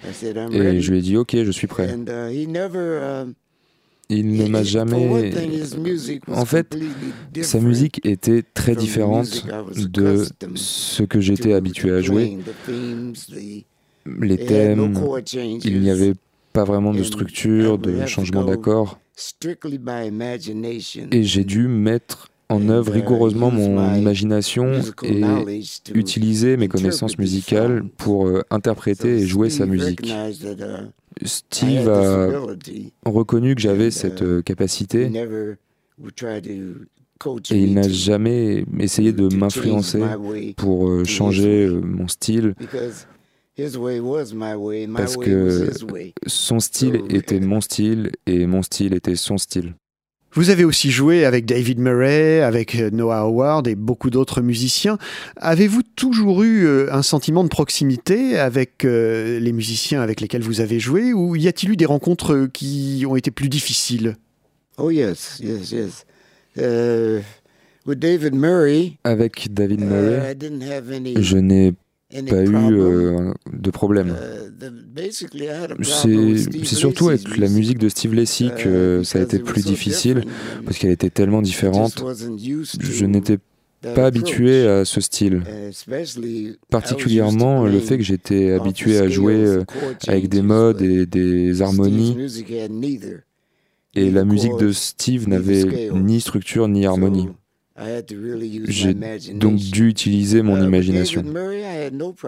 Et 0.52 0.82
je 0.82 0.92
lui 0.92 1.00
ai 1.00 1.02
dit, 1.02 1.18
OK, 1.18 1.36
je 1.36 1.52
suis 1.52 1.68
prêt. 1.68 1.96
Il 4.10 4.38
ne 4.38 4.48
m'a 4.48 4.64
jamais... 4.64 5.34
En 6.28 6.46
fait, 6.46 6.78
sa 7.42 7.60
musique 7.60 8.00
était 8.06 8.42
très 8.54 8.76
différente 8.76 9.46
de 9.76 10.24
ce 10.56 11.04
que 11.04 11.20
j'étais 11.20 11.54
habitué 11.54 11.92
à 11.92 12.02
jouer. 12.02 12.38
Les 14.22 14.38
thèmes, 14.38 14.94
il 15.66 15.82
n'y 15.82 15.90
avait 15.90 16.14
pas 16.58 16.64
vraiment 16.64 16.92
de 16.92 17.04
structure, 17.04 17.78
de 17.78 18.04
changement 18.08 18.44
d'accord. 18.44 19.00
Et 21.12 21.24
j'ai 21.24 21.44
dû 21.44 21.68
mettre 21.68 22.32
en 22.50 22.70
œuvre 22.70 22.94
rigoureusement 22.94 23.52
mon 23.52 23.94
imagination 23.94 24.72
et 25.04 25.22
utiliser 25.94 26.58
mes 26.58 26.68
connaissances 26.68 27.20
musicales 27.20 27.84
pour 27.98 28.26
euh, 28.26 28.42
interpréter 28.50 29.20
et 29.20 29.28
jouer 29.28 29.52
sa 29.52 29.68
musique. 29.68 30.12
Steve 31.24 31.90
a 31.90 32.30
reconnu 33.06 33.54
que 33.54 33.62
j'avais 33.62 33.92
cette 33.92 34.24
euh, 34.24 34.42
capacité 34.42 35.12
et 37.52 37.64
il 37.64 37.74
n'a 37.74 37.88
jamais 37.88 38.66
essayé 38.80 39.12
de 39.12 39.36
m'influencer 39.36 40.02
pour 40.56 40.90
euh, 40.90 41.04
changer 41.04 41.68
mon 41.68 42.08
style 42.08 42.56
parce 43.58 45.18
que 45.18 45.72
son 46.28 46.60
style 46.60 47.02
était 47.10 47.40
mon 47.40 47.62
style 47.62 48.12
et 48.26 48.46
mon 48.46 48.62
style 48.62 48.94
était 48.94 49.16
son 49.16 49.38
style. 49.38 49.74
Vous 50.34 50.52
avez 50.52 50.66
aussi 50.66 50.92
joué 50.92 51.26
avec 51.26 51.46
David 51.46 51.80
Murray, 51.80 52.42
avec 52.42 52.76
Noah 52.76 53.22
Howard 53.22 53.68
et 53.68 53.74
beaucoup 53.74 54.12
d'autres 54.12 54.42
musiciens. 54.42 55.00
Avez-vous 55.38 55.82
toujours 55.96 56.44
eu 56.44 56.66
euh, 56.66 56.94
un 56.94 57.02
sentiment 57.02 57.44
de 57.44 57.50
proximité 57.50 58.38
avec 58.38 58.86
euh, 58.86 59.40
les 59.40 59.52
musiciens 59.52 60.02
avec 60.02 60.22
lesquels 60.22 60.44
vous 60.44 60.62
avez 60.62 60.80
joué 60.80 61.12
ou 61.12 61.36
y 61.36 61.48
a-t-il 61.48 61.72
eu 61.72 61.76
des 61.76 61.88
rencontres 61.88 62.48
qui 62.54 63.04
ont 63.10 63.16
été 63.16 63.32
plus 63.32 63.50
difficiles? 63.50 64.16
Oh 64.78 64.92
yes, 64.92 65.40
yes, 65.42 65.72
yes. 65.72 66.06
Uh, 66.56 67.24
with 67.88 67.98
David 67.98 68.36
Murray, 68.36 68.98
Avec 69.04 69.52
David 69.52 69.82
uh, 69.82 69.86
Murray, 69.86 70.32
I 70.32 70.36
didn't 70.36 70.62
have 70.62 70.92
any 70.92 71.16
je 71.20 71.38
n'ai 71.38 71.68
any 71.68 71.76
pas 72.10 72.44
eu 72.44 72.56
euh, 72.56 73.34
de 73.52 73.72
problème. 73.72 74.16
Uh, 74.60 76.38
C'est 76.64 76.76
surtout 76.76 77.10
avec 77.10 77.38
la 77.38 77.50
musique 77.50 77.80
de 77.80 77.90
Steve 77.90 78.14
Lacy 78.14 78.48
uh, 78.48 78.52
que 78.64 79.02
ça 79.04 79.20
a 79.20 79.22
été 79.22 79.40
plus 79.40 79.66
difficile, 79.66 80.24
parce 80.66 80.78
qu'elle 80.78 80.92
était 80.92 81.10
tellement 81.10 81.42
différente. 81.42 82.04
Je 82.80 83.06
n'étais 83.06 83.38
pas 83.82 84.06
habitué 84.06 84.68
à 84.68 84.86
ce 84.86 85.02
style. 85.02 85.44
Particulièrement 86.70 87.66
le 87.66 87.80
fait 87.80 87.98
que 87.98 88.04
j'étais 88.04 88.52
habitué 88.52 88.98
à 89.00 89.08
jouer 89.08 89.36
euh, 89.36 89.64
avec 90.08 90.30
des 90.30 90.42
modes 90.42 90.82
et 90.82 91.06
des 91.06 91.62
harmonies, 91.62 92.16
et 93.96 94.12
la 94.12 94.26
musique 94.26 94.58
de 94.58 94.72
Steve 94.72 95.28
n'avait 95.28 95.90
ni 95.94 96.22
structure 96.22 96.68
ni 96.68 96.86
harmonie. 96.86 97.30
So, 97.78 97.84
I 97.84 97.90
had 97.90 98.08
to 98.08 98.16
really 98.16 98.48
use 98.48 98.68
my 98.68 98.72
J'ai 98.74 98.92
imagination. 98.92 99.38
donc 99.38 99.60
dû 99.60 99.88
utiliser 99.88 100.42
mon 100.42 100.60
Uh, 100.60 100.66
imagination. 100.66 101.24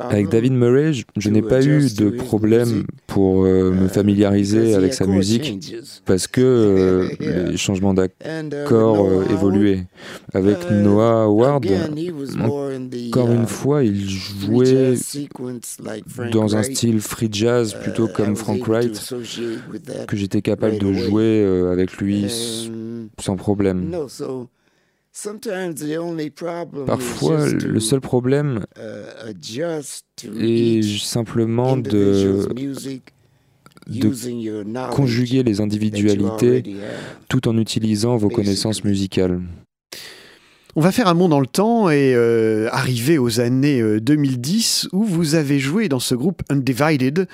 Avec 0.10 0.30
David 0.30 0.54
Murray, 0.54 0.94
je, 0.94 1.04
je 1.18 1.30
n'ai 1.30 1.42
pas 1.42 1.66
eu 1.66 1.90
de 1.94 2.10
problème 2.12 2.84
pour 3.08 3.46
euh, 3.46 3.72
me 3.72 3.86
uh, 3.86 3.90
familiariser 3.90 4.76
avec 4.76 4.94
sa 4.94 5.08
musique 5.08 5.60
parce 6.06 6.28
que 6.28 6.42
euh, 6.42 7.10
les 7.52 7.58
changements 7.58 7.94
uh, 7.94 7.96
d'accords 7.96 8.98
Noah 8.98 9.24
euh, 9.24 9.34
évoluaient. 9.34 9.86
Avec 10.34 10.58
Noah 10.72 11.24
Howard, 11.24 11.66
encore 13.08 13.32
une 13.32 13.48
fois, 13.48 13.84
il 13.84 14.08
free 14.08 14.08
jouait 14.10 14.94
dans 16.32 16.56
un 16.56 16.62
Wright. 16.62 16.76
style 16.76 17.02
free 17.02 17.30
jazz 17.32 17.76
plutôt 17.82 18.08
I 18.08 18.14
comme 18.14 18.30
was 18.32 18.36
Frank 18.36 18.68
Wright 18.68 19.14
que 20.08 20.16
j'étais 20.16 20.42
capable 20.42 20.78
de 20.78 20.94
jouer 20.94 21.44
avec 21.72 21.98
lui 21.98 22.28
sans 23.20 23.36
problème. 23.36 23.92
Parfois, 26.86 27.50
le 27.50 27.80
seul 27.80 28.02
problème 28.02 28.66
uh, 28.78 29.32
est 30.40 31.00
simplement 31.00 31.78
de, 31.78 32.48
conjuguer 34.92 35.44
les 35.44 35.62
individualités 35.62 36.64
tout 37.28 37.48
en 37.48 37.58
utilisant 37.58 38.18
vos 38.18 38.30
connaissances 38.30 38.84
musicales. 38.84 39.42
On 40.76 40.82
va 40.82 40.92
faire 40.92 41.08
un 41.08 41.16
bond 41.16 41.30
dans 41.30 41.40
le 41.40 41.48
temps 41.48 41.90
et 41.90 42.14
euh, 42.16 42.70
arriver 42.72 43.18
aux 43.18 43.40
années 43.40 43.82
euh, 43.82 44.00
2010 44.00 44.90
où 44.94 45.04
vous 45.04 45.34
avez 45.34 45.58
joué 45.60 45.90
dans 45.90 46.00
ce 46.00 46.14
groupe 46.14 46.44
Undivided 46.50 47.28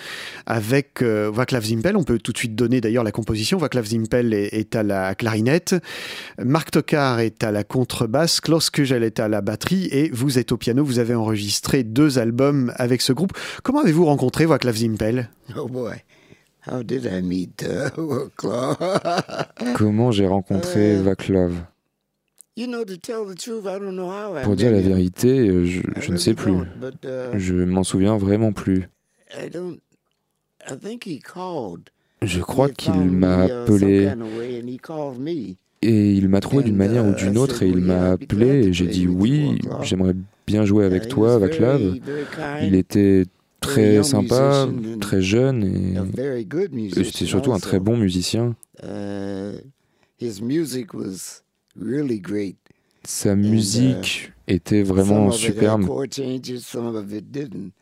avec 0.45 1.01
euh, 1.01 1.29
Vaclav 1.33 1.65
Zimpel. 1.65 1.97
On 1.97 2.03
peut 2.03 2.17
tout 2.17 2.31
de 2.31 2.38
suite 2.38 2.55
donner 2.55 2.79
d'ailleurs 2.79 3.03
la 3.03 3.11
composition. 3.11 3.57
Vaclav 3.57 3.86
Zimpel 3.86 4.33
est, 4.33 4.53
est 4.53 4.75
à 4.77 4.83
la 4.83 5.15
clarinette, 5.15 5.75
Marc 6.41 6.71
Tokar 6.71 7.19
est 7.19 7.43
à 7.43 7.51
la 7.51 7.65
contrebasse, 7.65 8.39
Klaus 8.39 8.69
Kugel 8.69 9.03
est 9.03 9.19
à 9.19 9.27
la 9.27 9.41
batterie 9.41 9.89
et 9.91 10.09
vous 10.13 10.39
êtes 10.39 10.53
au 10.53 10.57
piano. 10.57 10.83
Vous 10.86 10.99
avez 10.99 11.13
enregistré 11.13 11.83
deux 11.83 12.17
albums 12.19 12.71
avec 12.77 13.01
ce 13.01 13.11
groupe. 13.11 13.33
Comment 13.63 13.81
avez-vous 13.81 14.05
rencontré 14.05 14.45
Vaclav 14.45 14.77
Zimpel? 14.77 15.29
Oh 15.57 15.67
boy, 15.67 15.91
how 16.71 16.81
did 16.83 17.03
I 17.05 17.21
meet 17.21 17.63
uh, 17.97 18.29
Claude? 18.38 18.77
Comment 19.75 20.11
j'ai 20.11 20.25
rencontré 20.25 20.95
Euh, 20.95 21.01
Vaclav? 21.03 21.51
Pour 24.43 24.55
dire 24.55 24.71
la 24.71 24.81
vérité, 24.81 25.49
euh, 25.49 25.65
je, 25.65 26.11
ne 26.11 26.17
sais 26.17 26.33
plus. 26.33 26.53
uh, 26.53 27.37
Je 27.37 27.55
m'en 27.55 27.83
souviens 27.83 28.17
vraiment 28.17 28.53
plus. 28.53 28.87
I 29.37 29.49
don't. 29.49 29.79
I 30.69 30.75
think 30.77 31.05
he 31.05 31.19
called. 31.19 31.89
Je 32.21 32.39
He 32.39 32.41
crois 32.41 32.69
qu'il 32.69 32.93
found 32.93 33.11
m'a 33.11 33.37
me, 33.45 33.49
uh, 33.49 33.51
appelé 33.51 34.07
kind 34.09 34.21
of 34.21 34.37
way, 34.37 34.61
and 34.61 34.67
he 34.69 34.77
called 34.79 35.19
me. 35.19 35.57
et 35.81 36.13
il 36.13 36.29
m'a 36.29 36.39
trouvé 36.39 36.63
d'une 36.63 36.77
manière 36.77 37.05
ou 37.05 37.11
uh, 37.11 37.15
d'une 37.15 37.37
autre 37.37 37.61
et 37.61 37.67
il 37.67 37.75
"Well, 37.75 37.83
m'a 37.83 38.11
appelé 38.11 38.47
et 38.67 38.73
j'ai 38.73 38.87
dit 38.87 39.05
oui, 39.07 39.59
Vaclav." 39.63 39.83
j'aimerais 39.83 40.15
bien 40.47 40.63
jouer 40.65 40.85
avec 40.85 41.03
he 41.05 41.07
toi, 41.09 41.33
was 41.35 41.39
Vaclav. 41.39 41.81
Il 42.63 42.73
était 42.75 43.25
very 43.25 43.27
très 43.59 44.03
sympa, 44.03 44.67
très 45.01 45.21
jeune 45.21 45.63
et 45.63 45.97
a 45.97 46.03
very 46.03 46.45
good 46.45 46.71
et 46.71 46.75
musician 46.75 47.03
c'était 47.03 47.25
surtout 47.25 47.53
un 47.53 47.59
très 47.59 47.79
bon 47.79 47.97
musicien. 47.97 48.55
Uh. 51.80 52.55
Sa 53.03 53.36
musique 53.36 54.32
était 54.47 54.82
vraiment 54.84 55.32
superbe 55.32 55.88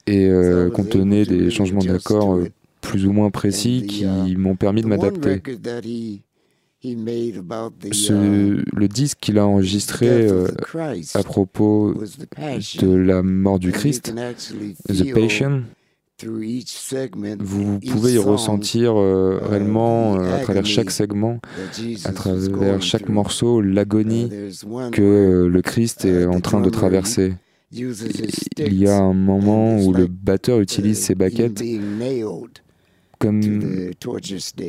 et 0.07 0.27
euh, 0.27 0.69
contenait 0.69 1.25
des 1.25 1.49
changements 1.49 1.83
d'accords 1.83 2.39
plus 2.81 3.05
ou 3.05 3.13
moins 3.13 3.29
précis 3.29 3.85
qui 3.87 4.03
uh, 4.03 4.35
m'ont 4.35 4.55
permis 4.55 4.81
de 4.81 4.87
m'adapter. 4.87 5.41
he 6.83 6.97
le 6.97 8.87
disque 8.87 9.19
qu'il 9.21 9.37
a 9.37 9.47
enregistré 9.47 10.07
euh, 10.09 10.47
à 11.13 11.23
propos 11.23 11.93
de 11.93 12.93
la 12.93 13.23
mort 13.23 13.59
du 13.59 13.71
Christ, 13.71 14.13
The 14.89 15.13
Passion, 15.13 15.63
vous 16.25 17.79
pouvez 17.79 18.13
y 18.13 18.17
ressentir 18.17 18.95
euh, 18.95 19.39
réellement 19.41 20.15
euh, 20.15 20.35
à 20.35 20.39
travers 20.39 20.65
chaque 20.65 20.91
segment, 20.91 21.39
à 22.05 22.11
travers 22.11 22.81
chaque 22.81 23.09
morceau, 23.09 23.61
l'agonie 23.61 24.29
que 24.91 25.47
le 25.51 25.61
Christ 25.61 26.05
est 26.05 26.25
en 26.25 26.41
train 26.41 26.61
de 26.61 26.69
traverser. 26.69 27.35
Il 27.71 28.73
y 28.73 28.87
a 28.87 28.97
un 28.97 29.13
moment 29.13 29.79
où 29.79 29.93
le 29.93 30.07
batteur 30.07 30.59
utilise 30.59 30.99
ses 30.99 31.15
baquettes 31.15 31.63
comme, 33.19 33.91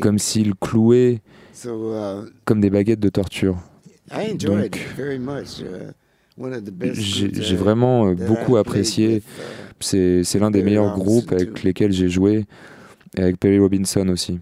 comme 0.00 0.18
s'il 0.18 0.54
clouait 0.54 1.20
comme 2.44 2.60
des 2.60 2.70
baguettes 2.70 3.00
de 3.00 3.08
torture. 3.08 3.58
Donc, 4.38 4.78
j'ai 6.92 7.56
vraiment 7.56 8.08
euh, 8.08 8.14
beaucoup 8.14 8.56
apprécié. 8.56 9.22
C'est 9.80 10.38
l'un 10.38 10.50
des 10.50 10.62
meilleurs 10.62 10.96
groupes 10.98 11.32
avec 11.32 11.62
lesquels 11.62 11.92
j'ai 11.92 12.08
joué, 12.08 12.46
et 13.16 13.20
avec 13.20 13.38
Perry 13.38 13.58
Robinson 13.58 14.08
aussi. 14.08 14.40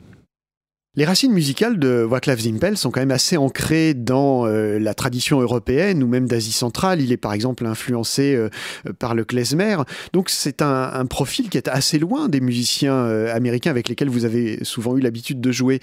Les 0.95 1.07
racines 1.07 1.33
musicales 1.33 1.79
de 1.79 2.05
Waclav 2.05 2.39
Zimpel 2.39 2.77
sont 2.77 2.91
quand 2.91 3.01
même 3.01 3.13
assez 3.13 3.39
ancrées 3.39 3.95
dans 3.95 4.47
euh, 4.47 4.79
la 4.79 4.93
tradition 4.93 5.41
européenne 5.41 6.03
ou 6.03 6.07
même 6.07 6.29
d'Asie 6.29 6.53
centrale. 6.53 7.01
Il 7.01 7.13
est 7.13 7.17
par 7.17 7.33
exemple 7.33 7.65
influencé 7.65 8.35
euh, 8.35 8.51
par 8.99 9.15
le 9.15 9.25
klezmer. 9.25 9.79
Donc 10.13 10.29
c'est 10.29 10.61
un, 10.61 11.07
profil 11.07 11.49
qui 11.49 11.57
est 11.57 11.69
assez 11.69 11.99
loin 11.99 12.29
des 12.29 12.43
musiciens 12.43 12.93
euh, 12.93 13.35
américains 13.35 13.71
avec 13.71 13.89
lesquels 13.89 14.11
vous 14.11 14.27
avez 14.27 14.63
souvent 14.65 14.95
eu 14.99 15.01
l'habitude 15.01 15.41
de 15.41 15.51
jouer. 15.51 15.81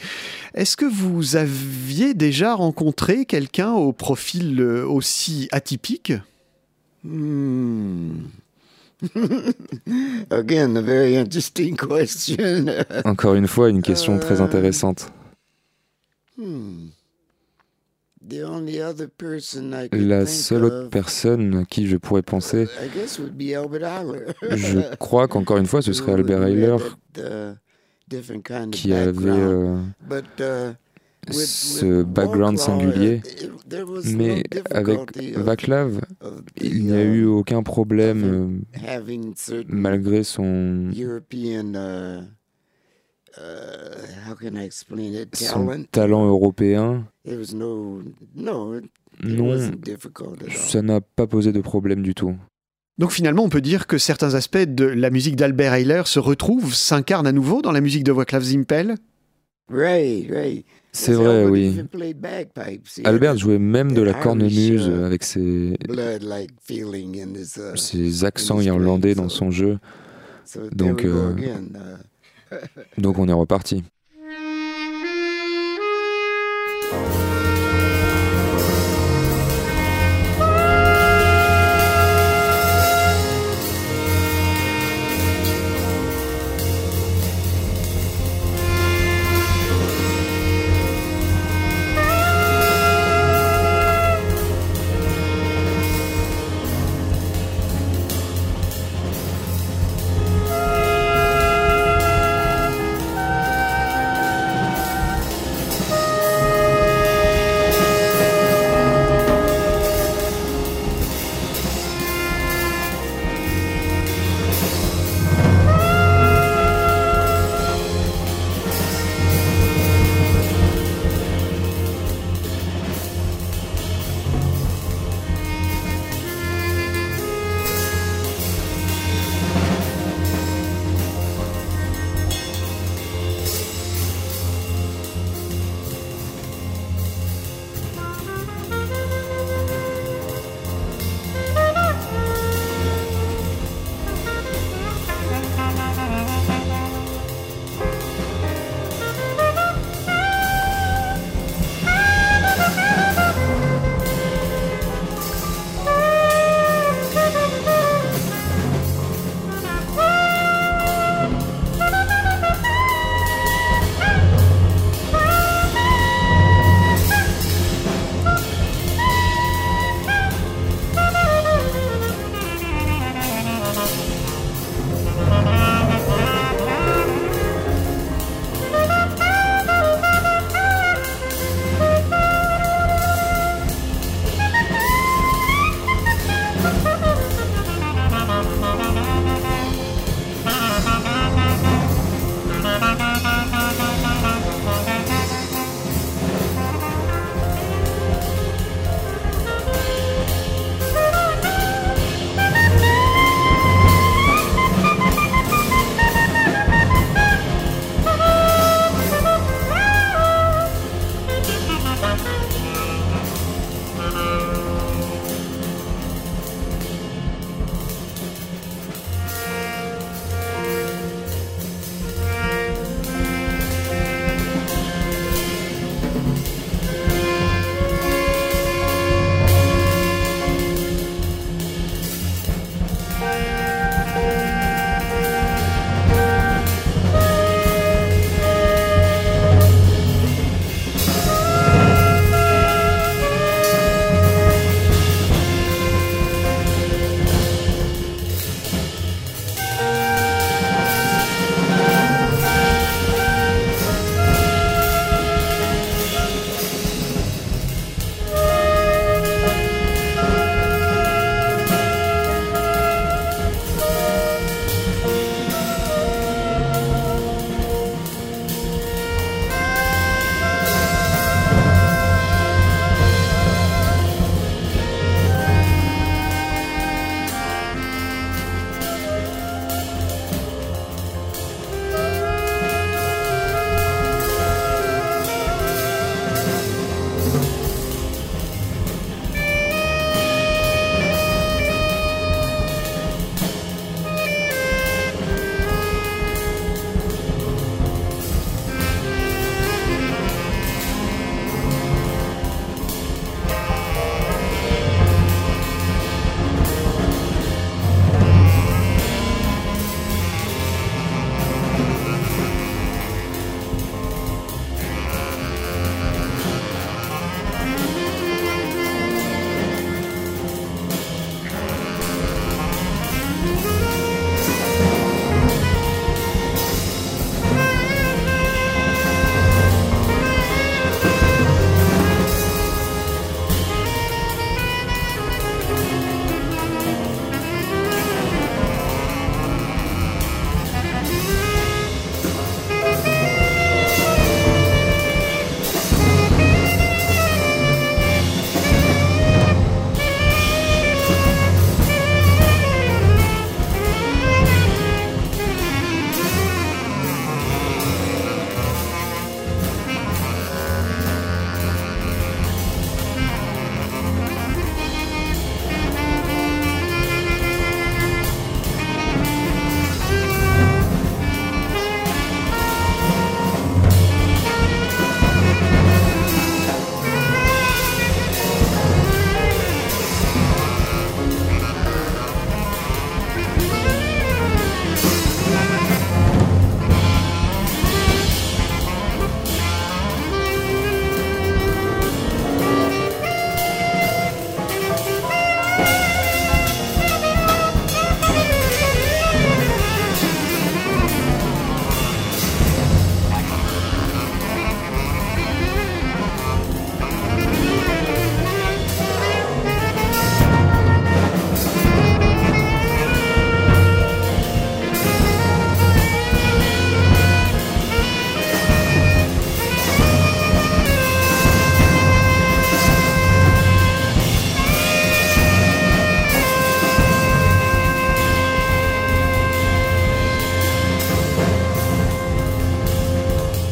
Est-ce 0.53 0.77
que 0.77 0.85
vous 0.85 1.35
aviez 1.35 2.13
déjà 2.13 2.53
rencontré 2.53 3.25
quelqu'un 3.25 3.71
au 3.71 3.93
profil 3.93 4.61
aussi 4.61 5.47
atypique? 5.51 6.13
Hmm. 7.03 8.11
Again, 10.29 10.75
a 10.75 10.81
very 10.81 11.15
interesting 11.15 11.77
question. 11.77 12.65
Encore 13.05 13.35
une 13.35 13.47
fois, 13.47 13.69
une 13.69 13.81
question 13.81 14.19
très 14.19 14.41
euh, 14.41 14.43
intéressante. 14.43 15.11
Hmm. 16.37 16.89
La 19.91 20.25
seule 20.25 20.65
autre 20.65 20.89
personne 20.89 21.59
à 21.59 21.65
qui 21.65 21.87
je 21.87 21.97
pourrais 21.97 22.21
penser, 22.21 22.67
je 24.51 24.95
crois 24.97 25.27
qu'encore 25.27 25.57
une 25.57 25.65
fois, 25.65 25.81
ce 25.81 25.93
serait 25.93 26.13
Albert 26.13 26.43
Eiler 26.43 26.75
qui 28.71 28.93
avait 28.93 29.29
euh, 29.29 29.77
ce 31.31 32.03
background 32.03 32.57
singulier, 32.57 33.21
mais 34.15 34.43
avec 34.71 35.17
Vaclav, 35.37 36.01
il 36.61 36.85
n'y 36.85 36.93
a 36.93 37.03
eu 37.03 37.25
aucun 37.25 37.63
problème 37.63 38.61
euh, 38.83 39.63
malgré 39.67 40.23
son, 40.23 40.89
son 45.33 45.85
talent? 45.91 46.27
européen. 46.27 47.07
Non, 49.23 49.57
ça 50.55 50.81
n'a 50.81 51.01
pas 51.01 51.27
posé 51.27 51.51
de 51.51 51.61
problème 51.61 52.01
du 52.01 52.15
tout. 52.15 52.35
Donc 52.97 53.11
finalement, 53.11 53.43
on 53.43 53.49
peut 53.49 53.61
dire 53.61 53.87
que 53.87 53.97
certains 53.97 54.33
aspects 54.35 54.57
de 54.57 54.83
la 54.83 55.09
musique 55.09 55.37
d'Albert 55.37 55.73
Eiler 55.73 56.01
se 56.05 56.19
retrouvent, 56.19 56.73
s'incarnent 56.73 57.27
à 57.27 57.31
nouveau 57.31 57.61
dans 57.61 57.71
la 57.71 57.79
musique 57.79 58.03
de 58.03 58.11
Vaclav 58.11 58.43
Zimpel? 58.43 58.95
C'est 60.91 61.13
vrai, 61.13 61.45
oui. 61.45 61.79
Albert 63.03 63.37
jouait 63.37 63.59
même 63.59 63.93
de 63.93 64.01
la 64.01 64.13
cornemuse 64.13 64.87
uh, 64.87 65.03
avec 65.03 65.23
ses, 65.23 65.77
uh, 65.77 66.17
ses 67.75 68.25
accents 68.25 68.59
irlandais 68.59 69.13
dans 69.13 69.29
son 69.29 69.51
jeu. 69.51 69.77
Donc, 70.71 71.05
euh, 71.05 71.35
uh. 71.37 72.55
donc 72.97 73.19
on 73.19 73.27
est 73.27 73.33
reparti. 73.33 73.83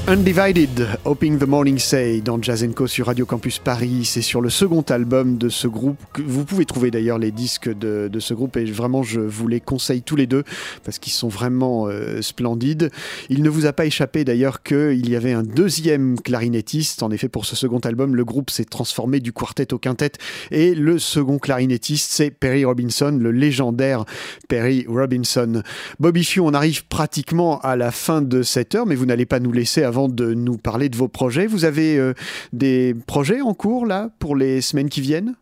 Undivided, 0.09 0.87
Hoping 1.03 1.37
the 1.37 1.45
Morning 1.45 1.77
Say 1.77 2.21
dans 2.21 2.41
Jazz 2.41 2.65
Co 2.73 2.87
sur 2.87 3.07
Radio 3.07 3.25
Campus 3.25 3.59
Paris. 3.59 4.05
C'est 4.05 4.21
sur 4.21 4.39
le 4.39 4.49
second 4.49 4.81
album 4.83 5.37
de 5.37 5.49
ce 5.49 5.67
groupe. 5.67 5.97
Vous 6.25 6.45
pouvez 6.45 6.63
trouver 6.63 6.91
d'ailleurs 6.91 7.19
les 7.19 7.31
disques 7.31 7.67
de, 7.67 8.07
de, 8.09 8.19
ce 8.21 8.33
groupe 8.33 8.55
et 8.55 8.63
vraiment 8.63 9.03
je 9.03 9.19
vous 9.19 9.49
les 9.49 9.59
conseille 9.59 10.03
tous 10.03 10.15
les 10.15 10.25
deux 10.25 10.45
parce 10.85 10.97
qu'ils 10.97 11.11
sont 11.11 11.27
vraiment 11.27 11.87
euh, 11.89 12.21
splendides. 12.21 12.89
Il 13.29 13.43
ne 13.43 13.49
vous 13.49 13.65
a 13.65 13.73
pas 13.73 13.85
échappé 13.85 14.23
d'ailleurs 14.23 14.63
qu'il 14.63 15.09
y 15.09 15.17
avait 15.17 15.33
un 15.33 15.43
deuxième 15.43 16.17
clarinettiste. 16.17 17.03
En 17.03 17.11
effet, 17.11 17.27
pour 17.27 17.45
ce 17.45 17.57
second 17.57 17.79
album, 17.79 18.15
le 18.15 18.23
groupe 18.23 18.49
s'est 18.49 18.63
transformé 18.63 19.19
du 19.19 19.33
quartet 19.33 19.73
au 19.73 19.77
quintet 19.77 20.13
et 20.51 20.73
le 20.73 20.99
second 20.99 21.37
clarinettiste, 21.37 22.13
c'est 22.13 22.31
Perry 22.31 22.63
Robinson, 22.63 23.17
le 23.19 23.31
légendaire 23.31 24.05
Perry 24.47 24.85
Robinson. 24.87 25.63
Bobby 25.99 26.23
Few, 26.23 26.39
on 26.39 26.53
arrive 26.53 26.85
pratiquement 26.85 27.59
à 27.59 27.75
la 27.75 27.91
fin 27.91 28.21
de 28.21 28.41
cette 28.41 28.73
heure, 28.73 28.85
mais 28.85 28.95
vous 28.95 29.05
n'allez 29.05 29.25
pas 29.25 29.41
nous 29.41 29.51
laisser 29.51 29.83
avant 29.83 29.96
de 30.07 30.33
nous 30.35 30.57
parler 30.57 30.89
de 30.89 30.95
vos 30.95 31.07
projets. 31.07 31.47
Vous 31.47 31.65
avez 31.65 31.97
euh, 31.97 32.13
des 32.53 32.95
projets 33.07 33.41
en 33.41 33.55
cours 33.55 33.87
là 33.87 34.11
pour 34.19 34.35
les 34.35 34.61
semaines 34.61 34.89
qui 34.89 35.01
viennent? 35.01 35.33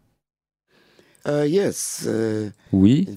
Uh, 1.28 1.47
yes, 1.47 2.08
uh, 2.08 2.51
oui. 2.72 3.08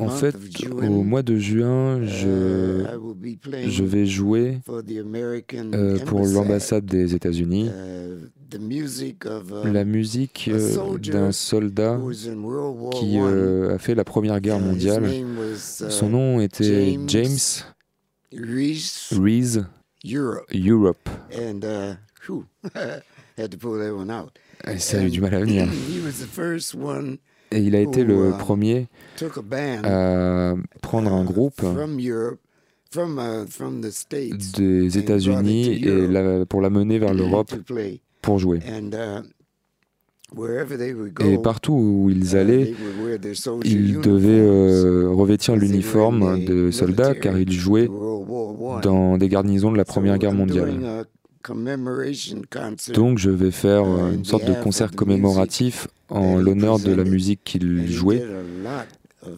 en 0.00 0.08
fait, 0.08 0.34
au 0.82 1.04
mois 1.04 1.22
de 1.22 1.36
juin, 1.36 2.04
je, 2.04 2.82
uh, 2.82 3.68
je 3.68 3.84
vais 3.84 4.04
jouer 4.04 4.58
euh, 4.68 5.98
pour 6.06 6.26
l'ambassade 6.26 6.86
des 6.86 7.14
États-Unis 7.14 7.70
la 9.64 9.84
musique 9.84 10.50
euh, 10.52 10.98
d'un 10.98 11.30
soldat 11.30 12.00
qui 12.94 13.18
a 13.18 13.78
fait 13.78 13.94
la 13.94 14.04
Première 14.04 14.40
Guerre 14.40 14.58
mondiale. 14.58 15.08
Son 15.56 16.08
nom 16.08 16.40
était 16.40 16.98
James 17.06 17.38
Reese 18.32 19.64
Europe. 20.04 20.46
Europe. 20.52 21.08
And 21.32 21.64
uh, 21.64 21.94
whew, 22.26 22.46
had 23.36 23.50
to 23.50 23.58
pull 23.58 23.78
that 23.78 23.94
one 23.94 24.10
out. 24.10 24.38
Et 24.66 24.78
ça 24.78 24.98
a 24.98 25.04
eu 25.04 25.10
du 25.10 25.20
mal 25.20 25.34
à 25.34 25.40
venir. 25.40 25.68
Et 27.52 27.58
il 27.62 27.74
a 27.74 27.80
été 27.80 28.04
le 28.04 28.28
uh, 28.28 28.38
premier 28.38 28.86
à 29.82 30.54
prendre 30.82 31.12
un 31.12 31.24
groupe 31.24 31.60
uh, 31.64 32.36
des 34.56 34.98
États-Unis 34.98 35.84
et 35.84 36.06
la, 36.06 36.46
pour 36.46 36.60
la 36.60 36.70
mener 36.70 37.00
vers 37.00 37.12
l'Europe 37.12 37.52
pour 38.22 38.38
jouer. 38.38 38.60
Uh, 38.60 39.22
et 41.20 41.38
partout 41.38 41.72
où 41.72 42.10
ils 42.10 42.36
allaient, 42.36 42.74
ils 43.64 44.00
devaient 44.00 44.40
euh, 44.40 45.08
revêtir 45.10 45.56
l'uniforme 45.56 46.44
de 46.44 46.70
soldats 46.70 47.14
car 47.14 47.38
ils 47.38 47.52
jouaient 47.52 47.88
dans 48.82 49.18
des 49.18 49.28
garnisons 49.28 49.72
de 49.72 49.76
la 49.76 49.84
Première 49.84 50.18
Guerre 50.18 50.34
mondiale. 50.34 51.06
Donc 52.94 53.18
je 53.18 53.30
vais 53.30 53.50
faire 53.50 53.84
une 53.84 54.24
sorte 54.24 54.44
de 54.44 54.54
concert 54.62 54.90
commémoratif 54.92 55.88
en 56.08 56.36
l'honneur 56.36 56.78
de 56.78 56.92
la 56.92 57.04
musique 57.04 57.40
qu'il 57.44 57.90
jouait. 57.90 58.24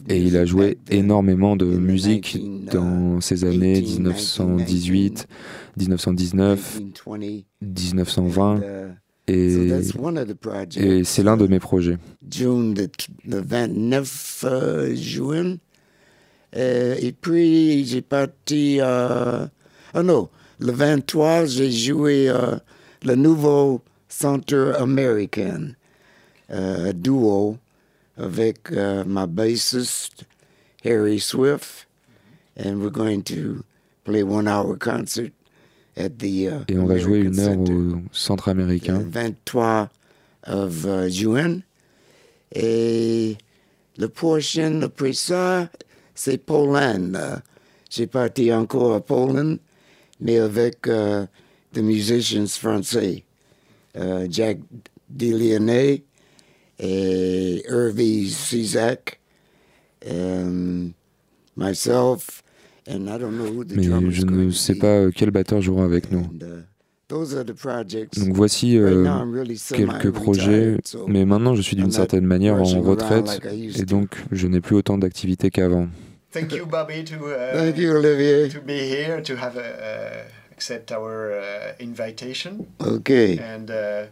Et 0.08 0.18
il 0.20 0.36
a 0.36 0.44
joué 0.44 0.78
énormément 0.90 1.56
de 1.56 1.64
musique 1.64 2.38
dans 2.70 3.20
ces 3.20 3.44
années 3.44 3.80
1918, 3.80 5.26
1919, 5.76 6.80
1920. 7.60 8.60
Et, 9.28 9.54
et 9.54 11.04
c'est 11.04 11.22
l'un 11.22 11.36
de 11.36 11.46
mes 11.46 11.60
projets. 11.60 11.98
June, 12.28 12.74
le 13.24 13.40
29 13.40 14.44
uh, 14.44 14.96
juin. 14.96 15.56
Euh, 16.56 16.96
et 17.00 17.12
puis, 17.12 17.84
j'ai 17.84 18.02
parti. 18.02 18.78
Euh, 18.80 19.46
oh 19.94 20.02
non, 20.02 20.28
le 20.58 20.72
23, 20.72 21.46
j'ai 21.46 21.70
joué 21.70 22.28
euh, 22.28 22.56
le 23.04 23.14
nouveau 23.14 23.80
Center 24.08 24.72
American, 24.78 25.74
euh, 26.50 26.92
duo 26.92 27.56
avec 28.18 28.70
uh, 28.70 29.04
ma 29.06 29.26
bassiste 29.26 30.24
Harry 30.84 31.18
Swift. 31.18 31.86
And 32.56 32.82
we're 32.82 32.90
going 32.90 33.22
to 33.22 33.64
play 34.04 34.22
one 34.22 34.46
hour 34.46 34.76
concert 34.76 35.32
Et 35.96 36.48
on 36.78 36.86
va 36.86 36.98
jouer 36.98 37.18
une 37.18 37.38
heure 37.38 37.58
au 37.58 38.00
centre 38.12 38.48
américain. 38.48 39.02
23 39.06 39.90
of, 40.46 40.86
uh, 40.86 41.10
juin. 41.10 41.60
Et 42.54 43.36
le 43.98 44.08
prochain, 44.08 44.82
après 44.82 45.12
ça, 45.12 45.68
c'est 46.14 46.38
Poland. 46.38 47.12
J'ai 47.90 48.06
parti 48.06 48.52
encore 48.52 48.94
à 48.94 49.00
Poland, 49.00 49.58
mais 50.20 50.38
avec 50.38 50.86
uh, 50.86 51.26
des 51.72 51.82
musiciens 51.82 52.46
français. 52.46 53.24
Uh, 53.94 54.26
Jack 54.30 54.58
Delianet 55.10 56.02
et 56.78 57.62
Hervé 57.68 58.26
Cizak, 58.28 59.20
um, 60.06 60.94
myself, 61.54 62.41
mais 62.88 64.10
je 64.10 64.24
ne 64.24 64.50
sais 64.50 64.74
pas 64.74 65.10
quel 65.10 65.30
batteur 65.30 65.60
jouera 65.60 65.84
avec 65.84 66.10
nous. 66.10 66.28
Uh, 66.40 66.62
Donc 68.16 68.34
voici 68.34 68.78
euh, 68.78 69.04
quelques 69.74 70.10
projets, 70.12 70.78
mais 71.06 71.26
maintenant 71.26 71.54
je 71.54 71.60
suis 71.62 71.76
d'une 71.76 71.92
certaine 71.92 72.24
manière 72.24 72.54
en 72.54 72.80
retraite 72.80 73.40
et 73.78 73.84
donc 73.84 74.16
je 74.30 74.46
n'ai 74.46 74.60
plus 74.60 74.76
autant 74.76 74.98
d'activités 74.98 75.50
qu'avant. 75.50 75.88
Thank 76.32 76.54
you, 76.54 76.64
Bobby, 76.64 77.04
to, 77.04 77.16
uh, 77.26 77.52
Thank 77.52 77.76
you, 77.76 77.90
Olivier. 77.94 78.48
to 78.48 78.62
be 78.62 78.88
here, 78.88 79.20
to 79.22 79.36
have 79.36 79.58
uh, 79.58 80.24
accept 80.50 80.90
our 80.90 81.30
uh, 81.32 81.74
invitation. 81.78 82.66
Okay. 82.80 83.38
And 83.38 83.70
uh, 83.70 84.06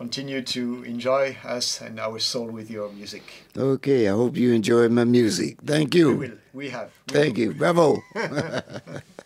continue 0.00 0.40
to 0.40 0.82
enjoy 0.84 1.36
us 1.44 1.82
and 1.82 2.00
our 2.00 2.18
soul 2.18 2.46
with 2.46 2.70
your 2.70 2.88
music. 2.90 3.22
Okay, 3.54 4.08
I 4.08 4.12
hope 4.12 4.34
you 4.34 4.54
enjoy 4.54 4.88
my 4.88 5.04
music. 5.04 5.58
Thank 5.62 5.94
you. 5.94 6.16
We 6.16 6.16
will. 6.16 6.38
We 6.54 6.70
have. 6.70 6.90
We 7.08 7.12
Thank 7.12 7.36
will. 7.36 7.42
you. 7.42 7.54
Bravo. 7.54 8.02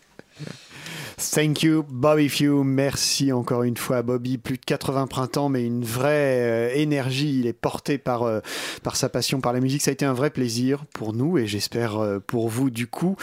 Thank 1.17 1.63
you, 1.63 1.85
Bobby 1.89 2.27
Few. 2.27 2.63
Merci 2.63 3.31
encore 3.31 3.63
une 3.63 3.77
fois, 3.77 4.01
Bobby. 4.01 4.37
Plus 4.37 4.57
de 4.57 4.65
80 4.65 5.07
printemps, 5.07 5.47
mais 5.47 5.63
une 5.63 5.83
vraie 5.83 6.41
euh, 6.41 6.75
énergie. 6.75 7.39
Il 7.39 7.47
est 7.47 7.53
porté 7.53 7.97
par, 7.97 8.23
euh, 8.23 8.41
par 8.83 8.97
sa 8.97 9.07
passion, 9.07 9.39
par 9.39 9.53
la 9.53 9.61
musique. 9.61 9.81
Ça 9.81 9.91
a 9.91 9.93
été 9.93 10.05
un 10.05 10.13
vrai 10.13 10.29
plaisir 10.29 10.83
pour 10.93 11.13
nous 11.13 11.37
et 11.37 11.47
j'espère 11.47 11.97
euh, 11.97 12.19
pour 12.19 12.49
vous 12.49 12.69
du 12.69 12.87
coup. 12.87 13.15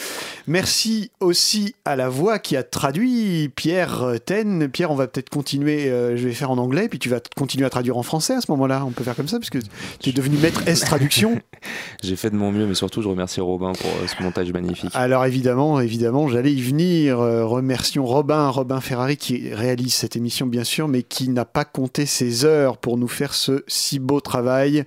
Merci 0.46 1.10
aussi 1.20 1.74
à 1.84 1.94
la 1.94 2.08
voix 2.08 2.38
qui 2.38 2.56
a 2.56 2.62
traduit 2.62 3.50
Pierre 3.54 4.14
Ten. 4.24 4.68
Pierre, 4.70 4.90
on 4.90 4.96
va 4.96 5.06
peut-être 5.06 5.28
continuer. 5.28 5.86
je 5.88 6.26
vais 6.26 6.32
faire 6.32 6.50
en 6.50 6.58
anglais, 6.58 6.88
puis 6.88 6.98
tu 6.98 7.08
vas 7.08 7.20
continuer 7.36 7.66
à 7.66 7.70
traduire 7.70 7.98
en 7.98 8.02
français 8.02 8.34
à 8.34 8.40
ce 8.40 8.50
moment-là. 8.52 8.84
On 8.86 8.90
peut 8.90 9.04
faire 9.04 9.16
comme 9.16 9.28
ça, 9.28 9.38
parce 9.38 9.50
que 9.50 9.58
tu 10.00 10.10
es 10.10 10.12
devenu 10.12 10.38
maître 10.38 10.66
S 10.66 10.80
traduction. 10.80 11.40
J'ai 12.02 12.16
fait 12.16 12.30
de 12.30 12.36
mon 12.36 12.50
mieux, 12.50 12.66
mais 12.66 12.74
surtout, 12.74 13.02
je 13.02 13.08
remercie 13.08 13.40
Robin 13.40 13.72
pour 13.72 13.90
ce 14.08 14.22
montage 14.22 14.52
magnifique. 14.52 14.90
Alors 14.94 15.24
évidemment, 15.26 15.80
évidemment, 15.80 16.28
j'allais 16.28 16.52
y 16.52 16.62
venir. 16.62 17.18
remercier 17.18 17.81
Robin, 17.98 18.48
Robin 18.48 18.80
Ferrari 18.80 19.16
qui 19.16 19.52
réalise 19.54 19.94
cette 19.94 20.16
émission 20.16 20.46
bien 20.46 20.64
sûr, 20.64 20.88
mais 20.88 21.02
qui 21.02 21.28
n'a 21.28 21.44
pas 21.44 21.64
compté 21.64 22.06
ses 22.06 22.44
heures 22.44 22.78
pour 22.78 22.96
nous 22.96 23.08
faire 23.08 23.34
ce 23.34 23.64
si 23.66 23.98
beau 23.98 24.20
travail. 24.20 24.84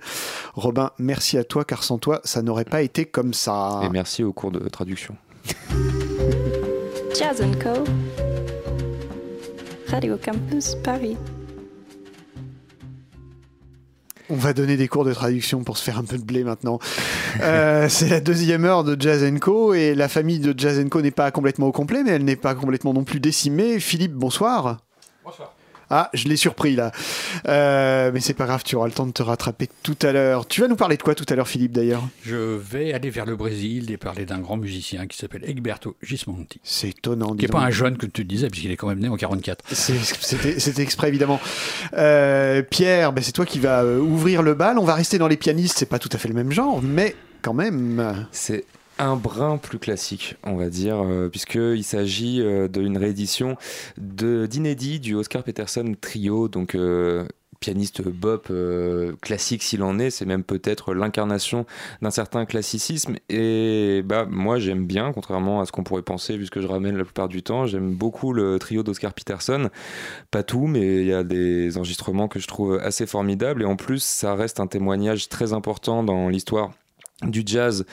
Robin, 0.54 0.90
merci 0.98 1.38
à 1.38 1.44
toi 1.44 1.64
car 1.64 1.82
sans 1.82 1.98
toi, 1.98 2.20
ça 2.24 2.42
n'aurait 2.42 2.64
pas 2.64 2.82
été 2.82 3.04
comme 3.04 3.34
ça. 3.34 3.80
Et 3.84 3.88
merci 3.88 4.24
au 4.24 4.32
cours 4.32 4.50
de 4.50 4.68
traduction. 4.68 5.16
Jazz 7.18 7.42
Co. 7.62 7.84
Radio 9.88 10.16
Campus 10.16 10.74
Paris. 10.82 11.16
On 14.28 14.36
va 14.36 14.52
donner 14.52 14.76
des 14.76 14.88
cours 14.88 15.04
de 15.04 15.12
traduction 15.12 15.62
pour 15.62 15.78
se 15.78 15.84
faire 15.84 15.98
un 15.98 16.04
peu 16.04 16.18
de 16.18 16.24
blé 16.24 16.44
maintenant. 16.44 16.78
Euh, 17.40 17.88
c'est 17.90 18.08
la 18.08 18.20
deuxième 18.20 18.64
heure 18.64 18.84
de 18.84 19.00
Jazz 19.00 19.24
Co 19.40 19.74
et 19.74 19.94
la 19.94 20.08
famille 20.08 20.38
de 20.38 20.54
Jazz 20.56 20.84
Co 20.90 21.00
n'est 21.00 21.10
pas 21.10 21.30
complètement 21.30 21.66
au 21.66 21.72
complet, 21.72 22.02
mais 22.02 22.10
elle 22.12 22.24
n'est 22.24 22.36
pas 22.36 22.54
complètement 22.54 22.92
non 22.92 23.04
plus 23.04 23.20
décimée. 23.20 23.80
Philippe, 23.80 24.12
bonsoir. 24.12 24.78
Bonsoir. 25.24 25.55
Ah, 25.90 26.10
je 26.14 26.28
l'ai 26.28 26.36
surpris 26.36 26.74
là. 26.74 26.90
Euh, 27.46 28.10
mais 28.12 28.20
c'est 28.20 28.34
pas 28.34 28.46
grave, 28.46 28.62
tu 28.64 28.74
auras 28.74 28.86
le 28.86 28.92
temps 28.92 29.06
de 29.06 29.12
te 29.12 29.22
rattraper 29.22 29.68
tout 29.82 29.96
à 30.02 30.12
l'heure. 30.12 30.46
Tu 30.46 30.60
vas 30.60 30.68
nous 30.68 30.76
parler 30.76 30.96
de 30.96 31.02
quoi 31.02 31.14
tout 31.14 31.24
à 31.28 31.34
l'heure, 31.36 31.46
Philippe, 31.46 31.72
d'ailleurs? 31.72 32.02
Je 32.24 32.56
vais 32.56 32.92
aller 32.92 33.10
vers 33.10 33.24
le 33.24 33.36
Brésil 33.36 33.90
et 33.92 33.96
parler 33.96 34.24
d'un 34.24 34.38
grand 34.38 34.56
musicien 34.56 35.06
qui 35.06 35.16
s'appelle 35.16 35.48
Egberto 35.48 35.96
Gismonti. 36.02 36.60
C'est 36.64 36.88
étonnant. 36.88 37.34
Qui 37.36 37.42
n'est 37.42 37.48
pas 37.48 37.60
un 37.60 37.70
jeune, 37.70 37.96
que 37.96 38.06
tu 38.06 38.24
disais, 38.24 38.48
puisqu'il 38.48 38.72
est 38.72 38.76
quand 38.76 38.88
même 38.88 38.98
né 38.98 39.08
en 39.08 39.16
44. 39.16 39.64
C'était 39.72 40.82
exprès, 40.82 41.08
évidemment. 41.08 41.40
Euh, 41.94 42.62
Pierre, 42.62 43.12
ben 43.12 43.22
c'est 43.22 43.32
toi 43.32 43.46
qui 43.46 43.60
vas 43.60 43.82
euh, 43.82 43.98
ouvrir 43.98 44.42
le 44.42 44.54
bal. 44.54 44.78
On 44.78 44.84
va 44.84 44.94
rester 44.94 45.18
dans 45.18 45.28
les 45.28 45.36
pianistes, 45.36 45.78
c'est 45.78 45.86
pas 45.86 46.00
tout 46.00 46.10
à 46.12 46.18
fait 46.18 46.28
le 46.28 46.34
même 46.34 46.50
genre, 46.50 46.82
mais 46.82 47.14
quand 47.42 47.54
même. 47.54 48.26
C'est 48.32 48.64
un 48.98 49.16
brin 49.16 49.58
plus 49.58 49.78
classique, 49.78 50.36
on 50.42 50.56
va 50.56 50.68
dire, 50.68 51.02
euh, 51.02 51.28
puisqu'il 51.28 51.84
s'agit 51.84 52.40
euh, 52.40 52.68
d'une 52.68 52.96
réédition 52.96 53.56
d'inédit 53.98 55.00
du 55.00 55.14
Oscar 55.14 55.42
Peterson 55.42 55.94
Trio, 56.00 56.48
donc 56.48 56.74
euh, 56.74 57.26
pianiste 57.60 58.02
bop 58.02 58.52
classique 59.22 59.62
s'il 59.62 59.82
en 59.82 59.98
est, 59.98 60.10
c'est 60.10 60.26
même 60.26 60.44
peut-être 60.44 60.94
l'incarnation 60.94 61.64
d'un 62.02 62.10
certain 62.10 62.44
classicisme. 62.44 63.16
Et 63.30 64.02
bah, 64.04 64.26
moi, 64.28 64.58
j'aime 64.58 64.86
bien, 64.86 65.12
contrairement 65.12 65.60
à 65.60 65.66
ce 65.66 65.72
qu'on 65.72 65.82
pourrait 65.82 66.02
penser, 66.02 66.36
vu 66.36 66.46
ce 66.46 66.50
que 66.50 66.60
je 66.60 66.66
ramène 66.66 66.96
la 66.96 67.04
plupart 67.04 67.28
du 67.28 67.42
temps, 67.42 67.66
j'aime 67.66 67.94
beaucoup 67.94 68.34
le 68.34 68.58
trio 68.58 68.82
d'Oscar 68.82 69.14
Peterson. 69.14 69.70
Pas 70.30 70.42
tout, 70.42 70.66
mais 70.66 71.00
il 71.00 71.06
y 71.06 71.14
a 71.14 71.24
des 71.24 71.78
enregistrements 71.78 72.28
que 72.28 72.38
je 72.38 72.46
trouve 72.46 72.78
assez 72.78 73.06
formidables. 73.06 73.62
Et 73.62 73.66
en 73.66 73.76
plus, 73.76 74.02
ça 74.02 74.34
reste 74.34 74.60
un 74.60 74.66
témoignage 74.66 75.30
très 75.30 75.54
important 75.54 76.04
dans 76.04 76.28
l'histoire 76.28 76.72
du 77.22 77.42
jazz 77.44 77.86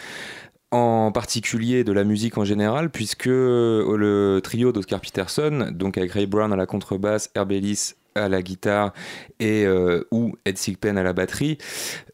en 0.74 1.12
particulier 1.12 1.84
de 1.84 1.92
la 1.94 2.04
musique 2.04 2.38
en 2.40 2.46
général, 2.46 2.90
puisque 2.90 3.28
le 3.28 4.40
trio 4.44 4.72
d'Oscar 4.72 5.00
Peterson, 5.00 5.70
donc 5.72 5.98
avec 6.00 6.12
Ray 6.12 6.26
Brown 6.26 6.52
à 6.52 6.56
la 6.56 6.66
contrebasse, 6.66 7.30
Herb 7.36 7.52
Ellis 7.52 7.94
à 8.16 8.28
la 8.30 8.42
guitare 8.42 8.94
et 9.40 9.66
euh, 9.66 10.08
ou 10.12 10.36
Ed 10.46 10.58
Sigpen 10.58 10.98
à 10.98 11.04
la 11.04 11.14
batterie. 11.14 11.58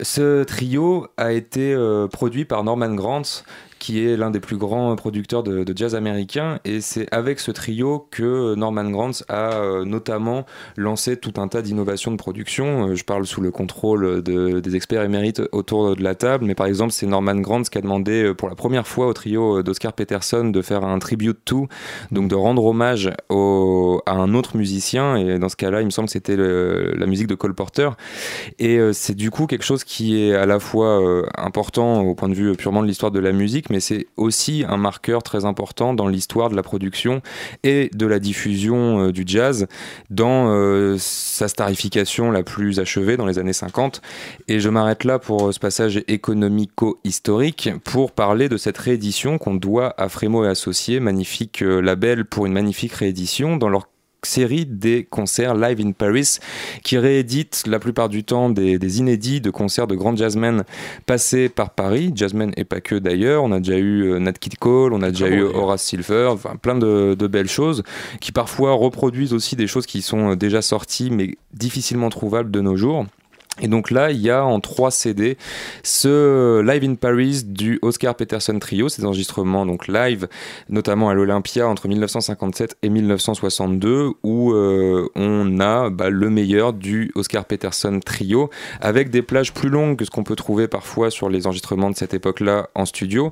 Ce 0.01 0.43
trio 0.43 1.07
a 1.17 1.31
été 1.31 1.73
euh, 1.73 2.07
produit 2.07 2.45
par 2.45 2.63
Norman 2.63 2.93
Grant, 2.93 3.43
qui 3.79 4.05
est 4.05 4.17
l'un 4.17 4.29
des 4.29 4.39
plus 4.39 4.57
grands 4.57 4.95
producteurs 4.95 5.41
de, 5.43 5.65
jazz 5.75 5.95
américain. 5.95 6.59
Et 6.65 6.81
c'est 6.81 7.07
avec 7.13 7.39
ce 7.39 7.51
trio 7.51 8.07
que 8.11 8.55
Norman 8.55 8.89
Granz 8.89 9.23
a 9.29 9.53
euh, 9.53 9.85
notamment 9.85 10.45
lancé 10.75 11.15
tout 11.17 11.33
un 11.37 11.47
tas 11.47 11.61
d'innovations 11.61 12.11
de 12.11 12.17
production. 12.17 12.89
Euh, 12.89 12.95
je 12.95 13.03
parle 13.05 13.25
sous 13.25 13.41
le 13.41 13.51
contrôle 13.51 14.21
de, 14.21 14.59
des 14.59 14.75
experts 14.75 15.03
émérites 15.03 15.41
autour 15.51 15.95
de 15.95 16.03
la 16.03 16.15
table, 16.15 16.45
mais 16.45 16.55
par 16.55 16.67
exemple, 16.67 16.91
c'est 16.91 17.05
Norman 17.05 17.35
Granz 17.35 17.69
qui 17.69 17.77
a 17.77 17.81
demandé 17.81 18.23
euh, 18.23 18.33
pour 18.33 18.49
la 18.49 18.55
première 18.55 18.87
fois 18.87 19.07
au 19.07 19.13
trio 19.13 19.63
d'Oscar 19.63 19.93
Peterson 19.93 20.49
de 20.49 20.61
faire 20.61 20.83
un 20.83 20.99
tribute 20.99 21.39
to, 21.45 21.67
donc 22.11 22.27
de 22.27 22.35
rendre 22.35 22.65
hommage 22.65 23.07
à 23.29 24.11
un 24.11 24.33
autre 24.33 24.57
musicien. 24.57 25.15
Et 25.15 25.39
dans 25.39 25.49
ce 25.49 25.55
cas-là, 25.55 25.81
il 25.81 25.85
me 25.85 25.91
semble 25.91 26.07
que 26.07 26.11
c'était 26.11 26.35
la 26.35 27.05
musique 27.05 27.27
de 27.27 27.35
Cole 27.35 27.53
Porter. 27.53 27.89
Et 28.59 28.79
c'est 28.93 29.15
du 29.15 29.31
coup 29.31 29.47
quelque 29.47 29.63
chose 29.63 29.83
qui 29.83 30.21
est 30.21 30.33
à 30.33 30.45
la 30.45 30.59
fois 30.59 31.23
important 31.37 32.01
au 32.01 32.15
point 32.15 32.29
de 32.29 32.33
vue 32.33 32.55
purement 32.55 32.81
de 32.81 32.87
l'histoire 32.87 33.11
de 33.11 33.19
la 33.19 33.31
musique, 33.31 33.68
mais 33.69 33.79
c'est 33.79 34.07
aussi 34.17 34.63
un 34.67 34.77
marqueur 34.77 35.23
très 35.23 35.45
important 35.45 35.93
dans 35.93 36.07
l'histoire 36.07 36.49
de 36.49 36.55
la 36.55 36.63
production 36.63 37.21
et 37.63 37.89
de 37.93 38.05
la 38.05 38.19
diffusion 38.19 39.07
euh, 39.07 39.11
du 39.11 39.23
jazz 39.25 39.67
dans 40.09 40.49
euh, 40.49 40.95
sa 40.99 41.47
starification 41.47 42.31
la 42.31 42.43
plus 42.43 42.79
achevée 42.79 43.17
dans 43.17 43.25
les 43.25 43.39
années 43.39 43.53
50. 43.53 44.01
Et 44.47 44.59
je 44.59 44.69
m'arrête 44.69 45.03
là 45.03 45.19
pour 45.19 45.47
euh, 45.47 45.51
ce 45.51 45.59
passage 45.59 46.01
économico-historique 46.07 47.69
pour 47.83 48.11
parler 48.11 48.49
de 48.49 48.57
cette 48.57 48.77
réédition 48.77 49.37
qu'on 49.37 49.55
doit 49.55 49.93
à 49.97 50.09
Frémo 50.09 50.45
et 50.45 50.47
Associés, 50.47 50.99
magnifique 50.99 51.61
label 51.61 52.25
pour 52.25 52.45
une 52.45 52.53
magnifique 52.53 52.93
réédition 52.93 53.57
dans 53.57 53.69
leur 53.69 53.87
série 54.23 54.65
des 54.65 55.03
concerts 55.03 55.55
Live 55.55 55.79
in 55.79 55.91
Paris 55.91 56.37
qui 56.83 56.97
réédite 56.97 57.63
la 57.67 57.79
plupart 57.79 58.09
du 58.09 58.23
temps 58.23 58.49
des, 58.49 58.99
inédits 58.99 59.41
de 59.41 59.49
concerts 59.49 59.87
de 59.87 59.95
grands 59.95 60.15
jazzmen 60.15 60.63
passés 61.05 61.49
par 61.49 61.71
Paris, 61.71 62.11
jazzmen 62.15 62.51
et 62.57 62.65
pas 62.65 62.81
que 62.81 62.95
d'ailleurs. 62.95 63.43
On 63.43 63.51
a 63.51 63.59
déjà 63.59 63.77
eu 63.77 64.11
euh, 64.11 64.19
Nat 64.19 64.33
King 64.33 64.53
Cole, 64.59 64.93
on 64.93 65.01
a 65.01 65.11
déjà 65.11 65.29
eu 65.29 65.43
Horace 65.43 65.83
Silver, 65.83 66.29
enfin 66.31 66.55
plein 66.55 66.75
de, 66.75 67.15
de, 67.17 67.27
belles 67.27 67.49
choses 67.49 67.83
qui 68.19 68.31
parfois 68.31 68.73
reproduisent 68.73 69.33
aussi 69.33 69.55
des 69.55 69.67
choses 69.67 69.85
qui 69.85 70.01
sont 70.01 70.31
euh, 70.31 70.35
déjà 70.35 70.61
sorties 70.61 71.11
mais 71.11 71.35
difficilement 71.53 72.09
trouvables 72.09 72.51
de 72.51 72.61
nos 72.61 72.75
jours. 72.75 73.05
Et 73.61 73.67
donc 73.67 73.91
là, 73.91 74.11
il 74.11 74.19
y 74.19 74.29
a 74.29 74.43
en 74.43 74.59
trois 74.59 74.91
CD 74.91 75.37
ce 75.83 76.61
Live 76.61 76.83
in 76.83 76.95
Paris 76.95 77.43
du 77.45 77.79
Oscar 77.81 78.15
Peterson 78.15 78.57
Trio, 78.59 78.89
ces 78.89 79.05
enregistrements 79.05 79.65
donc 79.65 79.87
live, 79.87 80.27
notamment 80.69 81.09
à 81.09 81.13
l'Olympia 81.13 81.67
entre 81.67 81.87
1957 81.87 82.77
et 82.81 82.89
1962, 82.89 84.11
où 84.23 84.53
euh, 84.53 85.09
on 85.15 85.59
a 85.59 85.89
bah, 85.89 86.09
le 86.09 86.29
meilleur 86.29 86.73
du 86.73 87.11
Oscar 87.15 87.45
Peterson 87.45 87.99
Trio, 88.03 88.49
avec 88.81 89.09
des 89.09 89.21
plages 89.21 89.53
plus 89.53 89.69
longues 89.69 89.97
que 89.97 90.05
ce 90.05 90.11
qu'on 90.11 90.23
peut 90.23 90.35
trouver 90.35 90.67
parfois 90.67 91.11
sur 91.11 91.29
les 91.29 91.47
enregistrements 91.47 91.89
de 91.89 91.95
cette 91.95 92.13
époque-là 92.13 92.69
en 92.75 92.85
studio. 92.85 93.31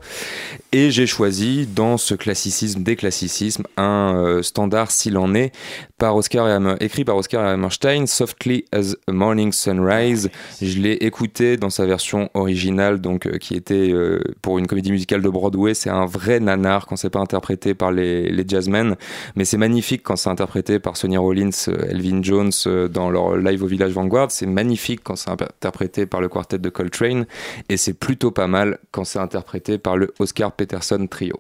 Et 0.72 0.92
j'ai 0.92 1.08
choisi 1.08 1.68
dans 1.68 1.98
ce 1.98 2.16
classicisme 2.16 2.84
des 2.84 2.96
classicismes 2.96 3.64
un 3.78 4.16
euh, 4.16 4.42
standard 4.42 4.92
s'il 4.92 5.18
en 5.18 5.34
est, 5.34 5.52
par 5.98 6.16
Oscar 6.16 6.48
écrit 6.80 7.06
par 7.06 7.16
Oscar 7.18 7.46
Hammerstein, 7.46 8.06
Softly 8.08 8.66
as 8.72 8.96
a 9.08 9.12
Morning 9.12 9.52
Sunrise 9.52 10.17
je 10.62 10.80
l'ai 10.80 10.94
écouté 10.94 11.58
dans 11.58 11.70
sa 11.70 11.86
version 11.86 12.30
originale, 12.34 13.00
donc 13.00 13.26
euh, 13.26 13.38
qui 13.38 13.56
était 13.56 13.92
euh, 13.92 14.20
pour 14.42 14.60
une 14.60 14.68
comédie 14.68 14.92
musicale 14.92 15.22
de 15.22 15.30
Broadway. 15.30 15.74
C'est 15.74 15.90
un 15.90 16.06
vrai 16.06 16.40
nanar 16.40 16.86
quand 16.88 16.96
c'est 16.96 17.10
pas 17.10 17.20
interprété 17.20 17.74
par 17.74 17.92
les, 17.92 18.30
les 18.30 18.44
jazzmen, 18.48 18.96
mais 19.36 19.46
c'est 19.46 19.58
magnifique 19.58 20.04
quand 20.04 20.16
c'est 20.16 20.30
interprété 20.30 20.80
par 20.80 20.98
Sonny 20.98 21.18
Rollins, 21.18 21.50
euh, 21.68 21.90
Elvin 21.90 22.22
Jones 22.22 22.52
dans 22.92 23.10
leur 23.10 23.38
live 23.38 23.64
au 23.64 23.68
Village 23.68 23.92
Vanguard. 23.92 24.32
C'est 24.32 24.46
magnifique 24.46 25.02
quand 25.04 25.16
c'est 25.16 25.30
interprété 25.30 26.06
par 26.06 26.22
le 26.22 26.30
quartet 26.30 26.58
de 26.58 26.70
Coltrane, 26.70 27.26
et 27.70 27.78
c'est 27.78 27.94
plutôt 27.94 28.32
pas 28.32 28.48
mal 28.48 28.80
quand 28.92 29.04
c'est 29.04 29.20
interprété 29.20 29.78
par 29.78 29.98
le 29.98 30.14
Oscar 30.20 30.52
Peterson 30.52 31.08
Trio. 31.10 31.40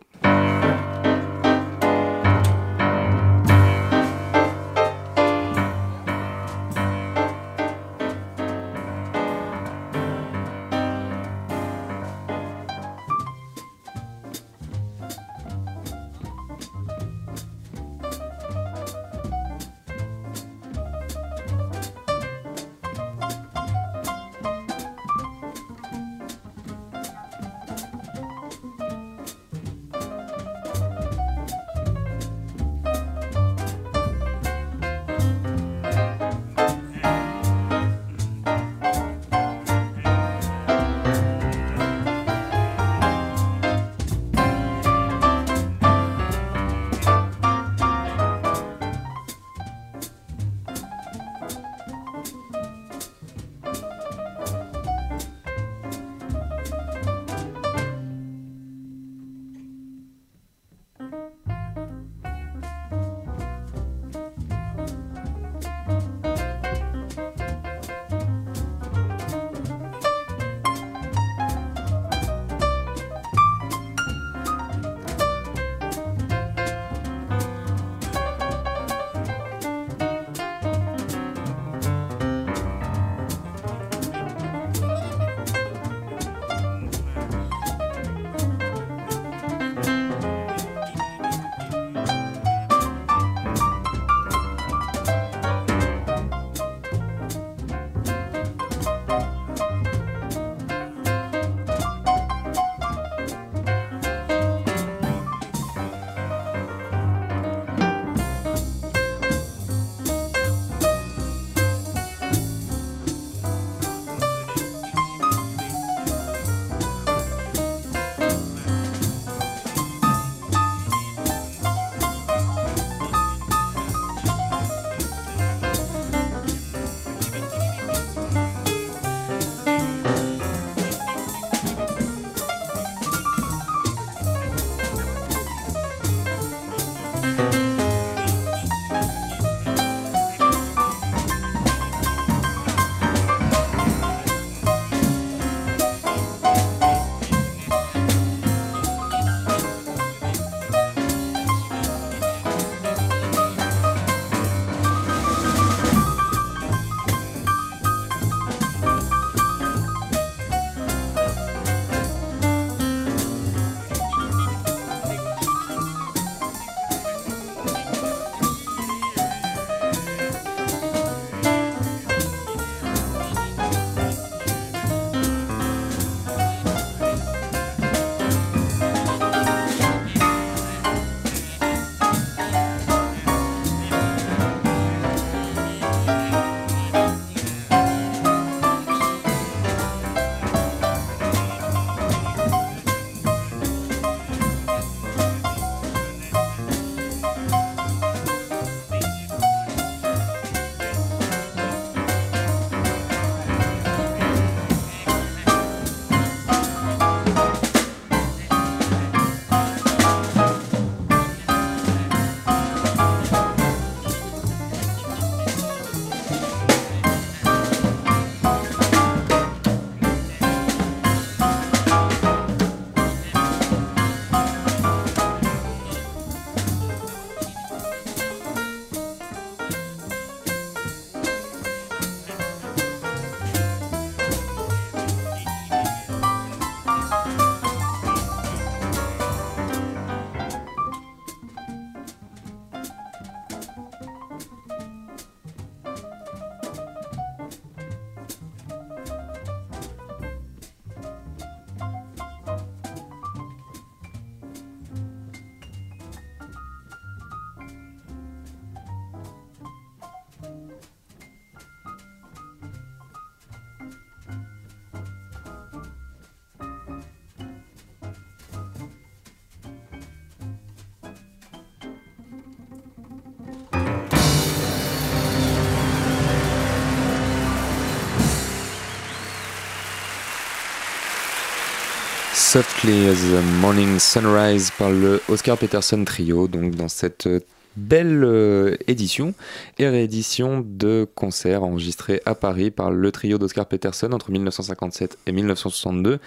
Softly 282.49 283.09
as 283.09 283.25
a 283.33 283.41
Morning 283.59 283.99
Sunrise 283.99 284.71
par 284.71 284.89
le 284.89 285.21
Oscar 285.27 285.57
Peterson 285.57 286.05
Trio, 286.05 286.47
donc 286.47 286.75
dans 286.75 286.87
cette 286.87 287.27
belle 287.75 288.23
euh, 288.23 288.77
édition 288.87 289.33
et 289.79 289.89
réédition 289.89 290.63
de 290.65 291.05
concerts 291.13 291.65
enregistrés 291.65 292.21
à 292.25 292.35
Paris 292.35 292.71
par 292.71 292.89
le 292.89 293.11
trio 293.11 293.37
d'Oscar 293.37 293.65
Peterson 293.65 294.13
entre 294.13 294.31
1957 294.31 295.17
et 295.27 295.33
1962 295.33 296.19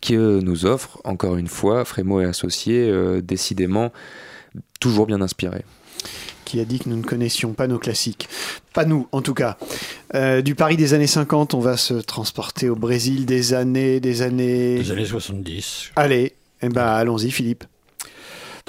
qui 0.00 0.14
euh, 0.14 0.40
nous 0.40 0.66
offre 0.66 1.00
encore 1.02 1.36
une 1.36 1.48
fois 1.48 1.84
Frémo 1.84 2.20
et 2.20 2.26
associés 2.26 2.88
euh, 2.88 3.20
décidément 3.20 3.90
toujours 4.78 5.06
bien 5.06 5.20
inspirés 5.20 5.64
qui 6.50 6.58
a 6.58 6.64
dit 6.64 6.80
que 6.80 6.88
nous 6.88 6.96
ne 6.96 7.04
connaissions 7.04 7.52
pas 7.52 7.68
nos 7.68 7.78
classiques. 7.78 8.28
Pas 8.74 8.84
nous, 8.84 9.06
en 9.12 9.22
tout 9.22 9.34
cas. 9.34 9.56
Euh, 10.14 10.42
du 10.42 10.56
Paris 10.56 10.76
des 10.76 10.94
années 10.94 11.06
50, 11.06 11.54
on 11.54 11.60
va 11.60 11.76
se 11.76 11.94
transporter 11.94 12.68
au 12.68 12.74
Brésil 12.74 13.24
des 13.24 13.54
années, 13.54 14.00
des 14.00 14.22
années... 14.22 14.78
Des 14.78 14.90
années 14.90 15.04
70. 15.04 15.92
Allez, 15.94 16.34
eh 16.62 16.68
ben, 16.68 16.86
allons-y, 16.86 17.30
Philippe. 17.30 17.64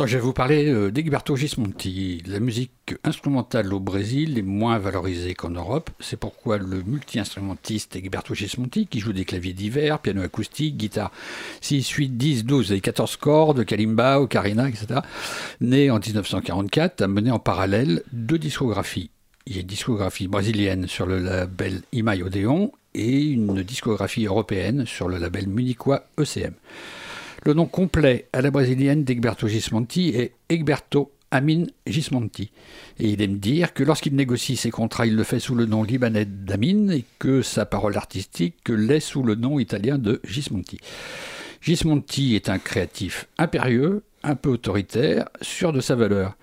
Je 0.06 0.18
vais 0.18 0.24
vous 0.24 0.34
parler 0.34 0.68
euh, 0.68 0.89
d'Egberto 0.89 1.36
Gismonti. 1.36 2.24
La 2.26 2.39
musique 2.39 2.95
instrumentale 3.04 3.72
au 3.72 3.80
Brésil 3.80 4.38
est 4.39 4.43
moins 4.43 4.80
valorisée 4.80 5.36
qu'en 5.36 5.52
Europe. 5.52 5.91
C'est 5.99 6.18
pourquoi 6.18 6.58
le 6.58 6.82
multi-instrumentiste 6.82 7.95
Egberto 7.95 8.34
Gismonti, 8.34 8.88
qui 8.88 8.99
joue 8.99 9.14
des 9.14 9.26
claviers 9.26 9.53
divers, 9.53 9.99
piano 9.99 10.22
acoustique, 10.23 10.78
guitare 10.78 11.11
6, 11.61 11.88
8, 11.88 12.10
10, 12.18 12.45
12 12.45 12.72
et 12.72 12.82
14 12.82 13.15
cordes, 13.18 13.64
kalimba, 13.64 14.19
ocarina, 14.19 14.68
etc., 14.68 15.02
né 15.60 15.91
en 15.91 15.99
1944, 15.99 17.02
a 17.02 17.07
mené 17.07 17.30
en 17.30 17.40
parallèle 17.40 18.02
deux 18.11 18.40
discographies. 18.40 19.11
Il 19.45 19.56
y 19.56 19.57
a 19.60 19.61
une 19.61 19.68
discographie 19.68 20.28
brésilienne 20.28 20.88
sur 20.88 21.06
le 21.06 21.19
label 21.19 21.82
Imai 21.91 22.23
Odeon 22.23 22.72
et 22.95 23.22
une 23.22 23.61
discographie 23.61 24.26
européenne 24.26 24.86
sur 24.86 25.07
le 25.07 25.18
label 25.18 25.48
munichois 25.48 26.06
ECM. 26.18 26.53
Le 27.43 27.53
nom 27.53 27.65
complet 27.65 28.27
à 28.34 28.41
la 28.41 28.51
brésilienne 28.51 29.03
d'Egberto 29.03 29.47
Gismonti 29.47 30.09
est 30.09 30.34
Egberto 30.49 31.11
Amin 31.31 31.63
Gismonti. 31.88 32.51
Et 32.99 33.09
il 33.09 33.22
aime 33.23 33.39
dire 33.39 33.73
que 33.73 33.84
lorsqu'il 33.84 34.15
négocie 34.15 34.55
ses 34.55 34.69
contrats, 34.69 35.07
il 35.07 35.15
le 35.15 35.23
fait 35.23 35.39
sous 35.39 35.55
le 35.55 35.65
nom 35.65 35.81
libanais 35.81 36.26
d'Amin 36.26 36.89
et 36.89 37.03
que 37.18 37.41
sa 37.41 37.65
parole 37.65 37.97
artistique 37.97 38.69
l'est 38.69 38.99
sous 38.99 39.23
le 39.23 39.34
nom 39.34 39.57
italien 39.57 39.97
de 39.97 40.22
Gismonti. 40.23 40.80
Gismonti 41.61 42.35
est 42.35 42.47
un 42.47 42.59
créatif 42.59 43.27
impérieux, 43.39 44.03
un 44.22 44.35
peu 44.35 44.49
autoritaire, 44.49 45.27
sûr 45.41 45.73
de 45.73 45.81
sa 45.81 45.95
valeur. 45.95 46.38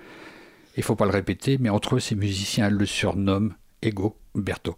Il 0.76 0.82
faut 0.82 0.96
pas 0.96 1.04
le 1.04 1.12
répéter, 1.12 1.58
mais 1.58 1.68
entre 1.68 1.94
eux, 1.94 2.00
ses 2.00 2.16
musiciens 2.16 2.70
le 2.70 2.86
surnomment 2.86 3.52
Ego 3.82 4.16
Berto. 4.34 4.74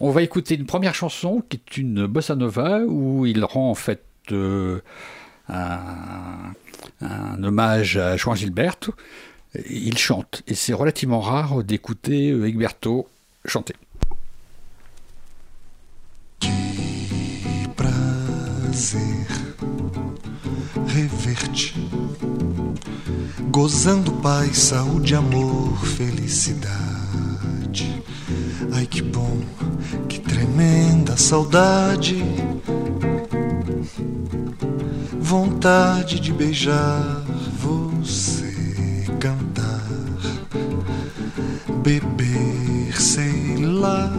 On 0.00 0.12
va 0.12 0.22
écouter 0.22 0.54
une 0.54 0.64
première 0.64 0.94
chanson 0.94 1.42
qui 1.46 1.58
est 1.58 1.76
une 1.76 2.06
bossa 2.06 2.36
nova 2.36 2.80
où 2.86 3.26
il 3.26 3.44
rend 3.44 3.70
en 3.70 3.74
fait 3.74 4.02
euh, 4.32 4.80
un, 5.48 6.54
hommage 7.42 7.96
à 7.96 8.16
Juan 8.16 8.36
Gilberto. 8.36 8.94
Il 9.70 9.96
chante, 9.96 10.42
et 10.46 10.54
c'est 10.54 10.74
relativement 10.74 11.20
rare 11.20 11.64
d'écouter 11.64 12.28
Egberto 12.28 13.08
chanter. 13.46 13.74
rever-te, 20.98 21.74
gozando 23.50 24.12
paz, 24.12 24.56
saúde, 24.56 25.12
amor, 25.14 25.84
felicidade. 25.84 26.68
Ai 28.76 28.86
que 28.86 29.02
bom, 29.02 29.40
que 30.08 30.20
tremenda 30.20 31.16
saudade 31.16 32.16
vontade 35.20 36.20
de 36.20 36.32
beijar 36.32 37.22
você, 37.58 39.04
cantar, 39.20 39.84
beber, 41.82 43.00
sei 43.00 43.56
lá 43.56 44.12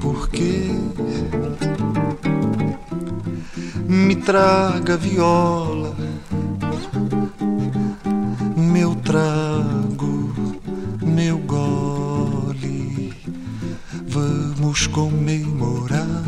porquê. 0.00 0.70
Me 3.88 4.16
traga 4.16 4.96
viola, 4.96 5.94
meu 8.56 8.94
trago, 8.96 10.34
meu 11.02 11.38
gole. 11.38 13.14
Vamos 14.06 14.86
comemorar, 14.86 16.22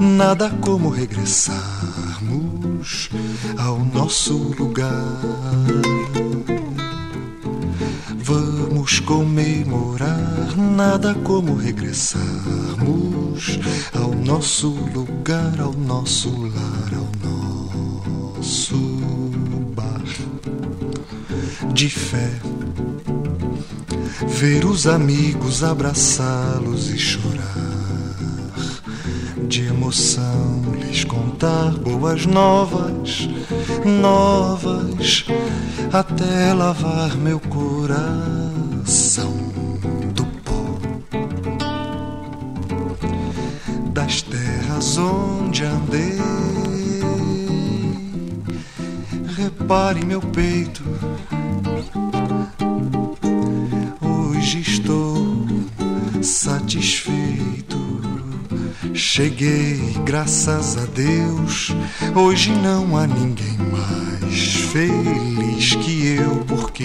nada 0.00 0.50
como 0.60 0.90
regressarmos 0.90 3.10
ao 3.56 3.78
nosso 3.78 4.54
lugar. 4.58 5.16
Vamos 8.18 9.00
comemorar, 9.00 10.54
nada 10.56 11.14
como 11.14 11.56
regressarmos 11.56 13.58
ao 13.94 14.14
nosso 14.14 14.68
lugar, 14.68 15.58
ao 15.60 15.72
nosso 15.72 16.30
lar, 16.42 16.92
ao 16.94 17.08
nosso 18.36 18.76
bar 19.74 20.04
de 21.72 21.90
fé. 21.90 22.30
Ver 24.28 24.64
os 24.64 24.86
amigos, 24.86 25.64
abraçá-los 25.64 26.90
e 26.90 26.98
chorar 26.98 27.57
de 29.48 29.66
emoção 29.66 30.62
lhes 30.74 31.04
contar 31.04 31.70
boas 31.70 32.26
novas, 32.26 33.26
novas, 33.82 35.24
até 35.90 36.52
lavar 36.52 37.16
meu 37.16 37.40
coração 37.40 39.32
do 40.14 40.26
pó 40.44 40.78
das 43.90 44.20
terras 44.20 44.98
onde 44.98 45.64
andei. 45.64 46.18
Repare 49.34 50.04
meu 50.04 50.20
peito, 50.20 50.84
Cheguei, 59.18 59.80
graças 60.04 60.76
a 60.76 60.84
Deus. 60.94 61.74
Hoje 62.14 62.52
não 62.52 62.96
há 62.96 63.04
ninguém 63.04 63.58
mais 63.72 64.54
feliz 64.70 65.74
que 65.74 66.14
eu, 66.14 66.36
porque 66.46 66.84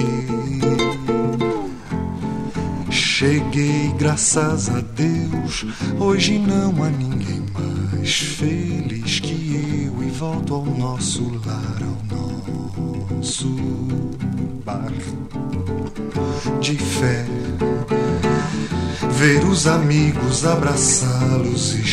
cheguei, 2.89 3.93
graças 3.99 4.67
a 4.67 4.81
Deus. 4.81 5.63
Hoje 5.99 6.39
não 6.39 6.83
há 6.83 6.89
ninguém 6.89 7.45
mais 7.53 8.11
feliz 8.11 9.19
que 9.19 9.85
eu 9.85 10.03
e 10.03 10.09
volto 10.09 10.55
ao 10.55 10.65
nosso 10.65 11.39
lar, 11.45 11.83
ao 11.83 13.19
nosso 13.19 13.55
bar 14.65 14.91
de 16.59 16.77
fé 16.77 17.27
ver 19.23 19.45
os 19.45 19.67
amigos, 19.67 20.45
abraçá-los 20.45 21.75
e 21.75 21.83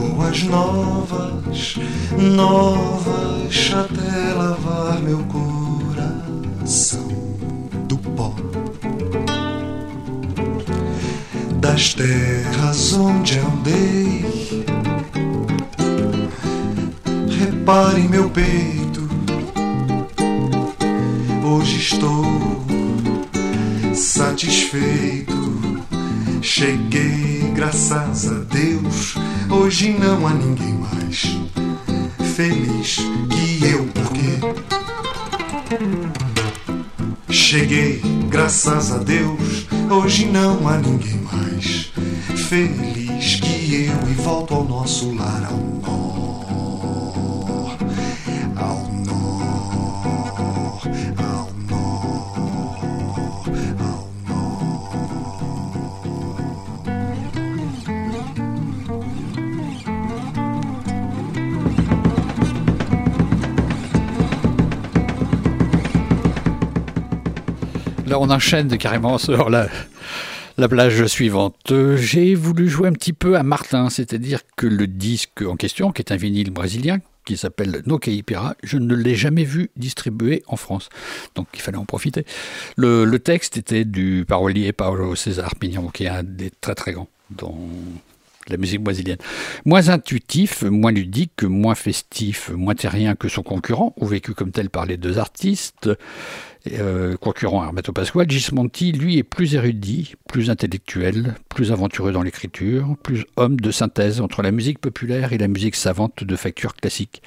boas 0.00 0.42
novas, 0.44 1.76
novas 2.16 3.72
até 3.74 4.32
lavar 4.32 5.00
meu 5.02 5.18
coração 5.24 7.08
do 7.86 7.98
pó 7.98 8.34
das 11.60 11.92
terras 11.94 12.94
onde 12.94 13.38
andei. 13.38 14.64
Repare 17.38 18.08
meu 18.08 18.30
peito 18.30 19.08
hoje 21.44 21.76
estou 21.78 22.24
satisfeito. 23.94 25.34
Cheguei, 26.40 27.52
graças 27.54 28.28
a 28.30 28.38
Deus. 28.44 28.79
Hoje 29.62 29.90
não 29.90 30.26
há 30.26 30.32
ninguém 30.32 30.72
mais 30.72 31.36
feliz 32.34 32.96
que 33.28 33.62
eu, 33.62 33.86
porque 33.92 34.40
cheguei, 37.30 38.00
graças 38.30 38.90
a 38.90 38.96
Deus. 38.96 39.66
Hoje 39.90 40.24
não 40.24 40.66
há 40.66 40.78
ninguém 40.78 41.20
mais 41.30 41.92
feliz 42.48 43.38
que 43.38 43.74
eu 43.74 44.10
e 44.10 44.14
volto 44.14 44.54
ao 44.54 44.64
nosso 44.64 45.14
lar, 45.14 45.46
ao 45.50 45.79
on 68.20 68.28
enchaîne 68.28 68.76
carrément 68.76 69.16
sur 69.16 69.48
la, 69.48 69.68
la 70.58 70.68
plage 70.68 71.06
suivante. 71.06 71.72
J'ai 71.96 72.34
voulu 72.34 72.68
jouer 72.68 72.88
un 72.88 72.92
petit 72.92 73.14
peu 73.14 73.36
à 73.36 73.42
Martin, 73.42 73.88
c'est-à-dire 73.88 74.40
que 74.56 74.66
le 74.66 74.86
disque 74.86 75.42
en 75.42 75.56
question, 75.56 75.90
qui 75.90 76.02
est 76.02 76.12
un 76.12 76.16
vinyle 76.16 76.50
brésilien, 76.50 76.98
qui 77.24 77.38
s'appelle 77.38 77.82
No 77.86 77.98
Caipira, 77.98 78.56
je 78.62 78.76
ne 78.76 78.94
l'ai 78.94 79.14
jamais 79.14 79.44
vu 79.44 79.70
distribué 79.76 80.42
en 80.48 80.56
France. 80.56 80.90
Donc 81.34 81.46
il 81.54 81.60
fallait 81.60 81.78
en 81.78 81.86
profiter. 81.86 82.26
Le, 82.76 83.18
texte 83.18 83.56
était 83.56 83.86
du 83.86 84.24
parolier 84.28 84.72
Paulo 84.72 85.14
César 85.14 85.54
Pignon, 85.56 85.88
qui 85.88 86.04
est 86.04 86.08
un 86.08 86.22
des 86.22 86.50
très 86.50 86.74
très 86.74 86.92
grands 86.92 87.08
la 88.50 88.58
musique 88.58 88.82
brésilienne. 88.82 89.18
Moins 89.64 89.88
intuitif, 89.88 90.62
moins 90.62 90.92
ludique, 90.92 91.42
moins 91.42 91.74
festif, 91.74 92.50
moins 92.50 92.74
terrien 92.74 93.14
que 93.14 93.28
son 93.28 93.42
concurrent, 93.42 93.94
ou 93.96 94.06
vécu 94.06 94.34
comme 94.34 94.52
tel 94.52 94.70
par 94.70 94.86
les 94.86 94.96
deux 94.96 95.18
artistes, 95.18 95.90
euh, 96.72 97.16
concurrent 97.16 97.64
Hermeto 97.64 97.92
Pasquale, 97.92 98.30
Gismonti, 98.30 98.92
lui, 98.92 99.18
est 99.18 99.22
plus 99.22 99.54
érudit, 99.54 100.14
plus 100.28 100.50
intellectuel, 100.50 101.34
plus 101.48 101.72
aventureux 101.72 102.12
dans 102.12 102.22
l'écriture, 102.22 102.96
plus 103.02 103.24
homme 103.36 103.58
de 103.58 103.70
synthèse 103.70 104.20
entre 104.20 104.42
la 104.42 104.50
musique 104.50 104.78
populaire 104.78 105.32
et 105.32 105.38
la 105.38 105.48
musique 105.48 105.74
savante 105.74 106.22
de 106.22 106.36
facture 106.36 106.74
classique. 106.74 107.22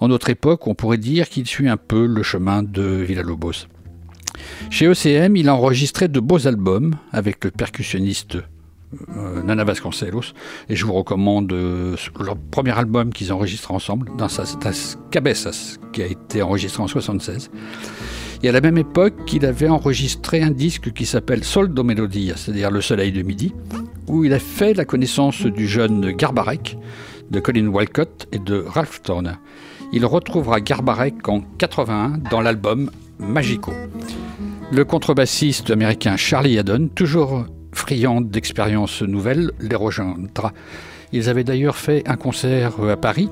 En 0.00 0.08
notre 0.08 0.28
époque, 0.28 0.66
on 0.66 0.74
pourrait 0.74 0.98
dire 0.98 1.28
qu'il 1.28 1.46
suit 1.46 1.68
un 1.68 1.76
peu 1.76 2.06
le 2.06 2.22
chemin 2.22 2.62
de 2.62 2.82
Villa-Lobos. 2.82 3.66
Chez 4.70 4.86
ECM, 4.86 5.36
il 5.36 5.48
a 5.48 5.54
enregistré 5.54 6.08
de 6.08 6.20
beaux 6.20 6.46
albums 6.46 6.96
avec 7.12 7.44
le 7.44 7.50
percussionniste 7.50 8.38
Nana 9.44 9.64
Vasconcelos, 9.64 10.32
et 10.68 10.76
je 10.76 10.84
vous 10.86 10.94
recommande 10.94 11.52
euh, 11.52 11.96
leur 12.18 12.36
premier 12.36 12.76
album 12.76 13.12
qu'ils 13.12 13.32
enregistrent 13.32 13.72
ensemble, 13.72 14.10
dans 14.16 14.28
sa 14.28 14.44
Cabezas, 15.10 15.76
qui 15.92 16.02
a 16.02 16.06
été 16.06 16.42
enregistré 16.42 16.82
en 16.82 16.88
76. 16.88 17.50
Et 18.42 18.48
à 18.48 18.52
la 18.52 18.60
même 18.60 18.78
époque, 18.78 19.14
il 19.32 19.44
avait 19.44 19.68
enregistré 19.68 20.42
un 20.42 20.50
disque 20.50 20.92
qui 20.92 21.06
s'appelle 21.06 21.44
Soldo 21.44 21.82
Melodia, 21.82 22.36
c'est-à-dire 22.36 22.70
Le 22.70 22.80
Soleil 22.80 23.12
de 23.12 23.22
Midi, 23.22 23.52
où 24.06 24.24
il 24.24 24.32
a 24.32 24.38
fait 24.38 24.74
la 24.74 24.84
connaissance 24.84 25.42
du 25.42 25.66
jeune 25.66 26.12
Garbarek, 26.12 26.78
de 27.30 27.40
Colin 27.40 27.66
Walcott 27.66 28.26
et 28.32 28.38
de 28.38 28.64
Ralph 28.66 29.02
Turner. 29.02 29.34
Il 29.92 30.06
retrouvera 30.06 30.60
Garbarek 30.60 31.28
en 31.28 31.40
81 31.58 32.18
dans 32.30 32.40
l'album 32.40 32.90
Magico. 33.18 33.72
Le 34.70 34.84
contrebassiste 34.84 35.70
américain 35.70 36.16
Charlie 36.16 36.58
Haddon, 36.58 36.88
toujours 36.94 37.46
friand 37.78 38.20
d'expériences 38.20 39.02
nouvelles, 39.02 39.52
les 39.60 39.76
rejoindra. 39.76 40.52
Ils 41.12 41.28
avaient 41.30 41.44
d'ailleurs 41.44 41.76
fait 41.76 42.02
un 42.06 42.16
concert 42.16 42.72
à 42.82 42.96
Paris. 42.96 43.30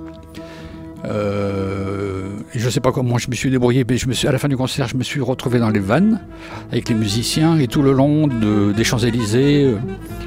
Euh, 1.04 2.30
je 2.54 2.64
ne 2.64 2.70
sais 2.70 2.80
pas 2.80 2.90
comment 2.90 3.18
je 3.18 3.28
me 3.28 3.34
suis 3.34 3.50
débrouillé, 3.50 3.84
mais 3.88 3.96
à 4.26 4.32
la 4.32 4.38
fin 4.38 4.48
du 4.48 4.56
concert, 4.56 4.88
je 4.88 4.96
me 4.96 5.02
suis 5.02 5.20
retrouvé 5.20 5.58
dans 5.58 5.68
les 5.68 5.80
vannes 5.80 6.20
avec 6.72 6.88
les 6.88 6.94
musiciens 6.94 7.58
et 7.58 7.66
tout 7.66 7.82
le 7.82 7.92
long 7.92 8.28
des 8.28 8.84
Champs-Élysées, 8.84 9.64
euh, 9.64 9.76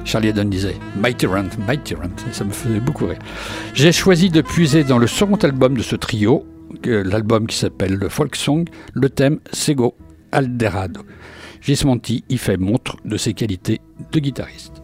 Charlie 0.05 0.29
Haddon 0.29 0.45
disait 0.45 0.75
My 1.03 1.13
Tyrant, 1.15 1.49
My 1.67 1.77
Tyrant, 1.79 2.11
ça 2.31 2.43
me 2.43 2.51
faisait 2.51 2.79
beaucoup 2.79 3.07
rire. 3.07 3.19
J'ai 3.73 3.91
choisi 3.91 4.29
de 4.29 4.41
puiser 4.41 4.83
dans 4.83 4.99
le 4.99 5.07
second 5.07 5.37
album 5.37 5.75
de 5.75 5.81
ce 5.81 5.95
trio, 5.95 6.45
l'album 6.85 7.47
qui 7.47 7.57
s'appelle 7.57 7.95
le 7.95 8.09
Folk 8.09 8.35
Song, 8.35 8.65
le 8.93 9.09
thème 9.09 9.39
Sego 9.51 9.95
Alderado. 10.31 11.01
Gismonti 11.61 12.23
y 12.29 12.37
fait 12.37 12.57
montre 12.57 12.97
de 13.05 13.17
ses 13.17 13.33
qualités 13.33 13.81
de 14.11 14.19
guitariste. 14.19 14.81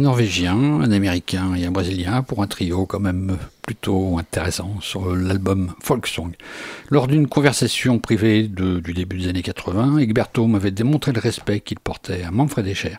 Un 0.00 0.04
Norvégien, 0.04 0.56
un 0.56 0.92
Américain 0.92 1.54
et 1.54 1.66
un 1.66 1.70
Brésilien 1.70 2.22
pour 2.22 2.42
un 2.42 2.46
trio 2.46 2.86
quand 2.86 3.00
même 3.00 3.36
plutôt 3.60 4.16
intéressant 4.18 4.76
sur 4.80 5.14
l'album 5.14 5.74
Folk 5.82 6.06
Song. 6.06 6.32
Lors 6.88 7.06
d'une 7.06 7.28
conversation 7.28 7.98
privée 7.98 8.44
du 8.44 8.94
début 8.94 9.18
des 9.18 9.28
années 9.28 9.42
80, 9.42 9.98
Egberto 9.98 10.46
m'avait 10.46 10.70
démontré 10.70 11.12
le 11.12 11.20
respect 11.20 11.60
qu'il 11.60 11.78
portait 11.78 12.22
à 12.22 12.30
Manfred 12.30 12.66
Escher 12.66 12.96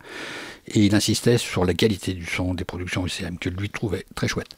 et 0.67 0.79
il 0.79 0.95
insistait 0.95 1.37
sur 1.37 1.65
la 1.65 1.73
qualité 1.73 2.13
du 2.13 2.25
son 2.25 2.53
des 2.53 2.63
productions 2.63 3.05
UCM 3.05 3.37
que 3.37 3.49
lui 3.49 3.69
trouvait 3.69 4.05
très 4.15 4.27
chouette. 4.27 4.57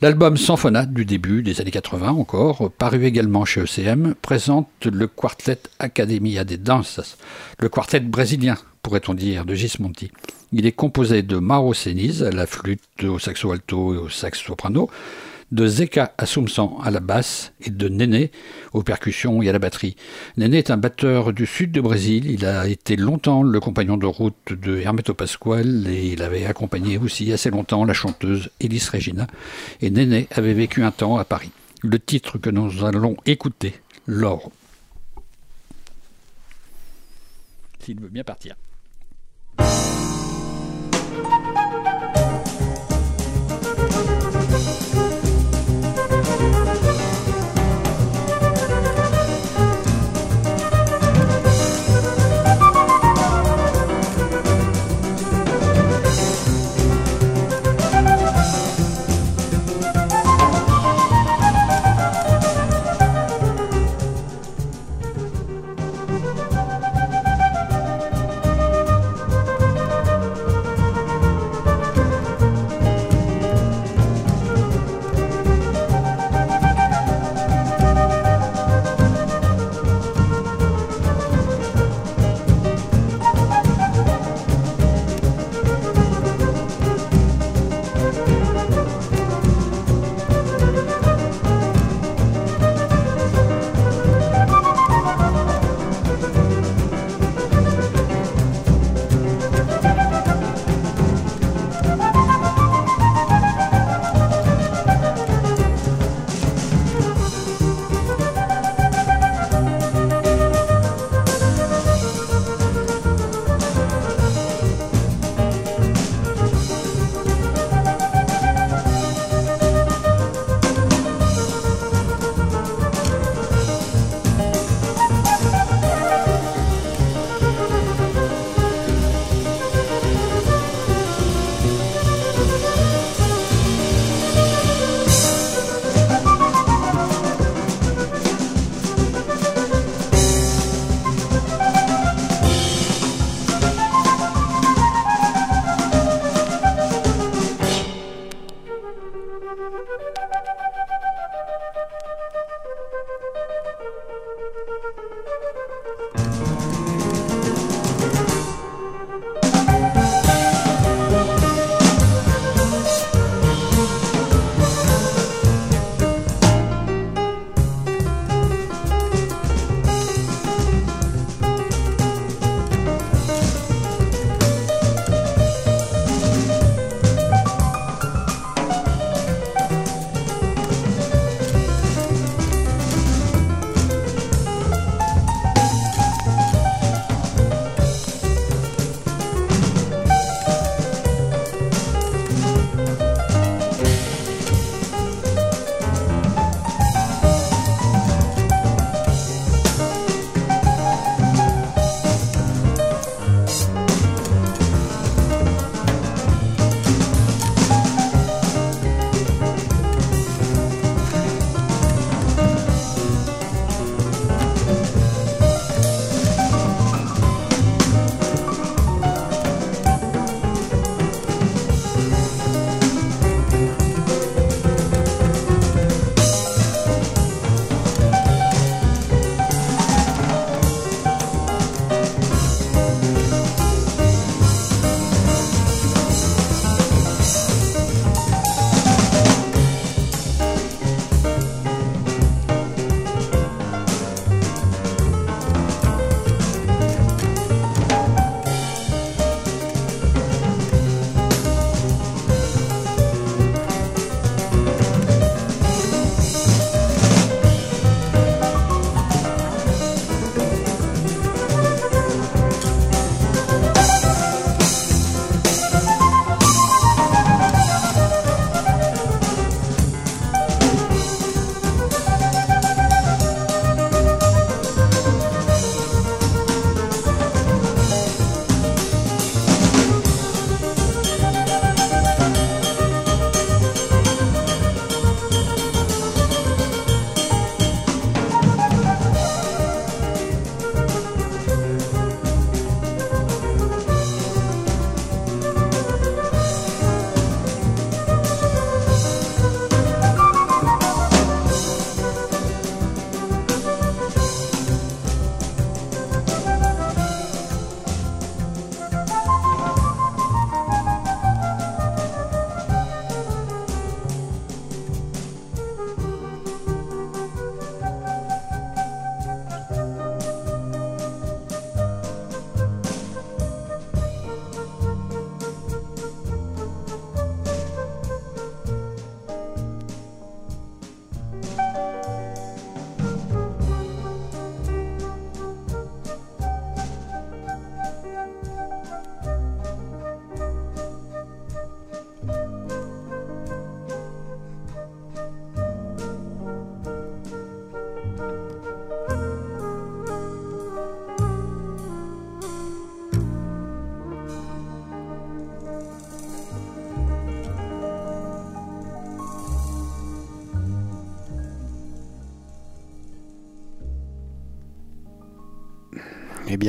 L'album 0.00 0.36
Symphonate 0.36 0.92
du 0.92 1.04
début 1.04 1.42
des 1.42 1.60
années 1.60 1.70
80 1.70 2.10
encore, 2.10 2.70
paru 2.70 3.04
également 3.04 3.44
chez 3.44 3.62
ECM, 3.62 4.14
présente 4.22 4.68
le 4.86 5.06
quartet 5.06 5.58
Academia 5.78 6.44
des 6.44 6.58
Dances, 6.58 7.16
le 7.58 7.68
quartet 7.68 8.00
brésilien 8.00 8.56
pourrait-on 8.82 9.14
dire, 9.14 9.44
de 9.44 9.54
Gismonti. 9.54 10.10
Il 10.52 10.66
est 10.66 10.72
composé 10.72 11.22
de 11.22 11.36
Mauro 11.36 11.74
Seniz 11.74 12.22
à 12.22 12.30
la 12.30 12.46
flûte, 12.46 13.04
au 13.04 13.18
saxo 13.18 13.52
alto 13.52 13.94
et 13.94 13.98
au 13.98 14.08
sax 14.08 14.38
soprano, 14.38 14.90
de 15.52 15.66
Zeka 15.66 16.14
Assumpção 16.18 16.80
à 16.80 16.90
la 16.90 17.00
basse 17.00 17.52
et 17.60 17.70
de 17.70 17.88
Néné 17.88 18.30
aux 18.72 18.82
percussions 18.82 19.42
et 19.42 19.48
à 19.48 19.52
la 19.52 19.58
batterie. 19.58 19.96
Néné 20.36 20.58
est 20.58 20.70
un 20.70 20.76
batteur 20.76 21.32
du 21.32 21.46
sud 21.46 21.72
du 21.72 21.80
Brésil. 21.80 22.30
Il 22.30 22.44
a 22.44 22.66
été 22.68 22.96
longtemps 22.96 23.42
le 23.42 23.60
compagnon 23.60 23.96
de 23.96 24.06
route 24.06 24.34
de 24.52 24.78
Hermeto 24.78 25.14
Pascoal 25.14 25.86
et 25.88 26.12
il 26.12 26.22
avait 26.22 26.46
accompagné 26.46 26.98
aussi 26.98 27.32
assez 27.32 27.50
longtemps 27.50 27.84
la 27.84 27.94
chanteuse 27.94 28.50
Elis 28.60 28.88
Regina. 28.92 29.26
Et 29.80 29.90
Néné 29.90 30.28
avait 30.30 30.54
vécu 30.54 30.82
un 30.82 30.90
temps 30.90 31.16
à 31.16 31.24
Paris. 31.24 31.50
Le 31.82 31.98
titre 31.98 32.38
que 32.38 32.50
nous 32.50 32.84
allons 32.84 33.16
écouter, 33.26 33.74
L'or. 34.06 34.50
S'il 37.80 37.98
veut 37.98 38.08
bien 38.08 38.24
partir. 38.24 38.54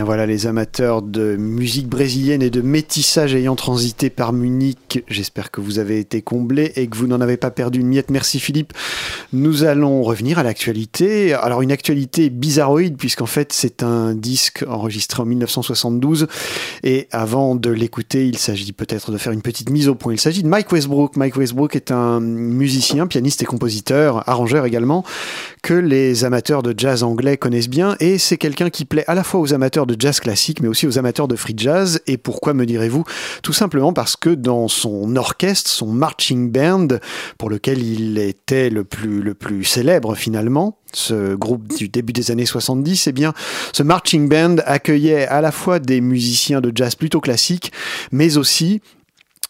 Voilà 0.04 0.26
les 0.26 0.48
amateurs 0.48 1.02
de 1.02 1.36
musique 1.36 1.88
brésilienne 1.88 2.42
et 2.42 2.50
de 2.50 2.62
métissage 2.62 3.36
ayant 3.36 3.56
transité 3.56 4.10
par 4.10 4.34
Munich. 4.34 5.04
J'espère 5.08 5.52
que 5.52 5.62
vous 5.62 5.80
avez 5.80 6.00
été 6.00 6.22
comblés 6.22 6.72
et 6.76 6.88
que 6.88 6.98
vous 6.98 7.08
n'en 7.08 7.22
avez 7.22 7.38
pas 7.38 7.52
perdu 7.52 7.80
une 7.80 7.88
miette. 7.88 8.10
Merci 8.10 8.40
Philippe. 8.40 8.74
Nous 9.34 9.64
allons 9.64 10.04
revenir 10.04 10.40
à 10.40 10.44
l'actualité. 10.44 11.34
Alors 11.34 11.62
une 11.62 11.72
actualité 11.72 12.30
bizarroïde 12.30 12.98
puisqu'en 12.98 13.26
fait 13.26 13.54
c'est 13.54 13.82
un 13.82 14.14
disque 14.14 14.66
enregistré 14.68 15.22
en 15.22 15.26
1972 15.26 16.28
et 16.84 17.08
avant 17.12 17.56
de 17.56 17.70
l'écouter 17.70 18.28
il 18.28 18.38
s'agit 18.38 18.74
peut-être 18.74 19.10
de 19.10 19.18
faire 19.18 19.32
une 19.32 19.42
petite 19.42 19.70
mise 19.70 19.88
au 19.88 19.96
point. 19.96 20.12
Il 20.12 20.20
s'agit 20.20 20.44
de 20.44 20.50
Mike 20.50 20.70
Westbrook. 20.74 21.16
Mike 21.16 21.38
Westbrook 21.38 21.78
est 21.78 21.92
un 21.92 22.20
musicien, 22.20 23.08
pianiste 23.08 23.42
et 23.42 23.46
compositeur, 23.46 24.28
arrangeur 24.28 24.66
également, 24.66 25.06
que 25.64 25.76
les 25.76 26.26
amateurs 26.26 26.62
de 26.62 26.74
jazz 26.78 27.02
anglais 27.02 27.38
connaissent 27.38 27.70
bien 27.70 27.96
et 28.02 28.18
c'est 28.18 28.38
quelqu'un 28.38 28.70
qui 28.70 28.84
plaît 28.84 29.06
à 29.08 29.16
la 29.16 29.24
fois 29.24 29.40
aux 29.40 29.54
amateurs 29.54 29.86
de 29.86 29.96
jazz 29.98 30.20
classique 30.20 30.62
mais 30.62 30.68
aussi 30.68 30.88
aux 30.88 31.00
amateurs 31.00 31.30
de 31.30 31.38
free 31.38 31.56
jazz. 31.56 32.02
Et 32.06 32.18
pourquoi 32.18 32.54
me 32.54 32.66
direz-vous? 32.66 33.06
Tout 33.44 33.54
simplement 33.54 33.94
parce 33.94 34.18
que 34.18 34.32
dans 34.32 34.68
son 34.68 35.16
orchestre, 35.16 35.70
son 35.70 35.88
marching 35.88 36.52
band, 36.52 36.88
pour 37.38 37.50
lequel 37.50 37.82
il 37.82 38.18
était 38.18 38.70
le 38.70 38.84
plus, 38.84 39.21
le 39.22 39.34
plus 39.34 39.64
célèbre 39.64 40.16
finalement, 40.16 40.78
ce 40.94 41.36
groupe 41.36 41.68
du 41.76 41.90
début 41.90 42.14
des 42.14 42.32
années 42.32 42.46
70, 42.46 43.08
eh 43.08 43.12
bien, 43.12 43.34
ce 43.74 43.84
marching 43.84 44.28
band 44.28 44.58
accueillait 44.66 45.28
à 45.28 45.42
la 45.42 45.52
fois 45.52 45.80
des 45.80 46.02
musiciens 46.02 46.62
de 46.62 46.72
jazz 46.74 46.96
plutôt 46.96 47.22
classiques, 47.22 47.72
mais 48.12 48.38
aussi 48.38 48.82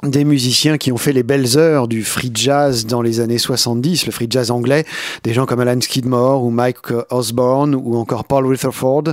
des 0.03 0.23
musiciens 0.23 0.77
qui 0.77 0.91
ont 0.91 0.97
fait 0.97 1.13
les 1.13 1.23
belles 1.23 1.57
heures 1.57 1.87
du 1.87 2.03
free 2.03 2.31
jazz 2.33 2.85
dans 2.85 3.01
les 3.01 3.19
années 3.19 3.37
70, 3.37 4.07
le 4.07 4.11
free 4.11 4.27
jazz 4.29 4.49
anglais, 4.49 4.85
des 5.23 5.33
gens 5.33 5.45
comme 5.45 5.59
Alan 5.59 5.79
Skidmore 5.79 6.43
ou 6.43 6.49
Mike 6.49 6.91
Osborne 7.09 7.75
ou 7.75 7.95
encore 7.95 8.25
Paul 8.25 8.47
Rutherford, 8.47 9.03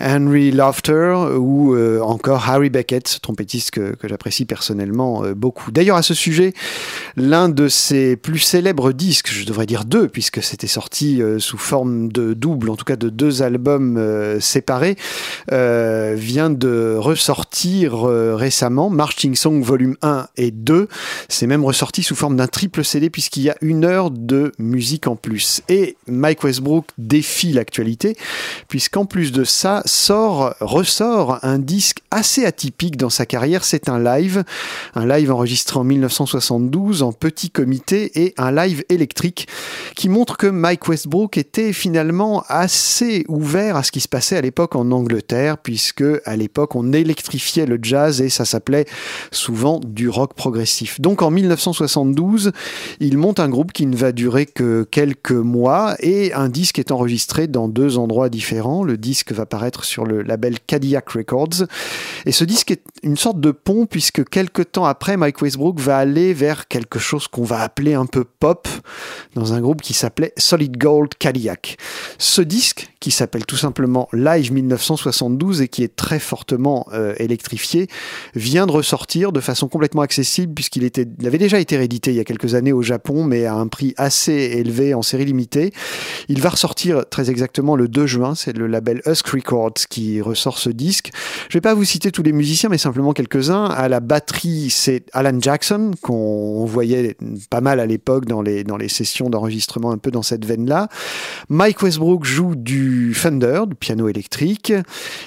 Henry 0.00 0.50
Lofter 0.50 1.14
ou 1.38 1.74
euh, 1.74 2.00
encore 2.00 2.48
Harry 2.48 2.70
Beckett, 2.70 3.20
trompettiste 3.22 3.70
que, 3.70 3.94
j'apprécie 4.02 4.44
personnellement 4.44 5.24
euh, 5.24 5.34
beaucoup. 5.34 5.70
D'ailleurs, 5.70 5.96
à 5.96 6.02
ce 6.02 6.14
sujet, 6.14 6.54
l'un 7.16 7.48
de 7.48 7.68
ses 7.68 8.16
plus 8.16 8.38
célèbres 8.38 8.92
disques, 8.92 9.30
je 9.30 9.44
devrais 9.44 9.66
dire 9.66 9.84
deux, 9.84 10.08
puisque 10.08 10.42
c'était 10.42 10.66
sorti 10.66 11.22
euh, 11.22 11.38
sous 11.38 11.58
forme 11.58 12.10
de 12.10 12.34
double, 12.34 12.70
en 12.70 12.76
tout 12.76 12.84
cas 12.84 12.96
de 12.96 13.10
deux 13.10 13.42
albums 13.42 14.00
séparés, 14.40 14.96
vient 15.50 16.50
de 16.50 16.96
ressortir 16.98 18.04
récemment, 18.04 18.90
Marching 18.90 19.34
Song 19.34 19.62
Volume 19.62 19.96
1 20.02 20.15
et 20.36 20.50
2. 20.50 20.88
C'est 21.28 21.46
même 21.46 21.64
ressorti 21.64 22.02
sous 22.02 22.14
forme 22.14 22.36
d'un 22.36 22.46
triple 22.46 22.84
CD 22.84 23.10
puisqu'il 23.10 23.42
y 23.42 23.50
a 23.50 23.56
une 23.60 23.84
heure 23.84 24.10
de 24.10 24.52
musique 24.58 25.06
en 25.06 25.16
plus. 25.16 25.62
Et 25.68 25.96
Mike 26.06 26.44
Westbrook 26.44 26.86
défie 26.98 27.52
l'actualité 27.52 28.16
puisqu'en 28.68 29.04
plus 29.04 29.32
de 29.32 29.44
ça 29.44 29.82
sort, 29.84 30.54
ressort 30.60 31.38
un 31.42 31.58
disque 31.58 31.98
assez 32.10 32.44
atypique 32.44 32.96
dans 32.96 33.10
sa 33.10 33.26
carrière. 33.26 33.64
C'est 33.64 33.88
un 33.88 34.02
live, 34.02 34.44
un 34.94 35.06
live 35.06 35.30
enregistré 35.30 35.78
en 35.78 35.84
1972 35.84 37.02
en 37.02 37.12
petit 37.12 37.50
comité 37.50 38.22
et 38.22 38.34
un 38.38 38.52
live 38.52 38.84
électrique 38.88 39.48
qui 39.94 40.08
montre 40.08 40.36
que 40.36 40.46
Mike 40.46 40.88
Westbrook 40.88 41.38
était 41.38 41.72
finalement 41.72 42.44
assez 42.48 43.24
ouvert 43.28 43.76
à 43.76 43.82
ce 43.82 43.92
qui 43.92 44.00
se 44.00 44.08
passait 44.08 44.36
à 44.36 44.40
l'époque 44.40 44.76
en 44.76 44.90
Angleterre 44.90 45.58
puisque 45.58 46.04
à 46.24 46.36
l'époque 46.36 46.74
on 46.74 46.92
électrifiait 46.92 47.66
le 47.66 47.78
jazz 47.80 48.20
et 48.20 48.28
ça 48.28 48.44
s'appelait 48.44 48.86
souvent 49.30 49.80
du 49.80 50.05
rock 50.08 50.34
progressif. 50.34 51.00
Donc 51.00 51.22
en 51.22 51.30
1972, 51.30 52.52
il 53.00 53.18
monte 53.18 53.40
un 53.40 53.48
groupe 53.48 53.72
qui 53.72 53.86
ne 53.86 53.96
va 53.96 54.12
durer 54.12 54.46
que 54.46 54.86
quelques 54.90 55.32
mois 55.32 55.96
et 56.00 56.32
un 56.32 56.48
disque 56.48 56.78
est 56.78 56.90
enregistré 56.90 57.46
dans 57.46 57.68
deux 57.68 57.98
endroits 57.98 58.28
différents. 58.28 58.84
Le 58.84 58.96
disque 58.96 59.32
va 59.32 59.46
paraître 59.46 59.84
sur 59.84 60.04
le 60.04 60.22
label 60.22 60.58
Cadillac 60.66 61.08
Records. 61.10 61.64
Et 62.24 62.32
ce 62.32 62.44
disque 62.44 62.70
est 62.70 62.82
une 63.02 63.16
sorte 63.16 63.40
de 63.40 63.50
pont 63.50 63.86
puisque 63.86 64.28
quelques 64.28 64.72
temps 64.72 64.84
après, 64.84 65.16
Mike 65.16 65.40
Westbrook 65.42 65.80
va 65.80 65.98
aller 65.98 66.34
vers 66.34 66.68
quelque 66.68 66.98
chose 66.98 67.28
qu'on 67.28 67.44
va 67.44 67.60
appeler 67.60 67.94
un 67.94 68.06
peu 68.06 68.24
pop 68.24 68.68
dans 69.34 69.52
un 69.52 69.60
groupe 69.60 69.82
qui 69.82 69.94
s'appelait 69.94 70.32
Solid 70.36 70.76
Gold 70.76 71.14
Cadillac. 71.18 71.76
Ce 72.18 72.42
disque, 72.42 72.90
qui 73.00 73.10
s'appelle 73.10 73.46
tout 73.46 73.56
simplement 73.56 74.08
Live 74.12 74.52
1972 74.52 75.62
et 75.62 75.68
qui 75.68 75.82
est 75.84 75.94
très 75.94 76.18
fortement 76.18 76.86
euh, 76.92 77.14
électrifié, 77.18 77.88
vient 78.34 78.66
de 78.66 78.72
ressortir 78.72 79.32
de 79.32 79.40
façon 79.40 79.68
complètement 79.68 79.95
accessible 80.02 80.54
puisqu'il 80.54 80.90
avait 81.24 81.38
déjà 81.38 81.58
été 81.58 81.76
réédité 81.76 82.10
il 82.10 82.16
y 82.16 82.20
a 82.20 82.24
quelques 82.24 82.54
années 82.54 82.72
au 82.72 82.82
Japon, 82.82 83.24
mais 83.24 83.46
à 83.46 83.54
un 83.54 83.66
prix 83.66 83.94
assez 83.96 84.32
élevé 84.32 84.94
en 84.94 85.02
série 85.02 85.24
limitée. 85.24 85.72
Il 86.28 86.40
va 86.40 86.50
ressortir 86.50 87.04
très 87.08 87.30
exactement 87.30 87.76
le 87.76 87.88
2 87.88 88.06
juin. 88.06 88.34
C'est 88.34 88.56
le 88.56 88.66
label 88.66 89.02
Husk 89.06 89.28
Records 89.28 89.86
qui 89.88 90.20
ressort 90.20 90.58
ce 90.58 90.70
disque. 90.70 91.10
Je 91.48 91.56
vais 91.56 91.62
pas 91.62 91.74
vous 91.74 91.84
citer 91.84 92.10
tous 92.10 92.22
les 92.22 92.32
musiciens, 92.32 92.68
mais 92.68 92.78
simplement 92.78 93.12
quelques-uns. 93.12 93.66
À 93.66 93.88
la 93.88 94.00
batterie, 94.00 94.70
c'est 94.70 95.04
Alan 95.12 95.38
Jackson 95.40 95.92
qu'on 96.02 96.64
voyait 96.64 97.16
pas 97.50 97.60
mal 97.60 97.80
à 97.80 97.86
l'époque 97.86 98.26
dans 98.26 98.42
les, 98.42 98.64
dans 98.64 98.76
les 98.76 98.88
sessions 98.88 99.30
d'enregistrement 99.30 99.92
un 99.92 99.98
peu 99.98 100.10
dans 100.10 100.22
cette 100.22 100.44
veine-là. 100.44 100.88
Mike 101.48 101.82
Westbrook 101.82 102.24
joue 102.24 102.54
du 102.54 103.14
Fender, 103.14 103.62
du 103.66 103.74
piano 103.74 104.08
électrique. 104.08 104.72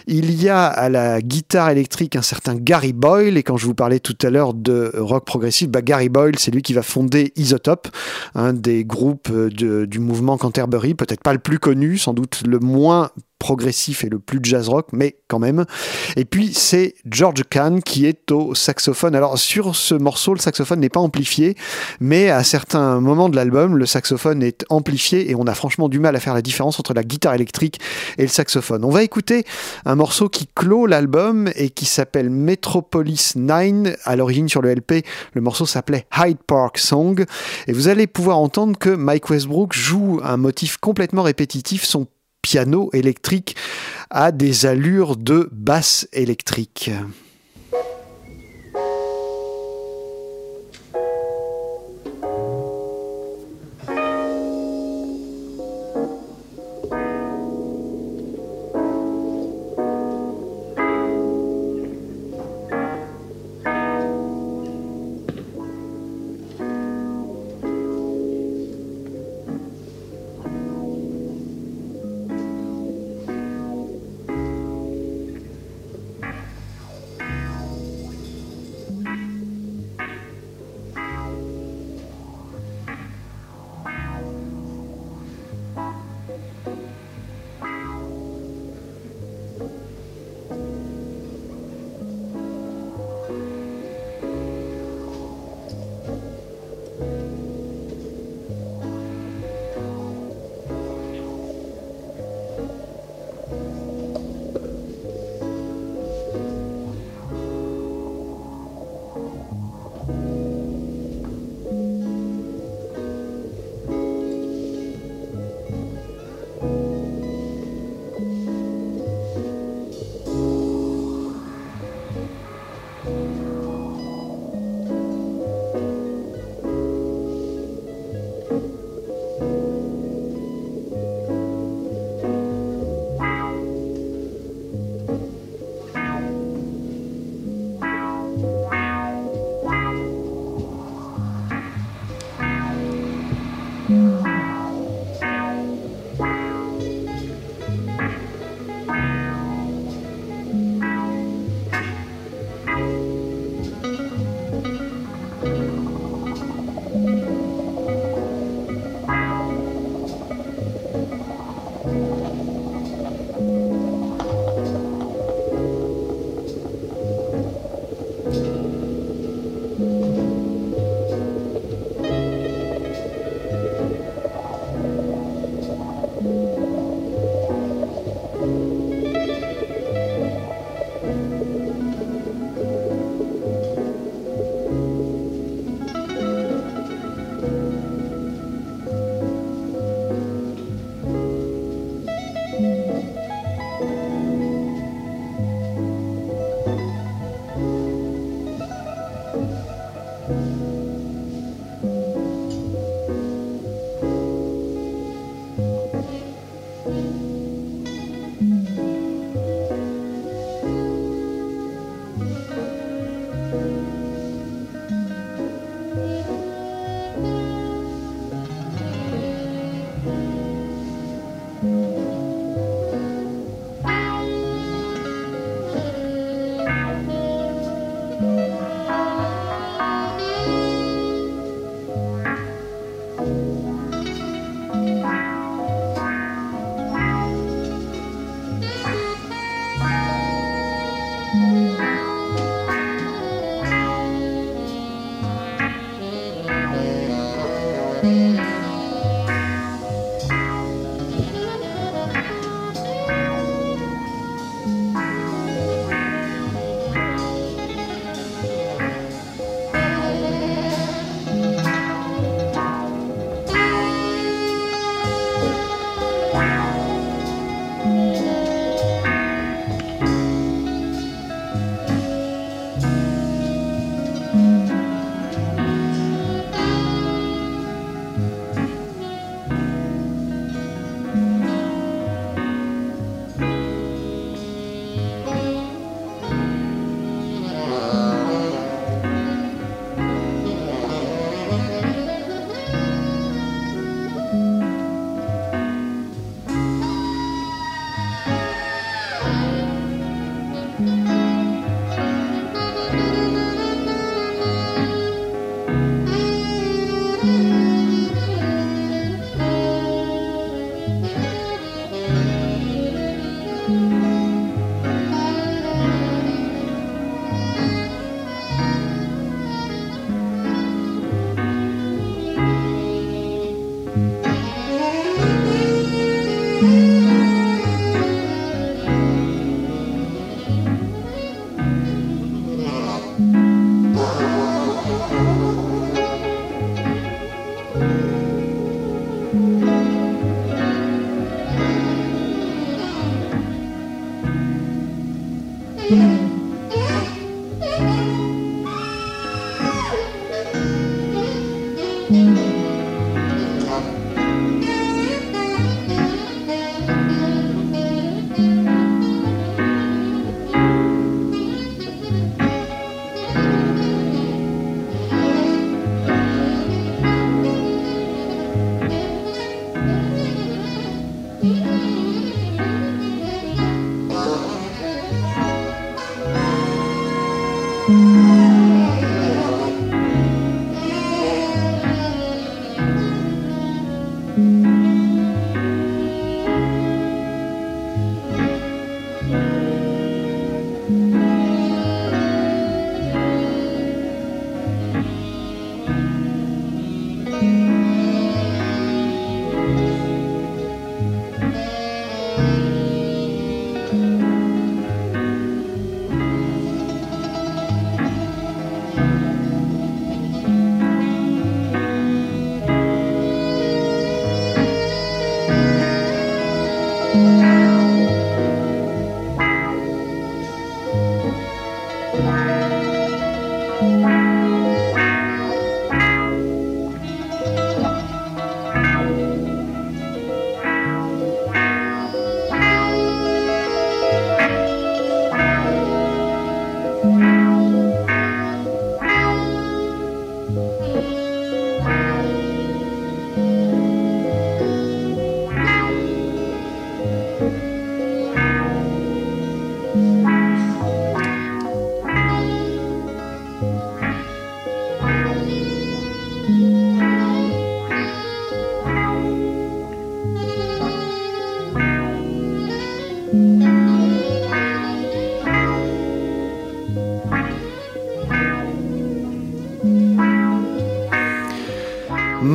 Il 0.07 0.41
y 0.41 0.49
a 0.49 0.65
à 0.65 0.89
la 0.89 1.21
guitare 1.21 1.69
électrique 1.69 2.15
un 2.15 2.21
certain 2.21 2.55
Gary 2.55 2.93
Boyle, 2.93 3.37
et 3.37 3.43
quand 3.43 3.57
je 3.57 3.65
vous 3.65 3.75
parlais 3.75 3.99
tout 3.99 4.17
à 4.21 4.29
l'heure 4.29 4.53
de 4.61 4.91
rock 4.97 5.25
progressif, 5.25 5.69
bah 5.69 5.81
Gary 5.81 6.09
Boyle, 6.09 6.37
c'est 6.37 6.51
lui 6.51 6.61
qui 6.61 6.73
va 6.73 6.81
fonder 6.81 7.33
Isotope, 7.35 7.87
un 8.35 8.53
des 8.53 8.85
groupes 8.85 9.31
de, 9.31 9.85
du 9.85 9.99
mouvement 9.99 10.37
Canterbury, 10.37 10.93
peut-être 10.93 11.23
pas 11.23 11.33
le 11.33 11.39
plus 11.39 11.59
connu, 11.59 11.97
sans 11.97 12.13
doute 12.13 12.43
le 12.45 12.59
moins 12.59 13.11
progressif 13.39 14.03
et 14.03 14.09
le 14.09 14.19
plus 14.19 14.39
jazz 14.43 14.69
rock, 14.69 14.89
mais 14.91 15.15
quand 15.27 15.39
même. 15.39 15.65
Et 16.17 16.25
puis 16.25 16.53
c'est 16.53 16.95
George 17.09 17.43
Kahn 17.49 17.81
qui 17.81 18.05
est 18.05 18.31
au 18.31 18.53
saxophone. 18.53 19.15
Alors 19.15 19.39
sur 19.39 19.75
ce 19.75 19.95
morceau, 19.95 20.33
le 20.33 20.39
saxophone 20.39 20.81
n'est 20.81 20.89
pas 20.89 20.99
amplifié, 20.99 21.55
mais 21.99 22.29
à 22.29 22.43
certains 22.43 22.99
moments 22.99 23.29
de 23.29 23.35
l'album, 23.35 23.77
le 23.77 23.85
saxophone 23.85 24.43
est 24.43 24.65
amplifié 24.69 25.31
et 25.31 25.35
on 25.35 25.47
a 25.47 25.55
franchement 25.55 25.89
du 25.89 25.99
mal 25.99 26.15
à 26.15 26.19
faire 26.19 26.33
la 26.33 26.41
différence 26.41 26.79
entre 26.79 26.93
la 26.93 27.03
guitare 27.03 27.33
électrique 27.33 27.79
et 28.17 28.23
le 28.23 28.27
saxophone. 28.27 28.83
On 28.83 28.89
va 28.89 29.03
écouter 29.03 29.45
un 29.85 29.95
morceau 29.95 30.29
qui 30.29 30.47
clôt 30.47 30.85
l'album 30.85 31.49
et 31.55 31.69
qui 31.69 31.85
s'appelle 31.85 32.29
Metropolis 32.29 33.35
9. 33.35 33.49
À 34.03 34.15
l'origine 34.15 34.49
sur 34.49 34.61
le 34.61 34.73
LP, 34.73 35.05
le 35.33 35.41
morceau 35.41 35.65
s'appelait 35.65 36.05
Hyde 36.15 36.37
Park 36.45 36.77
Song 36.77 37.25
et 37.67 37.71
vous 37.71 37.87
allez 37.87 38.07
pouvoir 38.07 38.37
entendre 38.37 38.77
que 38.77 38.89
Mike 38.89 39.29
Westbrook 39.29 39.73
joue 39.73 40.19
un 40.23 40.37
motif 40.37 40.77
complètement 40.77 41.23
répétitif, 41.23 41.83
son 41.83 42.07
piano 42.41 42.89
électrique 42.93 43.55
a 44.09 44.31
des 44.31 44.65
allures 44.65 45.15
de 45.15 45.49
basse 45.51 46.07
électrique. 46.13 46.91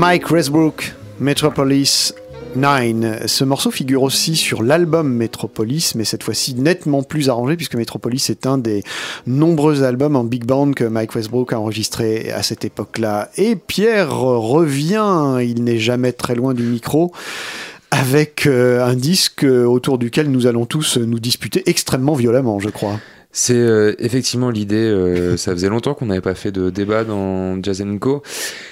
Mike 0.07 0.31
Westbrook, 0.31 0.93
Metropolis 1.19 2.13
9. 2.57 3.27
Ce 3.27 3.43
morceau 3.43 3.71
figure 3.71 4.03
aussi 4.03 4.37
sur 4.37 4.63
l'album 4.63 5.11
Metropolis, 5.11 5.95
mais 5.95 6.05
cette 6.05 6.23
fois-ci 6.23 6.55
nettement 6.57 7.03
plus 7.03 7.31
arrangé, 7.31 7.57
puisque 7.57 7.75
Metropolis 7.75 8.29
est 8.29 8.45
un 8.45 8.59
des 8.59 8.83
nombreux 9.27 9.83
albums 9.83 10.15
en 10.15 10.25
big 10.25 10.45
band 10.45 10.73
que 10.73 10.85
Mike 10.85 11.15
Westbrook 11.15 11.55
a 11.55 11.59
enregistré 11.59 12.31
à 12.33 12.43
cette 12.43 12.67
époque-là. 12.67 13.31
Et 13.39 13.57
Pierre 13.57 14.15
revient, 14.15 15.39
il 15.41 15.65
n'est 15.65 15.79
jamais 15.79 16.13
très 16.13 16.35
loin 16.35 16.53
du 16.53 16.65
micro 16.65 17.11
avec 17.91 18.47
euh, 18.47 18.85
un 18.85 18.97
disque 18.97 19.45
autour 19.45 19.97
duquel 19.97 20.31
nous 20.31 20.47
allons 20.47 20.67
tous 20.67 20.99
nous 20.99 21.19
disputer 21.19 21.63
extrêmement 21.65 22.13
violemment, 22.13 22.61
je 22.61 22.69
crois. 22.69 23.01
C'est 23.37 23.57
euh, 23.57 23.97
effectivement 23.99 24.49
l'idée. 24.49 24.77
Euh, 24.77 25.37
ça 25.37 25.51
faisait 25.51 25.69
longtemps 25.69 25.93
qu'on 25.95 26.07
n'avait 26.07 26.21
pas 26.21 26.37
fait 26.37 26.53
de 26.53 26.71
débat 26.71 27.03
dans 27.03 27.61
Jazz 27.61 27.85
Co 28.01 28.23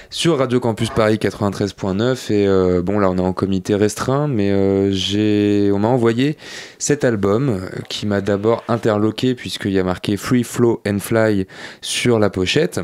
sur 0.09 0.39
Radio 0.39 0.61
Campus 0.61 0.89
Paris 0.91 1.17
93.9 1.17 2.33
et 2.33 2.47
euh, 2.47 2.81
bon 2.81 3.01
là 3.01 3.11
on 3.11 3.19
est 3.19 3.21
en 3.21 3.33
comité 3.33 3.75
restreint, 3.75 4.29
mais 4.29 4.93
j'ai 4.93 5.71
on 5.75 5.81
m'a 5.81 5.89
envoyé 5.89 6.37
cet 6.79 7.03
album 7.03 7.61
qui 7.89 8.07
m'a 8.07 8.21
d'abord 8.21 8.63
interloqué 8.69 9.35
puisqu'il 9.35 9.73
y 9.73 9.81
a 9.81 9.85
marqué 9.85 10.17
Free 10.17 10.45
Flow 10.45 10.81
and 10.87 11.01
Fly 11.01 11.49
sur 11.81 12.21
la 12.21 12.31
pochette. 12.31 12.81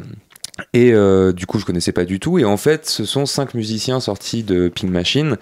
Et 0.72 0.92
euh, 0.92 1.32
du 1.32 1.46
coup, 1.46 1.58
je 1.58 1.64
connaissais 1.64 1.92
pas 1.92 2.04
du 2.04 2.20
tout. 2.20 2.38
Et 2.38 2.44
en 2.44 2.56
fait, 2.56 2.86
ce 2.86 3.04
sont 3.04 3.26
cinq 3.26 3.54
musiciens 3.54 4.00
sortis 4.00 4.42
de 4.42 4.68
Pink 4.68 4.90
Machine, 4.90 5.36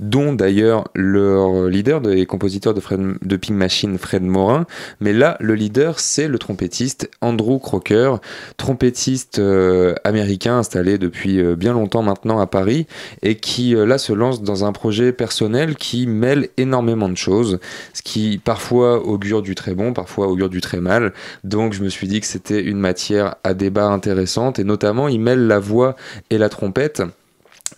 dont 0.00 0.32
d'ailleurs 0.32 0.88
leur 0.94 1.68
leader 1.68 2.00
et 2.10 2.26
compositeur 2.26 2.74
de, 2.74 2.80
de 3.22 3.36
Pink 3.36 3.56
Machine, 3.56 3.98
Fred 3.98 4.22
Morin. 4.22 4.66
Mais 5.00 5.12
là, 5.12 5.36
le 5.40 5.54
leader, 5.54 6.00
c'est 6.00 6.28
le 6.28 6.38
trompettiste 6.38 7.10
Andrew 7.20 7.58
Crocker, 7.58 8.16
trompettiste 8.56 9.38
euh, 9.38 9.94
américain 10.04 10.58
installé 10.58 10.98
depuis 10.98 11.40
euh, 11.40 11.56
bien 11.56 11.72
longtemps 11.72 12.02
maintenant 12.02 12.40
à 12.40 12.46
Paris 12.46 12.86
et 13.22 13.36
qui 13.36 13.74
là 13.74 13.98
se 13.98 14.12
lance 14.12 14.42
dans 14.42 14.64
un 14.64 14.72
projet 14.72 15.12
personnel 15.12 15.76
qui 15.76 16.06
mêle 16.06 16.48
énormément 16.56 17.08
de 17.08 17.16
choses, 17.16 17.58
ce 17.92 18.02
qui 18.02 18.40
parfois 18.42 19.04
augure 19.04 19.42
du 19.42 19.54
très 19.54 19.74
bon, 19.74 19.92
parfois 19.92 20.28
augure 20.28 20.48
du 20.48 20.60
très 20.60 20.80
mal. 20.80 21.12
Donc, 21.42 21.72
je 21.72 21.82
me 21.82 21.88
suis 21.88 22.08
dit 22.08 22.20
que 22.20 22.26
c'était 22.26 22.62
une 22.62 22.78
matière 22.78 23.36
à 23.44 23.54
débat 23.54 23.86
intéressante 23.86 24.53
et 24.58 24.64
notamment 24.64 25.08
il 25.08 25.20
mêle 25.20 25.46
la 25.46 25.58
voix 25.58 25.96
et 26.30 26.38
la 26.38 26.48
trompette 26.48 27.02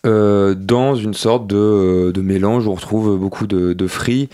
euh, 0.06 0.54
dans 0.54 0.94
une 0.94 1.14
sorte 1.14 1.46
de, 1.46 1.56
euh, 1.56 2.12
de, 2.12 2.20
mélange 2.20 2.66
où 2.66 2.70
on 2.70 2.74
retrouve 2.74 3.18
beaucoup 3.18 3.46
de, 3.46 3.86
free, 3.86 4.28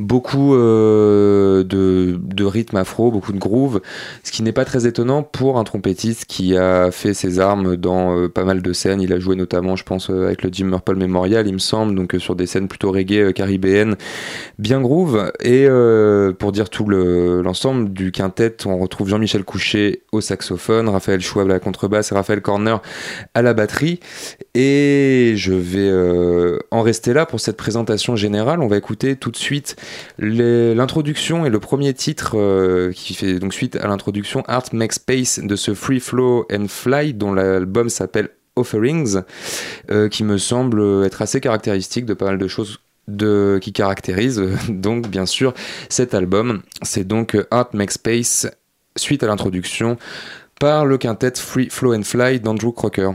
beaucoup 0.00 0.54
euh, 0.54 1.64
de, 1.64 2.44
rythme 2.44 2.76
afro, 2.76 3.10
beaucoup 3.10 3.32
de 3.32 3.38
groove, 3.38 3.80
ce 4.22 4.32
qui 4.32 4.42
n'est 4.42 4.52
pas 4.52 4.64
très 4.64 4.86
étonnant 4.86 5.22
pour 5.22 5.58
un 5.58 5.64
trompettiste 5.64 6.24
qui 6.24 6.56
a 6.56 6.90
fait 6.90 7.14
ses 7.14 7.40
armes 7.40 7.76
dans 7.76 8.28
pas 8.28 8.44
mal 8.44 8.62
de 8.62 8.72
scènes. 8.72 9.00
Il 9.00 9.12
a 9.12 9.18
joué 9.18 9.36
notamment, 9.36 9.76
je 9.76 9.84
pense, 9.84 10.08
avec 10.08 10.42
le 10.42 10.50
Jim 10.52 10.66
Murple 10.66 10.96
Memorial, 10.96 11.46
il 11.46 11.52
me 11.52 11.58
semble, 11.58 11.94
donc 11.94 12.16
sur 12.18 12.34
des 12.34 12.46
scènes 12.46 12.68
plutôt 12.68 12.90
reggae 12.90 13.32
caribéennes, 13.32 13.96
bien 14.58 14.80
groove. 14.80 15.30
Et 15.40 15.68
pour 16.38 16.52
dire 16.52 16.70
tout 16.70 16.88
l'ensemble 16.88 17.92
du 17.92 18.12
quintet, 18.12 18.56
on 18.66 18.78
retrouve 18.78 19.08
Jean-Michel 19.08 19.44
Coucher 19.44 20.02
au 20.12 20.20
saxophone, 20.20 20.88
Raphaël 20.88 21.20
Chouab 21.20 21.50
à 21.50 21.54
la 21.54 21.60
contrebasse 21.60 22.12
et 22.12 22.14
Raphaël 22.14 22.40
Corner 22.40 22.80
à 23.34 23.42
la 23.42 23.54
batterie. 23.54 24.00
Et 24.54 25.17
je 25.36 25.52
vais 25.52 25.88
euh, 25.88 26.58
en 26.70 26.82
rester 26.82 27.12
là 27.12 27.26
pour 27.26 27.40
cette 27.40 27.56
présentation 27.56 28.16
générale. 28.16 28.60
On 28.60 28.68
va 28.68 28.76
écouter 28.76 29.16
tout 29.16 29.30
de 29.30 29.36
suite 29.36 29.76
l'introduction 30.18 31.46
et 31.46 31.50
le 31.50 31.60
premier 31.60 31.94
titre 31.94 32.32
euh, 32.34 32.92
qui 32.92 33.14
fait 33.14 33.38
donc 33.38 33.54
suite 33.54 33.76
à 33.76 33.86
l'introduction 33.86 34.42
Art 34.46 34.64
Makes 34.72 34.94
Space 34.94 35.40
de 35.42 35.56
ce 35.56 35.74
Free 35.74 36.00
Flow 36.00 36.46
and 36.52 36.66
Fly 36.68 37.14
dont 37.14 37.32
l'album 37.32 37.88
s'appelle 37.88 38.30
Offerings, 38.56 39.20
euh, 39.90 40.08
qui 40.08 40.24
me 40.24 40.36
semble 40.36 41.04
être 41.04 41.22
assez 41.22 41.40
caractéristique 41.40 42.04
de 42.04 42.14
pas 42.14 42.26
mal 42.26 42.38
de 42.38 42.48
choses 42.48 42.80
qui 43.62 43.72
caractérisent 43.72 44.44
donc 44.68 45.08
bien 45.08 45.26
sûr 45.26 45.54
cet 45.88 46.12
album. 46.14 46.62
C'est 46.82 47.06
donc 47.06 47.36
Art 47.50 47.70
Makes 47.72 47.92
Space 47.92 48.46
suite 48.96 49.22
à 49.22 49.26
l'introduction 49.26 49.96
par 50.60 50.84
le 50.84 50.98
quintet 50.98 51.32
Free 51.36 51.68
Flow 51.70 51.94
and 51.94 52.02
Fly 52.02 52.40
d'Andrew 52.40 52.72
Crocker. 52.72 53.12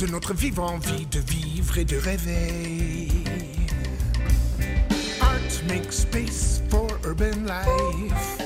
De 0.00 0.06
notre 0.06 0.32
vivant 0.32 0.76
envie 0.76 1.04
de 1.06 1.18
vivre 1.18 1.76
et 1.76 1.84
de 1.84 1.98
rêver. 1.98 3.08
Art 5.20 5.62
makes 5.68 5.92
space 5.92 6.62
for 6.70 6.88
urban 7.04 7.44
life. 7.44 8.38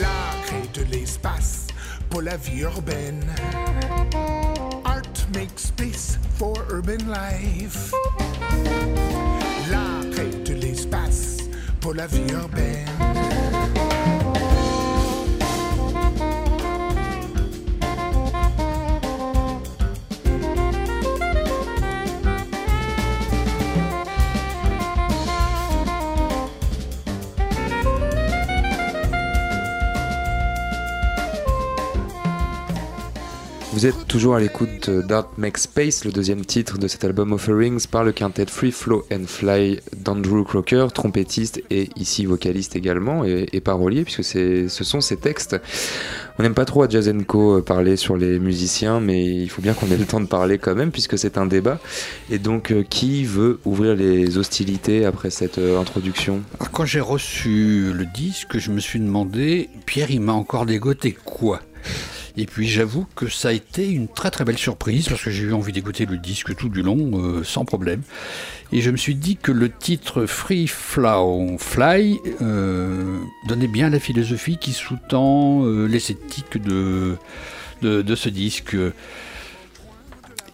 L'art 0.00 0.42
crée 0.44 0.68
de 0.74 0.82
l'espace 0.90 1.68
pour 2.10 2.20
la 2.20 2.36
vie 2.36 2.60
urbaine. 2.60 3.24
Art 4.84 5.26
makes 5.34 5.68
space 5.68 6.18
for 6.36 6.56
urban 6.70 7.08
life. 7.08 7.92
L'art 9.70 10.10
crée 10.12 10.30
de 10.44 10.54
l'espace 10.54 11.38
pour 11.80 11.94
la 11.94 12.06
vie 12.06 12.30
urbaine. 12.32 12.85
Toujours 34.08 34.34
à 34.34 34.40
l'écoute 34.40 34.90
d'Art 34.90 35.30
Make 35.36 35.58
Space, 35.58 36.04
le 36.04 36.10
deuxième 36.10 36.44
titre 36.44 36.78
de 36.78 36.88
cet 36.88 37.04
album 37.04 37.32
Offerings 37.32 37.86
par 37.86 38.02
le 38.02 38.10
quintet 38.10 38.46
Free 38.46 38.72
Flow 38.72 39.04
and 39.12 39.26
Fly 39.26 39.80
d'Andrew 39.96 40.44
Crocker, 40.44 40.88
trompettiste 40.92 41.62
et 41.70 41.90
ici 41.94 42.26
vocaliste 42.26 42.74
également 42.74 43.24
et, 43.24 43.60
parolier 43.60 44.04
puisque 44.04 44.24
ce 44.24 44.66
sont 44.68 45.00
ses 45.00 45.16
textes. 45.16 45.56
On 46.38 46.42
n'aime 46.42 46.54
pas 46.54 46.64
trop 46.64 46.82
à 46.82 46.88
Jazz 46.88 47.12
Co 47.28 47.62
parler 47.62 47.96
sur 47.96 48.16
les 48.16 48.40
musiciens 48.40 48.98
mais 48.98 49.24
il 49.24 49.48
faut 49.48 49.62
bien 49.62 49.74
qu'on 49.74 49.90
ait 49.90 49.96
le 49.96 50.04
temps 50.04 50.20
de 50.20 50.26
parler 50.26 50.58
quand 50.58 50.74
même 50.74 50.90
puisque 50.90 51.16
c'est 51.16 51.38
un 51.38 51.46
débat. 51.46 51.78
Et 52.30 52.38
donc 52.38 52.72
euh, 52.72 52.82
qui 52.82 53.24
veut 53.24 53.60
ouvrir 53.64 53.94
les 53.94 54.36
hostilités 54.38 55.04
après 55.04 55.30
cette 55.30 55.58
euh, 55.58 55.80
introduction? 55.80 56.40
Alors, 56.58 56.72
Quand 56.72 56.84
j'ai 56.84 57.00
reçu 57.00 57.92
le 57.92 58.06
disque, 58.06 58.58
je 58.58 58.70
me 58.72 58.80
suis 58.80 58.98
demandé, 58.98 59.68
Pierre 59.84 60.10
il 60.10 60.20
m'a 60.20 60.32
encore 60.32 60.66
dégoté 60.66 61.16
quoi? 61.24 61.60
Et 62.36 62.44
puis 62.44 62.68
j'avoue 62.68 63.06
que 63.14 63.28
ça 63.28 63.48
a 63.48 63.52
été 63.52 63.88
une 63.88 64.08
très 64.08 64.30
très 64.30 64.44
belle 64.44 64.58
surprise 64.58 65.08
parce 65.08 65.22
que 65.22 65.30
j'ai 65.30 65.44
eu 65.44 65.52
envie 65.54 65.72
d'écouter 65.72 66.04
le 66.04 66.18
disque 66.18 66.54
tout 66.54 66.68
du 66.68 66.82
long 66.82 67.12
euh, 67.14 67.44
sans 67.44 67.64
problème. 67.64 68.02
Et 68.72 68.82
je 68.82 68.90
me 68.90 68.96
suis 68.96 69.14
dit 69.14 69.36
que 69.36 69.52
le 69.52 69.70
titre 69.70 70.26
Free 70.26 70.66
Flow 70.66 71.56
Fly 71.58 72.18
euh, 72.42 73.20
donnait 73.48 73.68
bien 73.68 73.88
la 73.88 74.00
philosophie 74.00 74.58
qui 74.58 74.72
sous-tend 74.72 75.64
euh, 75.64 75.86
l'esthétique 75.86 76.60
de, 76.62 77.16
de, 77.80 78.14
ce 78.14 78.28
disque. 78.28 78.76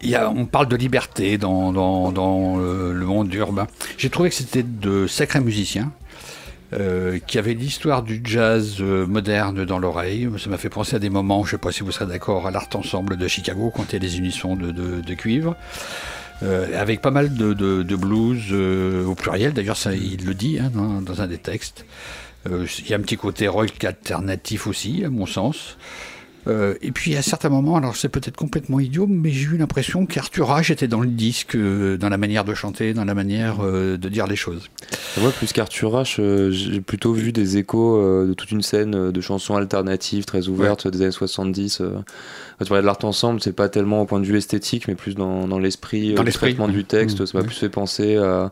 Il 0.03 0.11
y 0.11 0.15
a, 0.15 0.31
on 0.31 0.47
parle 0.47 0.69
de 0.69 0.77
liberté 0.77 1.39
dans, 1.39 1.73
dans, 1.73 2.13
dans 2.13 2.59
le 2.59 3.05
monde 3.05 3.33
urbain. 3.35 3.67
J'ai 3.99 4.11
trouvé 4.11 4.29
que 4.29 4.35
c'était 4.35 4.65
de 4.65 5.07
sacrés 5.07 5.41
musiciens. 5.41 5.93
Euh, 6.75 7.19
qui 7.27 7.39
avait 7.39 7.53
l'histoire 7.53 8.03
du 8.03 8.23
jazz 8.25 8.77
euh, 8.81 9.07
moderne 9.07 9.67
dans 9.67 9.79
l'oreille. 9.79 10.27
Ça 10.39 10.49
m'a 10.49 10.57
fait 10.57 10.71
penser 10.71 10.97
à 10.97 10.99
des 10.99 11.11
moments, 11.11 11.45
je 11.45 11.49
ne 11.49 11.51
sais 11.51 11.59
pas 11.59 11.71
si 11.71 11.83
vous 11.83 11.93
serez 11.93 12.07
d'accord, 12.07 12.47
à 12.47 12.51
l'Art 12.51 12.69
Ensemble 12.73 13.19
de 13.19 13.29
Chicago, 13.29 13.71
quand 13.75 13.93
il 13.93 13.99
des 13.99 14.17
unissons 14.17 14.57
de, 14.57 14.71
de, 14.71 15.03
de 15.03 15.15
cuivre. 15.15 15.55
Euh, 16.43 16.81
avec 16.81 17.03
pas 17.03 17.11
mal 17.11 17.35
de, 17.35 17.53
de 17.53 17.97
blues 17.97 18.47
euh, 18.53 19.05
au 19.05 19.15
pluriel, 19.15 19.53
d'ailleurs 19.53 19.77
il 19.87 20.25
le 20.25 20.33
dit 20.33 20.59
hein, 20.59 20.71
dans, 20.75 21.03
dans, 21.03 21.21
un 21.21 21.27
des 21.27 21.39
textes. 21.39 21.85
Il 22.47 22.89
y 22.89 22.95
a 22.95 22.97
un 22.97 23.01
petit 23.01 23.17
côté 23.17 23.49
rock 23.49 23.85
alternatif 23.85 24.67
aussi, 24.67 25.05
à 25.05 25.11
mon 25.11 25.27
sens. 25.27 25.77
Euh, 26.49 26.75
et 26.83 26.91
puis 26.91 27.17
à 27.17 27.23
certains 27.23 27.49
moments, 27.49 27.77
alors 27.77 27.97
c'est 27.97 28.09
peut-être 28.09 28.37
complètement 28.37 28.81
idiot, 28.81 29.07
mais 29.09 29.31
j'ai 29.31 29.47
eu 29.47 29.57
l'impression 29.57 30.07
qu'Arthur 30.07 30.49
H 30.49 30.73
était 30.73 30.89
dans 30.89 31.01
le 31.01 31.09
disque, 31.09 31.55
euh, 31.55 31.97
dans 31.97 32.09
la 32.09 32.19
manière 32.19 32.45
de 32.45 32.55
chanter, 32.55 32.95
dans 32.95 33.05
la 33.05 33.15
manière 33.15 33.59
euh, 33.61 33.97
de 33.97 34.09
dire 34.09 34.27
les 34.27 34.37
choses. 34.37 34.69
Moi, 35.21 35.31
plus 35.31 35.53
qu'Arthur 35.53 35.93
H, 36.03 36.51
j'ai 36.51 36.81
plutôt 36.81 37.13
vu 37.13 37.33
des 37.33 37.59
échos 37.59 38.01
de 38.27 38.35
toute 38.35 38.51
une 38.51 38.63
scène 38.63 39.11
de 39.11 39.21
chansons 39.21 39.57
alternatives 39.57 40.25
très 40.25 40.49
ouvertes 40.49 40.85
ouais. 40.85 40.91
des 40.91 41.03
années 41.03 41.11
70. 41.11 41.79
Quand 41.79 42.65
tu 42.65 42.69
parlais 42.69 42.83
de 42.83 42.87
l'art 42.87 43.05
ensemble, 43.05 43.41
c'est 43.41 43.53
pas 43.53 43.69
tellement 43.69 44.03
au 44.03 44.07
point 44.07 44.21
de 44.21 44.27
vue 44.27 44.37
esthétique, 44.37 44.89
mais 44.89 44.95
plus 44.95 45.15
dans, 45.15 45.47
dans 45.47 45.59
l'esprit, 45.59 46.15
dans 46.15 46.23
le 46.23 46.33
traitement 46.33 46.69
du 46.69 46.85
texte. 46.85 47.21
Mmh. 47.21 47.27
Ça 47.27 47.39
m'a 47.39 47.45
plus 47.45 47.57
fait 47.57 47.69
penser 47.69 48.17
à, 48.17 48.51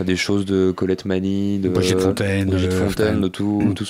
à, 0.00 0.04
des 0.04 0.16
choses 0.16 0.44
de 0.44 0.70
Colette 0.70 1.04
Mani, 1.04 1.58
de 1.58 1.68
Brigitte 1.68 2.00
Fontaine, 2.00 2.48
Brigitte 2.48 2.72
Fontaine, 2.72 3.20
de 3.20 3.28
tout, 3.28 3.60
mmh. 3.60 3.74
tout 3.74 3.86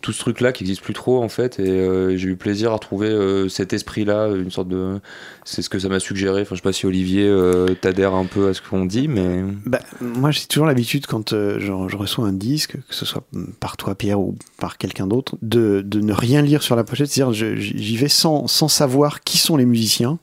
tout 0.00 0.12
ce 0.12 0.20
truc 0.20 0.40
là 0.40 0.52
qui 0.52 0.64
existe 0.64 0.82
plus 0.82 0.94
trop 0.94 1.22
en 1.22 1.28
fait 1.28 1.58
et 1.58 1.68
euh, 1.68 2.16
j'ai 2.16 2.28
eu 2.28 2.36
plaisir 2.36 2.72
à 2.72 2.78
trouver 2.78 3.08
euh, 3.08 3.48
cet 3.48 3.72
esprit 3.72 4.04
là 4.04 4.28
une 4.28 4.50
sorte 4.50 4.68
de 4.68 5.00
c'est 5.50 5.62
ce 5.62 5.70
que 5.70 5.78
ça 5.78 5.88
m'a 5.88 5.98
suggéré. 5.98 6.42
Enfin 6.42 6.54
je 6.54 6.56
sais 6.56 6.62
pas 6.62 6.74
si 6.74 6.84
Olivier 6.84 7.26
euh, 7.26 7.74
t'adhère 7.80 8.12
un 8.12 8.26
peu 8.26 8.48
à 8.48 8.54
ce 8.54 8.60
qu'on 8.60 8.84
dit 8.84 9.08
mais 9.08 9.42
bah, 9.64 9.80
moi 10.00 10.30
j'ai 10.30 10.44
toujours 10.44 10.66
l'habitude 10.66 11.06
quand 11.06 11.30
je, 11.30 11.58
je, 11.58 11.96
reçois 11.96 12.26
un 12.26 12.34
disque 12.34 12.72
que 12.86 12.94
ce 12.94 13.06
soit 13.06 13.22
par 13.58 13.78
toi 13.78 13.94
Pierre 13.94 14.20
ou 14.20 14.36
par 14.58 14.76
quelqu'un 14.76 15.06
d'autre 15.06 15.36
de, 15.40 15.80
de, 15.80 16.00
ne 16.00 16.12
rien 16.12 16.42
lire 16.42 16.62
sur 16.62 16.76
la 16.76 16.84
pochette. 16.84 17.08
C'est 17.08 17.22
à 17.22 17.30
dire 17.30 17.32
j'y 17.32 17.96
vais 17.96 18.08
sans, 18.08 18.46
sans 18.46 18.68
savoir 18.68 19.22
qui 19.22 19.38
sont 19.38 19.56
les 19.56 19.64
musiciens 19.64 20.18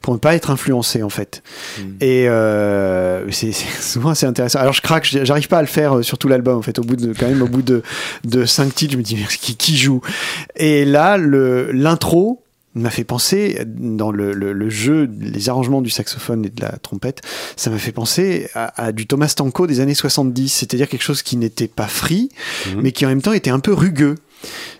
pour 0.00 0.14
ne 0.14 0.20
pas 0.20 0.36
être 0.36 0.50
influencé 0.50 1.02
en 1.02 1.10
fait. 1.10 1.42
Mm. 1.78 1.82
et 2.00 3.32
c'est 3.32 3.52
souvent 3.80 4.10
assez 4.10 4.26
intéressant. 4.26 4.60
Alors 4.60 4.72
je 4.72 4.82
craque 4.82 5.04
j'arrive 5.04 5.48
pas 5.48 5.58
à 5.58 5.62
le 5.62 5.68
faire 5.68 6.04
sur 6.04 6.16
tout 6.16 6.28
l'album 6.28 6.58
en 6.58 6.62
fait. 6.62 6.78
Au 6.78 6.82
bout 6.82 6.96
de 6.96 7.12
quand 7.12 7.26
même 7.26 7.42
au 7.42 7.48
bout 7.48 7.62
de, 7.62 7.82
de 8.22 8.44
cinq 8.44 8.72
titres 8.72 8.92
je 8.92 8.98
me 8.98 9.02
dis 9.02 9.16
qui, 9.40 9.56
qui 9.56 9.76
joue? 9.76 10.00
Et 10.54 10.84
là 10.84 11.18
l'intro 11.18 12.43
m'a 12.74 12.90
fait 12.90 13.04
penser 13.04 13.58
dans 13.66 14.10
le, 14.10 14.32
le, 14.32 14.52
le, 14.52 14.68
jeu, 14.68 15.08
les 15.20 15.48
arrangements 15.48 15.82
du 15.82 15.90
saxophone 15.90 16.44
et 16.44 16.50
de 16.50 16.60
la 16.60 16.72
trompette, 16.78 17.22
ça 17.56 17.70
m'a 17.70 17.78
fait 17.78 17.92
penser 17.92 18.48
à, 18.54 18.86
à, 18.86 18.92
du 18.92 19.06
Thomas 19.06 19.32
Tanko 19.36 19.66
des 19.66 19.80
années 19.80 19.94
70, 19.94 20.48
c'est-à-dire 20.48 20.88
quelque 20.88 21.02
chose 21.02 21.22
qui 21.22 21.36
n'était 21.36 21.68
pas 21.68 21.86
free, 21.86 22.30
mmh. 22.66 22.80
mais 22.80 22.92
qui 22.92 23.06
en 23.06 23.08
même 23.08 23.22
temps 23.22 23.32
était 23.32 23.50
un 23.50 23.60
peu 23.60 23.72
rugueux. 23.72 24.16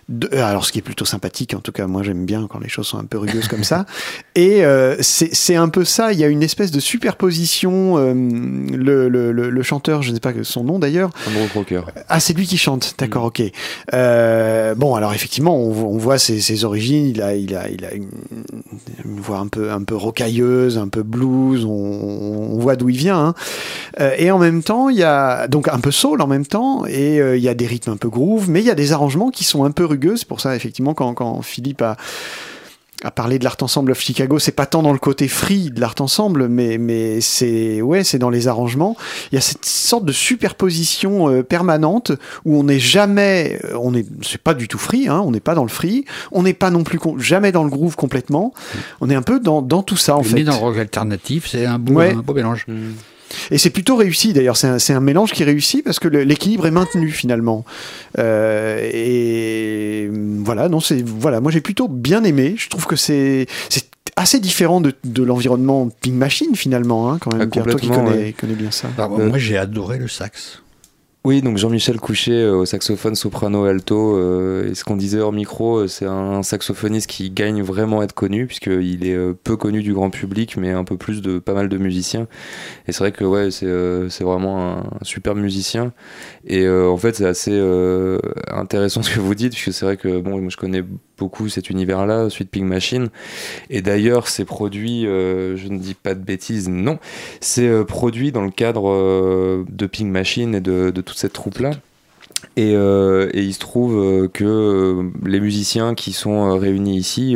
De, 0.07 0.29
alors 0.37 0.67
ce 0.67 0.71
qui 0.71 0.77
est 0.77 0.83
plutôt 0.83 1.03
sympathique 1.03 1.55
en 1.55 1.61
tout 1.61 1.71
cas 1.71 1.87
moi 1.87 2.03
j'aime 2.03 2.27
bien 2.27 2.45
quand 2.47 2.59
les 2.59 2.69
choses 2.69 2.85
sont 2.85 2.99
un 2.99 3.05
peu 3.05 3.17
rugueuses 3.17 3.47
comme 3.47 3.63
ça. 3.63 3.87
Et 4.35 4.63
euh, 4.63 4.97
c'est 5.01 5.55
un 5.55 5.67
peu 5.67 5.83
ça. 5.83 6.13
Il 6.13 6.19
y 6.19 6.23
a 6.23 6.27
une 6.27 6.43
espèce 6.43 6.69
de 6.69 6.79
superposition 6.79 7.97
euh, 7.97 8.13
le, 8.13 9.09
le, 9.09 9.31
le, 9.31 9.49
le, 9.49 9.63
chanteur 9.63 10.03
je 10.03 10.11
ne 10.11 10.15
sais 10.15 10.19
pas 10.19 10.31
son 10.43 10.63
nom 10.63 10.77
d'ailleurs. 10.77 11.09
Andrew 11.27 11.47
Crocker 11.47 11.81
ah 12.07 12.19
c'est 12.19 12.33
lui 12.33 12.45
qui 12.45 12.57
chante. 12.57 12.93
D'accord 12.99 13.23
mm. 13.23 13.27
ok. 13.27 13.43
Euh, 13.95 14.75
bon 14.75 14.93
alors 14.93 15.11
effectivement 15.15 15.57
on, 15.57 15.71
on 15.71 15.97
voit 15.97 16.19
ses, 16.19 16.39
ses, 16.39 16.65
origines. 16.65 17.07
Il 17.07 17.23
a 17.23 17.33
il 17.33 17.55
a 17.55 17.67
il 17.69 17.83
a 17.83 17.93
une, 17.95 18.09
une, 19.03 19.19
voix 19.19 19.39
un 19.39 19.47
peu 19.47 19.71
un 19.71 19.81
peu 19.81 19.95
rocailleuse 19.95 20.77
un 20.77 20.87
peu 20.87 21.01
blues. 21.01 21.65
On, 21.65 21.71
on 21.71 22.59
voit 22.59 22.75
d'où 22.75 22.89
il 22.89 22.97
vient 22.97 23.33
hein. 23.97 24.11
et 24.19 24.29
en 24.29 24.37
même 24.37 24.61
temps 24.61 24.89
il 24.89 24.97
y 24.97 25.03
a 25.03 25.47
donc 25.47 25.67
un 25.67 25.79
peu 25.79 25.89
soul 25.89 26.21
en 26.21 26.27
même 26.27 26.45
temps. 26.45 26.85
Et 26.85 27.17
il 27.17 27.41
y 27.41 27.49
a 27.49 27.55
des 27.55 27.65
rythmes 27.65 27.93
un 27.93 27.97
peu 27.97 28.09
groove 28.09 28.51
mais 28.51 28.59
il 28.59 28.67
y 28.67 28.71
a 28.71 28.75
des 28.75 28.91
arrangements 28.91 29.31
qui 29.31 29.43
sont 29.43 29.63
un 29.63 29.71
peu 29.71 29.83
rugueux. 29.83 29.94
C'est 30.17 30.27
pour 30.27 30.41
ça, 30.41 30.55
effectivement, 30.55 30.93
quand, 30.93 31.13
quand 31.13 31.41
Philippe 31.41 31.81
a, 31.81 31.97
a 33.03 33.11
parlé 33.11 33.39
de 33.39 33.43
l'Art 33.43 33.57
Ensemble 33.61 33.91
of 33.91 33.99
Chicago, 33.99 34.39
c'est 34.39 34.51
pas 34.51 34.65
tant 34.65 34.81
dans 34.81 34.93
le 34.93 34.99
côté 34.99 35.27
free 35.27 35.69
de 35.69 35.79
l'Art 35.79 35.95
Ensemble, 35.99 36.47
mais, 36.47 36.77
mais 36.77 37.21
c'est 37.21 37.81
ouais, 37.81 38.03
c'est 38.03 38.17
dans 38.17 38.29
les 38.29 38.47
arrangements. 38.47 38.95
Il 39.31 39.35
y 39.35 39.37
a 39.37 39.41
cette 39.41 39.65
sorte 39.65 40.05
de 40.05 40.11
superposition 40.11 41.29
euh, 41.29 41.43
permanente 41.43 42.11
où 42.45 42.57
on 42.57 42.63
n'est 42.63 42.79
jamais, 42.79 43.59
on 43.79 43.93
est, 43.93 44.05
c'est 44.21 44.41
pas 44.41 44.53
du 44.53 44.67
tout 44.67 44.77
free, 44.77 45.07
hein, 45.07 45.21
on 45.25 45.31
n'est 45.31 45.39
pas 45.39 45.55
dans 45.55 45.63
le 45.63 45.69
free, 45.69 46.05
on 46.31 46.43
n'est 46.43 46.53
pas 46.53 46.69
non 46.69 46.83
plus 46.83 46.99
jamais 47.19 47.51
dans 47.51 47.63
le 47.63 47.69
groove 47.69 47.95
complètement. 47.95 48.53
On 49.01 49.09
est 49.09 49.15
un 49.15 49.21
peu 49.21 49.39
dans, 49.39 49.61
dans 49.61 49.83
tout 49.83 49.97
ça 49.97 50.15
en 50.15 50.19
on 50.19 50.23
fait. 50.23 50.39
est 50.39 50.43
dans 50.43 50.53
le 50.53 50.59
rock 50.59 50.77
alternatif, 50.77 51.47
c'est 51.47 51.65
un 51.65 51.79
beau, 51.79 51.93
ouais. 51.93 52.13
un 52.13 52.21
beau 52.21 52.33
mélange. 52.33 52.65
Mmh. 52.67 52.91
Et 53.51 53.57
c'est 53.57 53.69
plutôt 53.69 53.95
réussi 53.95 54.33
d'ailleurs, 54.33 54.57
c'est 54.57 54.67
un, 54.67 54.97
un, 54.97 54.99
mélange 54.99 55.31
qui 55.31 55.43
réussit 55.43 55.83
parce 55.83 55.99
que 55.99 56.07
l'équilibre 56.07 56.67
est 56.67 56.71
maintenu 56.71 57.11
finalement. 57.11 57.65
Euh, 58.17 58.79
et 58.93 60.09
voilà, 60.43 60.69
non, 60.69 60.79
c'est 60.79 61.03
voilà, 61.05 61.41
moi 61.41 61.51
j'ai 61.51 61.61
plutôt 61.61 61.87
bien 61.87 62.23
aimé. 62.23 62.55
Je 62.57 62.69
trouve 62.69 62.85
que 62.85 62.95
c'est 62.95 63.47
c'est 63.69 63.85
assez 64.15 64.39
différent 64.39 64.81
de, 64.81 64.93
de 65.03 65.23
l'environnement 65.23 65.89
Pink 66.01 66.15
Machine 66.15 66.55
finalement, 66.55 67.11
hein, 67.11 67.17
quand 67.19 67.35
même. 67.35 67.49
Ah, 67.55 67.61
toi 67.61 67.75
qui 67.75 67.89
connais, 67.89 68.33
connais 68.33 68.53
bien 68.53 68.71
ça. 68.71 68.87
Alors, 68.97 69.17
moi 69.19 69.37
j'ai 69.37 69.57
adoré 69.57 69.97
le 69.97 70.07
sax. 70.07 70.61
Oui, 71.25 71.41
donc 71.41 71.57
Jean-Michel 71.57 71.99
Couchet 71.99 72.33
euh, 72.33 72.57
au 72.57 72.65
saxophone, 72.65 73.15
soprano, 73.15 73.65
alto. 73.65 74.15
Euh, 74.15 74.69
et 74.69 74.75
ce 74.75 74.83
qu'on 74.83 74.95
disait 74.95 75.19
hors 75.19 75.33
micro, 75.33 75.77
euh, 75.77 75.87
c'est 75.87 76.05
un 76.05 76.43
saxophoniste 76.43 77.09
qui 77.09 77.31
gagne 77.31 77.63
vraiment 77.63 78.01
à 78.01 78.03
être 78.03 78.13
connu, 78.13 78.45
puisqu'il 78.45 79.07
est 79.07 79.17
peu 79.43 79.57
connu 79.57 79.81
du 79.81 79.91
grand 79.91 80.11
public, 80.11 80.55
mais 80.55 80.69
un 80.69 80.83
peu 80.83 80.97
plus 80.97 81.23
de 81.23 81.39
pas 81.39 81.55
mal 81.55 81.67
de 81.67 81.77
musiciens. 81.79 82.27
Et 82.87 82.91
c'est 82.91 82.99
vrai 82.99 83.11
que 83.11 83.23
ouais, 83.23 83.49
c'est 83.49 84.23
vraiment 84.23 84.77
un, 84.77 84.83
super 85.01 85.33
musicien. 85.33 85.93
Et 86.45 86.69
en 86.69 86.97
fait, 86.97 87.15
c'est 87.15 87.25
assez 87.25 87.59
intéressant 88.51 89.01
ce 89.01 89.09
que 89.09 89.19
vous 89.19 89.33
dites, 89.33 89.53
puisque 89.53 89.73
c'est 89.73 89.85
vrai 89.85 89.97
que 89.97 90.19
bon, 90.19 90.39
moi 90.39 90.49
je 90.51 90.57
connais 90.57 90.83
beaucoup 91.17 91.49
cet 91.49 91.69
univers-là, 91.69 92.29
Sweet 92.29 92.49
Pig 92.49 92.63
Machine. 92.63 93.09
Et 93.69 93.81
d'ailleurs, 93.81 94.27
c'est 94.27 94.45
produit, 94.45 95.05
euh, 95.07 95.55
je 95.55 95.67
ne 95.67 95.77
dis 95.77 95.93
pas 95.93 96.15
de 96.15 96.23
bêtises, 96.23 96.69
non, 96.69 96.99
c'est 97.41 97.67
euh, 97.67 97.83
produit 97.83 98.31
dans 98.31 98.43
le 98.43 98.51
cadre 98.51 98.89
euh, 98.89 99.65
de 99.69 99.85
Pig 99.85 100.07
Machine 100.07 100.55
et 100.55 100.61
de, 100.61 100.91
de 100.91 101.01
toute 101.01 101.17
cette 101.17 101.33
troupe-là. 101.33 101.71
Et, 102.55 102.75
euh, 102.75 103.29
et, 103.33 103.43
il 103.43 103.53
se 103.53 103.59
trouve 103.59 103.97
euh, 103.97 104.27
que 104.27 104.43
euh, 104.43 105.09
les 105.25 105.39
musiciens 105.39 105.95
qui 105.95 106.13
sont 106.13 106.57
réunis 106.57 106.97
ici 106.97 107.35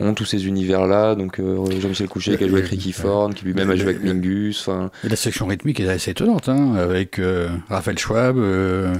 ont 0.00 0.14
tous 0.14 0.24
ces 0.24 0.46
univers-là. 0.46 1.14
Donc 1.14 1.40
Jean-Michel 1.40 2.08
Couchet 2.08 2.36
qui 2.36 2.44
a 2.44 2.48
joué 2.48 2.60
avec 2.60 2.70
Ricky 2.70 2.92
Ford, 2.92 3.30
qui 3.34 3.44
lui-même 3.44 3.70
a 3.70 3.76
joué 3.76 3.90
avec 3.90 4.02
Mingus. 4.02 4.68
Et 5.04 5.08
la 5.08 5.16
section 5.16 5.46
rythmique 5.46 5.80
est 5.80 5.88
assez 5.88 6.12
étonnante, 6.12 6.48
hein, 6.48 6.74
avec 6.76 7.20
Raphaël 7.68 7.98
Schwab, 7.98 8.38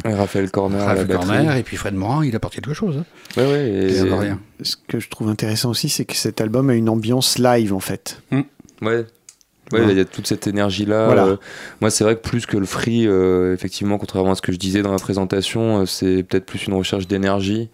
Raphaël 0.05 0.51
Corner, 0.51 0.85
Raphaël 0.85 1.09
Corner, 1.09 1.57
et 1.57 1.63
puis 1.63 1.77
Fred 1.77 1.95
Morin, 1.95 2.25
il 2.25 2.35
apporte 2.35 2.55
quelque 2.55 2.75
chose. 2.75 2.97
Hein. 2.99 3.05
Ouais, 3.37 3.47
ouais, 3.47 3.69
et, 3.69 4.03
rien. 4.03 4.41
Ce 4.63 4.77
que 4.89 4.99
je 4.99 5.09
trouve 5.09 5.29
intéressant 5.29 5.71
aussi, 5.71 5.89
c'est 5.89 6.05
que 6.05 6.17
cet 6.17 6.41
album 6.41 6.71
a 6.71 6.75
une 6.75 6.89
ambiance 6.89 7.39
live 7.39 7.73
en 7.73 7.81
fait. 7.81 8.23
Mmh. 8.31 8.41
Ouais, 8.83 9.07
Ouais, 9.73 9.91
il 9.91 9.97
y 9.97 10.01
a 10.01 10.05
toute 10.05 10.27
cette 10.27 10.47
énergie-là. 10.47 11.11
Euh, 11.11 11.37
moi, 11.81 11.91
c'est 11.91 12.05
vrai 12.05 12.17
que 12.17 12.21
plus 12.21 12.47
que 12.47 12.57
le 12.57 12.67
free, 12.67 13.07
euh, 13.07 13.55
effectivement, 13.55 13.99
contrairement 13.99 14.33
à 14.33 14.35
ce 14.35 14.43
que 14.43 14.53
je 14.53 14.59
disais 14.59 14.83
dans 14.83 14.93
la 14.93 14.99
présentation, 14.99 15.81
euh, 15.81 15.87
c'est 15.87 16.23
peut-être 16.23 16.47
plus 16.47 16.67
une 16.67 16.75
recherche 16.75 17.07
d'énergie 17.07 17.69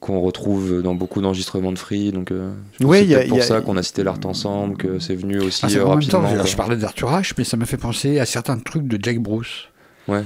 qu'on 0.00 0.20
retrouve 0.20 0.82
dans 0.82 0.94
beaucoup 0.94 1.20
d'enregistrements 1.20 1.72
de 1.72 1.78
free. 1.78 2.10
Donc, 2.10 2.32
c'est 2.80 3.28
pour 3.28 3.42
ça 3.42 3.60
qu'on 3.60 3.76
a 3.76 3.82
cité 3.82 4.02
l'art 4.02 4.18
ensemble, 4.24 4.76
que 4.76 4.98
c'est 4.98 5.14
venu 5.14 5.40
aussi 5.40 5.66
ah, 5.66 5.84
rapidement. 5.84 6.22
Temps, 6.22 6.44
je 6.46 6.56
parlais 6.56 6.76
d'Arthur 6.76 7.10
H, 7.10 7.32
mais 7.36 7.44
ça 7.44 7.58
m'a 7.58 7.66
fait 7.66 7.76
penser 7.76 8.18
à 8.18 8.24
certains 8.24 8.58
trucs 8.58 8.86
de 8.86 8.98
Jack 9.02 9.18
Bruce. 9.18 9.68
Ouais. 10.08 10.24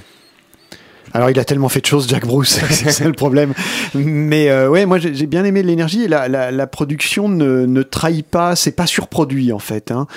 Alors 1.16 1.30
il 1.30 1.38
a 1.38 1.44
tellement 1.44 1.68
fait 1.68 1.80
de 1.80 1.86
choses, 1.86 2.08
Jack 2.08 2.26
Bruce, 2.26 2.58
c'est 2.70 3.04
le 3.04 3.12
problème. 3.12 3.54
Mais 3.94 4.50
euh, 4.50 4.68
ouais, 4.68 4.84
moi 4.84 4.98
j'ai 4.98 5.26
bien 5.26 5.44
aimé 5.44 5.62
l'énergie. 5.62 6.08
La, 6.08 6.26
la, 6.26 6.50
la, 6.50 6.66
production 6.66 7.28
ne, 7.28 7.66
ne 7.66 7.82
trahit 7.84 8.26
pas, 8.26 8.56
c'est 8.56 8.72
pas 8.72 8.86
surproduit 8.86 9.52
en 9.52 9.60
fait. 9.60 9.92
Hein. 9.92 10.08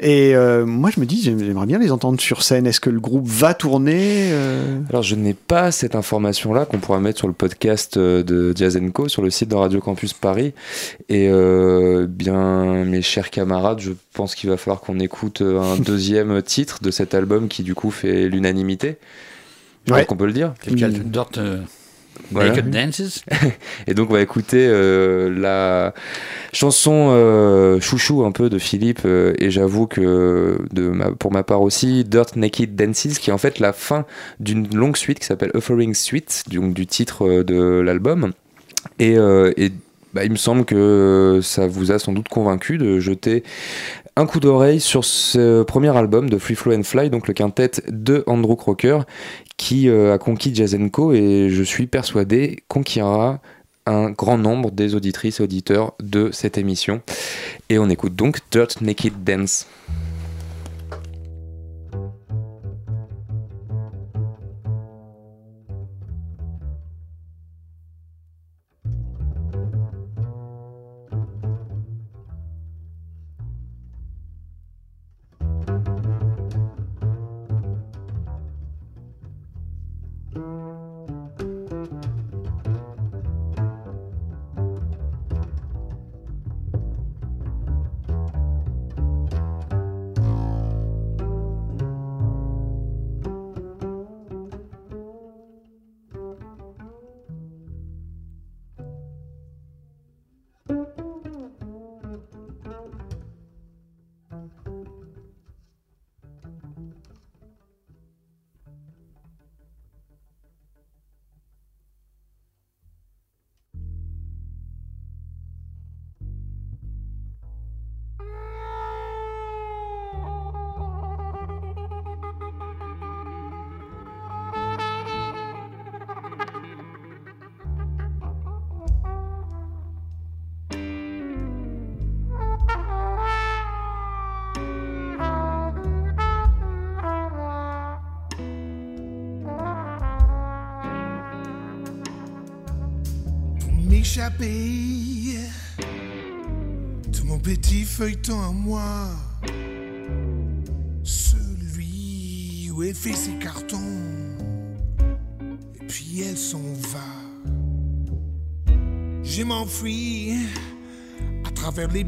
Et 0.00 0.34
euh, 0.34 0.66
moi 0.66 0.90
je 0.94 1.00
me 1.00 1.06
dis, 1.06 1.22
j'aimerais 1.22 1.64
bien 1.64 1.78
les 1.78 1.90
entendre 1.90 2.20
sur 2.20 2.42
scène. 2.42 2.66
Est-ce 2.66 2.80
que 2.80 2.90
le 2.90 3.00
groupe 3.00 3.26
va 3.26 3.54
tourner 3.54 4.28
euh? 4.32 4.80
Alors 4.90 5.02
je 5.02 5.14
n'ai 5.14 5.32
pas 5.32 5.72
cette 5.72 5.94
information-là 5.94 6.66
qu'on 6.66 6.80
pourra 6.80 7.00
mettre 7.00 7.18
sur 7.18 7.28
le 7.28 7.34
podcast 7.34 7.98
de 7.98 8.52
Jazz 8.54 8.78
Co 8.92 9.08
sur 9.08 9.22
le 9.22 9.30
site 9.30 9.48
de 9.48 9.54
Radio 9.54 9.80
Campus 9.80 10.12
Paris. 10.12 10.52
Et 11.08 11.30
bien 12.08 12.84
mes 12.84 13.00
chers 13.00 13.30
camarades, 13.30 13.80
je 13.80 13.92
pense 14.12 14.34
qu'il 14.34 14.50
va 14.50 14.58
falloir 14.58 14.82
qu'on 14.82 15.00
écoute 15.00 15.40
un 15.40 15.76
deuxième 15.78 16.42
titre 16.42 16.80
de 16.82 16.90
cet 16.90 17.14
album 17.14 17.48
qui 17.48 17.62
du 17.62 17.74
coup 17.74 17.90
fait 17.90 18.28
l'unanimité. 18.28 18.98
Je 19.86 19.92
crois 19.92 20.04
qu'on 20.04 20.16
peut 20.16 20.26
le 20.26 20.32
dire. 20.32 20.54
Dirt 20.66 21.38
euh, 21.38 21.58
Naked 22.30 22.70
Dances. 22.70 23.24
Et 23.86 23.94
donc 23.94 24.10
on 24.10 24.14
va 24.14 24.20
écouter 24.20 24.66
euh, 24.68 25.28
la 25.36 25.92
chanson 26.52 27.08
euh, 27.10 27.80
chouchou 27.80 28.24
un 28.24 28.32
peu 28.32 28.48
de 28.48 28.58
Philippe 28.58 29.06
et 29.06 29.50
j'avoue 29.50 29.86
que 29.86 30.58
de 30.72 30.88
ma, 30.88 31.10
pour 31.12 31.32
ma 31.32 31.42
part 31.42 31.62
aussi 31.62 32.04
Dirt 32.04 32.36
Naked 32.36 32.76
Dances 32.76 33.18
qui 33.18 33.30
est 33.30 33.32
en 33.32 33.38
fait 33.38 33.58
la 33.58 33.72
fin 33.72 34.04
d'une 34.38 34.74
longue 34.74 34.96
suite 34.96 35.18
qui 35.18 35.26
s'appelle 35.26 35.50
Offering 35.54 35.94
Suite 35.94 36.44
donc 36.50 36.74
du 36.74 36.86
titre 36.86 37.42
de 37.42 37.80
l'album 37.80 38.32
et, 38.98 39.14
et 39.14 39.72
bah, 40.12 40.24
il 40.24 40.30
me 40.30 40.36
semble 40.36 40.66
que 40.66 41.40
ça 41.42 41.66
vous 41.66 41.90
a 41.90 41.98
sans 41.98 42.12
doute 42.12 42.28
convaincu 42.28 42.76
de 42.76 43.00
jeter 43.00 43.42
un 44.16 44.26
coup 44.26 44.40
d'oreille 44.40 44.80
sur 44.80 45.04
ce 45.04 45.62
premier 45.62 45.96
album 45.96 46.28
de 46.28 46.38
Free 46.38 46.54
Flow 46.54 46.74
and 46.74 46.82
Fly, 46.82 47.10
donc 47.10 47.28
le 47.28 47.34
quintet 47.34 47.70
de 47.88 48.24
Andrew 48.26 48.56
Crocker, 48.56 49.00
qui 49.56 49.88
euh, 49.88 50.14
a 50.14 50.18
conquis 50.18 50.54
Jazenko 50.54 51.12
et 51.12 51.48
je 51.50 51.62
suis 51.62 51.86
persuadé 51.86 52.62
conquérera 52.68 53.40
un 53.86 54.10
grand 54.10 54.38
nombre 54.38 54.70
des 54.70 54.94
auditrices 54.94 55.40
et 55.40 55.42
auditeurs 55.42 55.94
de 56.00 56.30
cette 56.32 56.58
émission. 56.58 57.00
Et 57.68 57.78
on 57.78 57.88
écoute 57.88 58.14
donc 58.14 58.38
Dirt 58.50 58.80
Naked 58.80 59.24
Dance. 59.24 59.66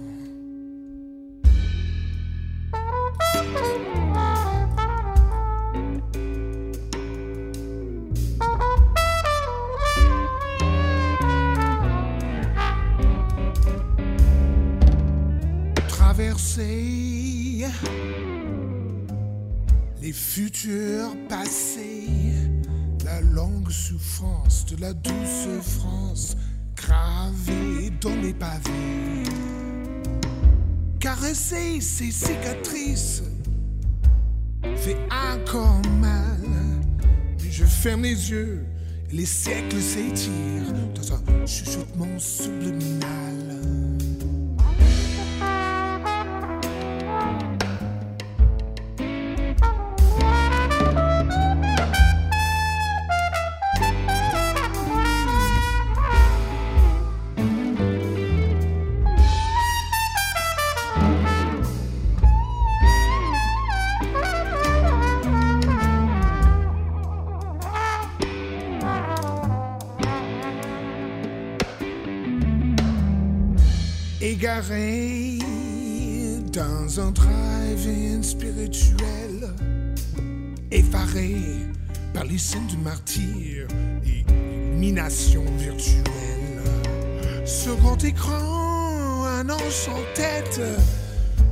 Les 20.00 20.12
futurs 20.12 21.14
passés, 21.28 22.08
la 23.04 23.20
longue 23.20 23.70
souffrance 23.70 24.64
de 24.66 24.80
la 24.80 24.92
douce 24.92 25.48
France 25.62 26.36
gravée 26.74 27.90
dans 28.00 28.16
les 28.22 28.32
pavés. 28.32 29.24
caresser 30.98 31.80
ses 31.80 32.10
cicatrices 32.10 33.22
fait 34.76 34.96
encore 35.10 35.82
mal. 36.00 36.40
Mais 37.42 37.50
je 37.50 37.64
ferme 37.64 38.02
les 38.02 38.30
yeux 38.30 38.64
et 39.10 39.16
les 39.16 39.26
siècles 39.26 39.80
s'étirent 39.80 40.72
dans 40.94 41.14
un 41.14 41.46
chuchotement 41.46 42.18
subliminal. 42.18 43.50
Dans 76.52 77.00
un 77.00 77.10
drive-in 77.12 78.22
spirituel, 78.22 79.54
effaré 80.70 81.34
par 82.12 82.24
les 82.24 82.36
scènes 82.36 82.66
du 82.66 82.76
martyr 82.76 83.66
et 84.04 84.24
illumination 84.30 85.44
virtuelle. 85.56 86.04
Grand 87.80 88.04
écran, 88.04 89.24
un 89.24 89.48
ange 89.48 89.88
en 89.88 90.14
tête, 90.14 90.60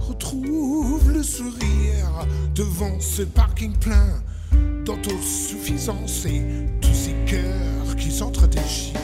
retrouve 0.00 1.10
le 1.10 1.22
sourire 1.22 2.26
devant 2.54 3.00
ce 3.00 3.22
parking 3.22 3.72
plein 3.78 4.20
d'autosuffisance 4.84 6.26
et 6.26 6.42
tous 6.82 6.94
ces 6.94 7.14
cœurs 7.24 7.96
qui 7.96 8.10
s'entredéchirent. 8.10 8.98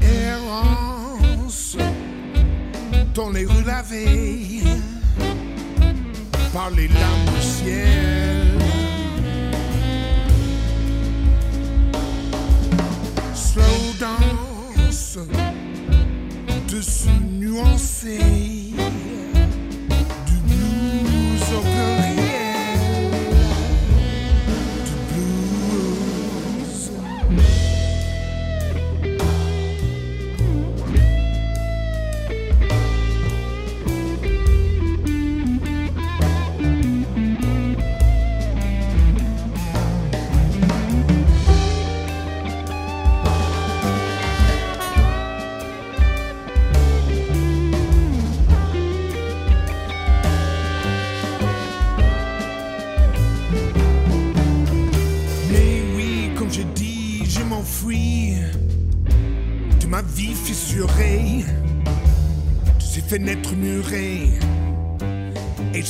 Errance 0.00 1.76
dans 3.20 3.28
les 3.28 3.44
rues 3.44 3.64
lavées 3.66 4.62
par 6.54 6.70
les 6.70 6.88
larmes 6.88 7.26
du 7.36 7.42
ciel. 7.42 8.58
Slow 13.34 13.62
dance 14.00 15.18
dessus 16.72 17.20
nuancé 17.38 18.49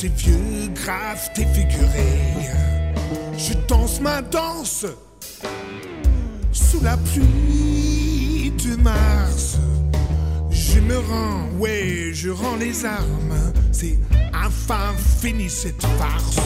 ces 0.01 0.09
vieux 0.09 0.69
graves 0.75 1.29
défigurés. 1.37 2.49
Je 3.37 3.53
danse 3.69 4.01
ma 4.01 4.23
danse 4.23 4.87
sous 6.53 6.81
la 6.83 6.97
pluie 6.97 8.51
de 8.65 8.77
mars. 8.77 9.59
Je 10.51 10.81
me 10.81 10.97
rends, 10.97 11.51
ouais, 11.59 12.13
je 12.15 12.31
rends 12.31 12.57
les 12.57 12.87
armes. 12.87 13.53
C'est 13.73 13.99
enfin 14.33 14.95
fini 15.21 15.51
cette 15.51 15.85
farce. 15.99 16.39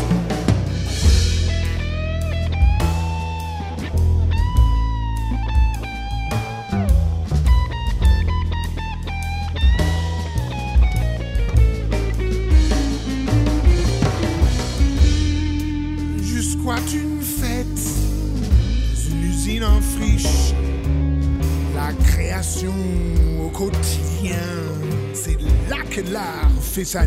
L'art 26.75 26.83
fait 26.83 26.85
sa 26.85 27.07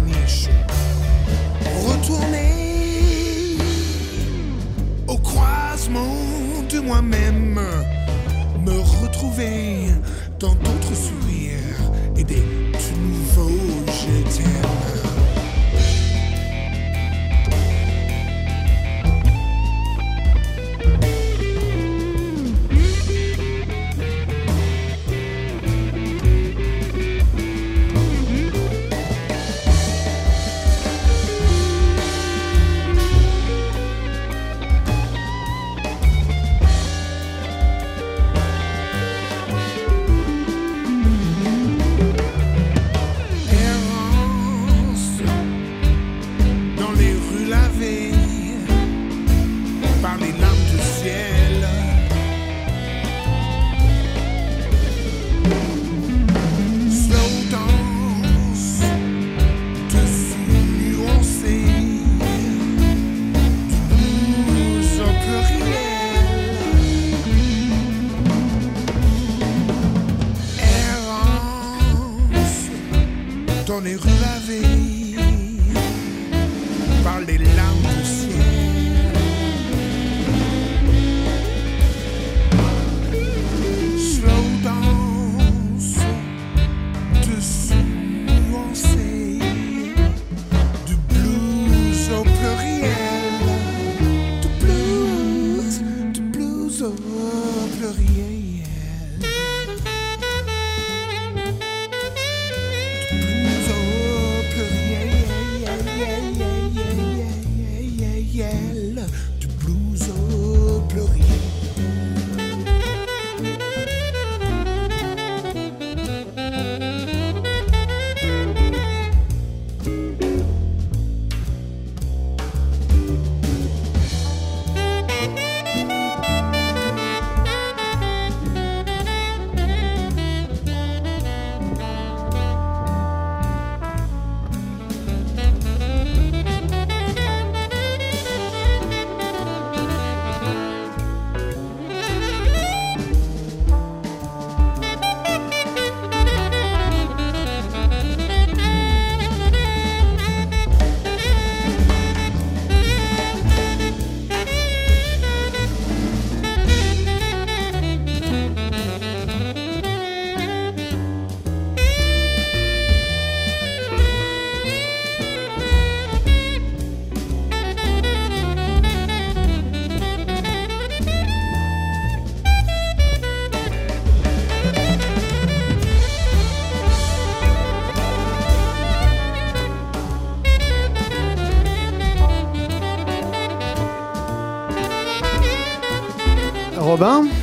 Robin 186.98 187.28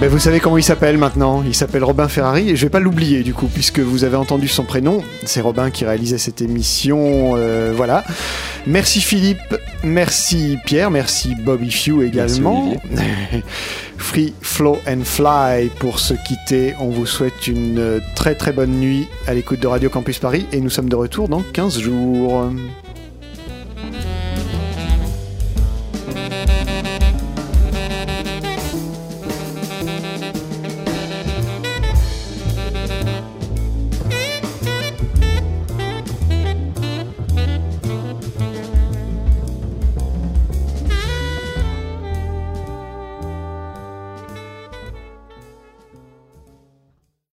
Ben, 0.00 0.08
vous 0.08 0.18
savez 0.18 0.40
comment 0.40 0.58
il 0.58 0.64
s'appelle 0.64 0.98
maintenant 0.98 1.44
Il 1.46 1.54
s'appelle 1.54 1.84
Robin 1.84 2.08
Ferrari 2.08 2.50
et 2.50 2.56
je 2.56 2.66
vais 2.66 2.70
pas 2.70 2.80
l'oublier 2.80 3.22
du 3.22 3.34
coup 3.34 3.46
puisque 3.46 3.78
vous 3.80 4.04
avez 4.04 4.16
entendu 4.16 4.48
son 4.48 4.64
prénom. 4.64 5.00
C'est 5.24 5.40
Robin 5.40 5.70
qui 5.70 5.84
réalisait 5.84 6.18
cette 6.18 6.40
émission. 6.40 7.34
Euh, 7.36 7.72
voilà. 7.74 8.04
Merci 8.66 9.00
Philippe, 9.00 9.56
merci 9.82 10.58
Pierre, 10.64 10.90
merci 10.92 11.34
Bobby 11.36 11.70
Few 11.70 12.02
également. 12.02 12.74
Flow 14.42 14.78
and 14.86 15.04
Fly 15.04 15.70
pour 15.78 15.98
se 15.98 16.12
quitter. 16.12 16.74
On 16.78 16.88
vous 16.88 17.06
souhaite 17.06 17.46
une 17.46 18.02
très 18.14 18.34
très 18.34 18.52
bonne 18.52 18.72
nuit 18.72 19.08
à 19.26 19.32
l'écoute 19.32 19.60
de 19.60 19.66
Radio 19.66 19.88
Campus 19.88 20.18
Paris 20.18 20.46
et 20.52 20.60
nous 20.60 20.68
sommes 20.68 20.90
de 20.90 20.96
retour 20.96 21.28
dans 21.28 21.40
15 21.40 21.78
jours. 21.78 22.50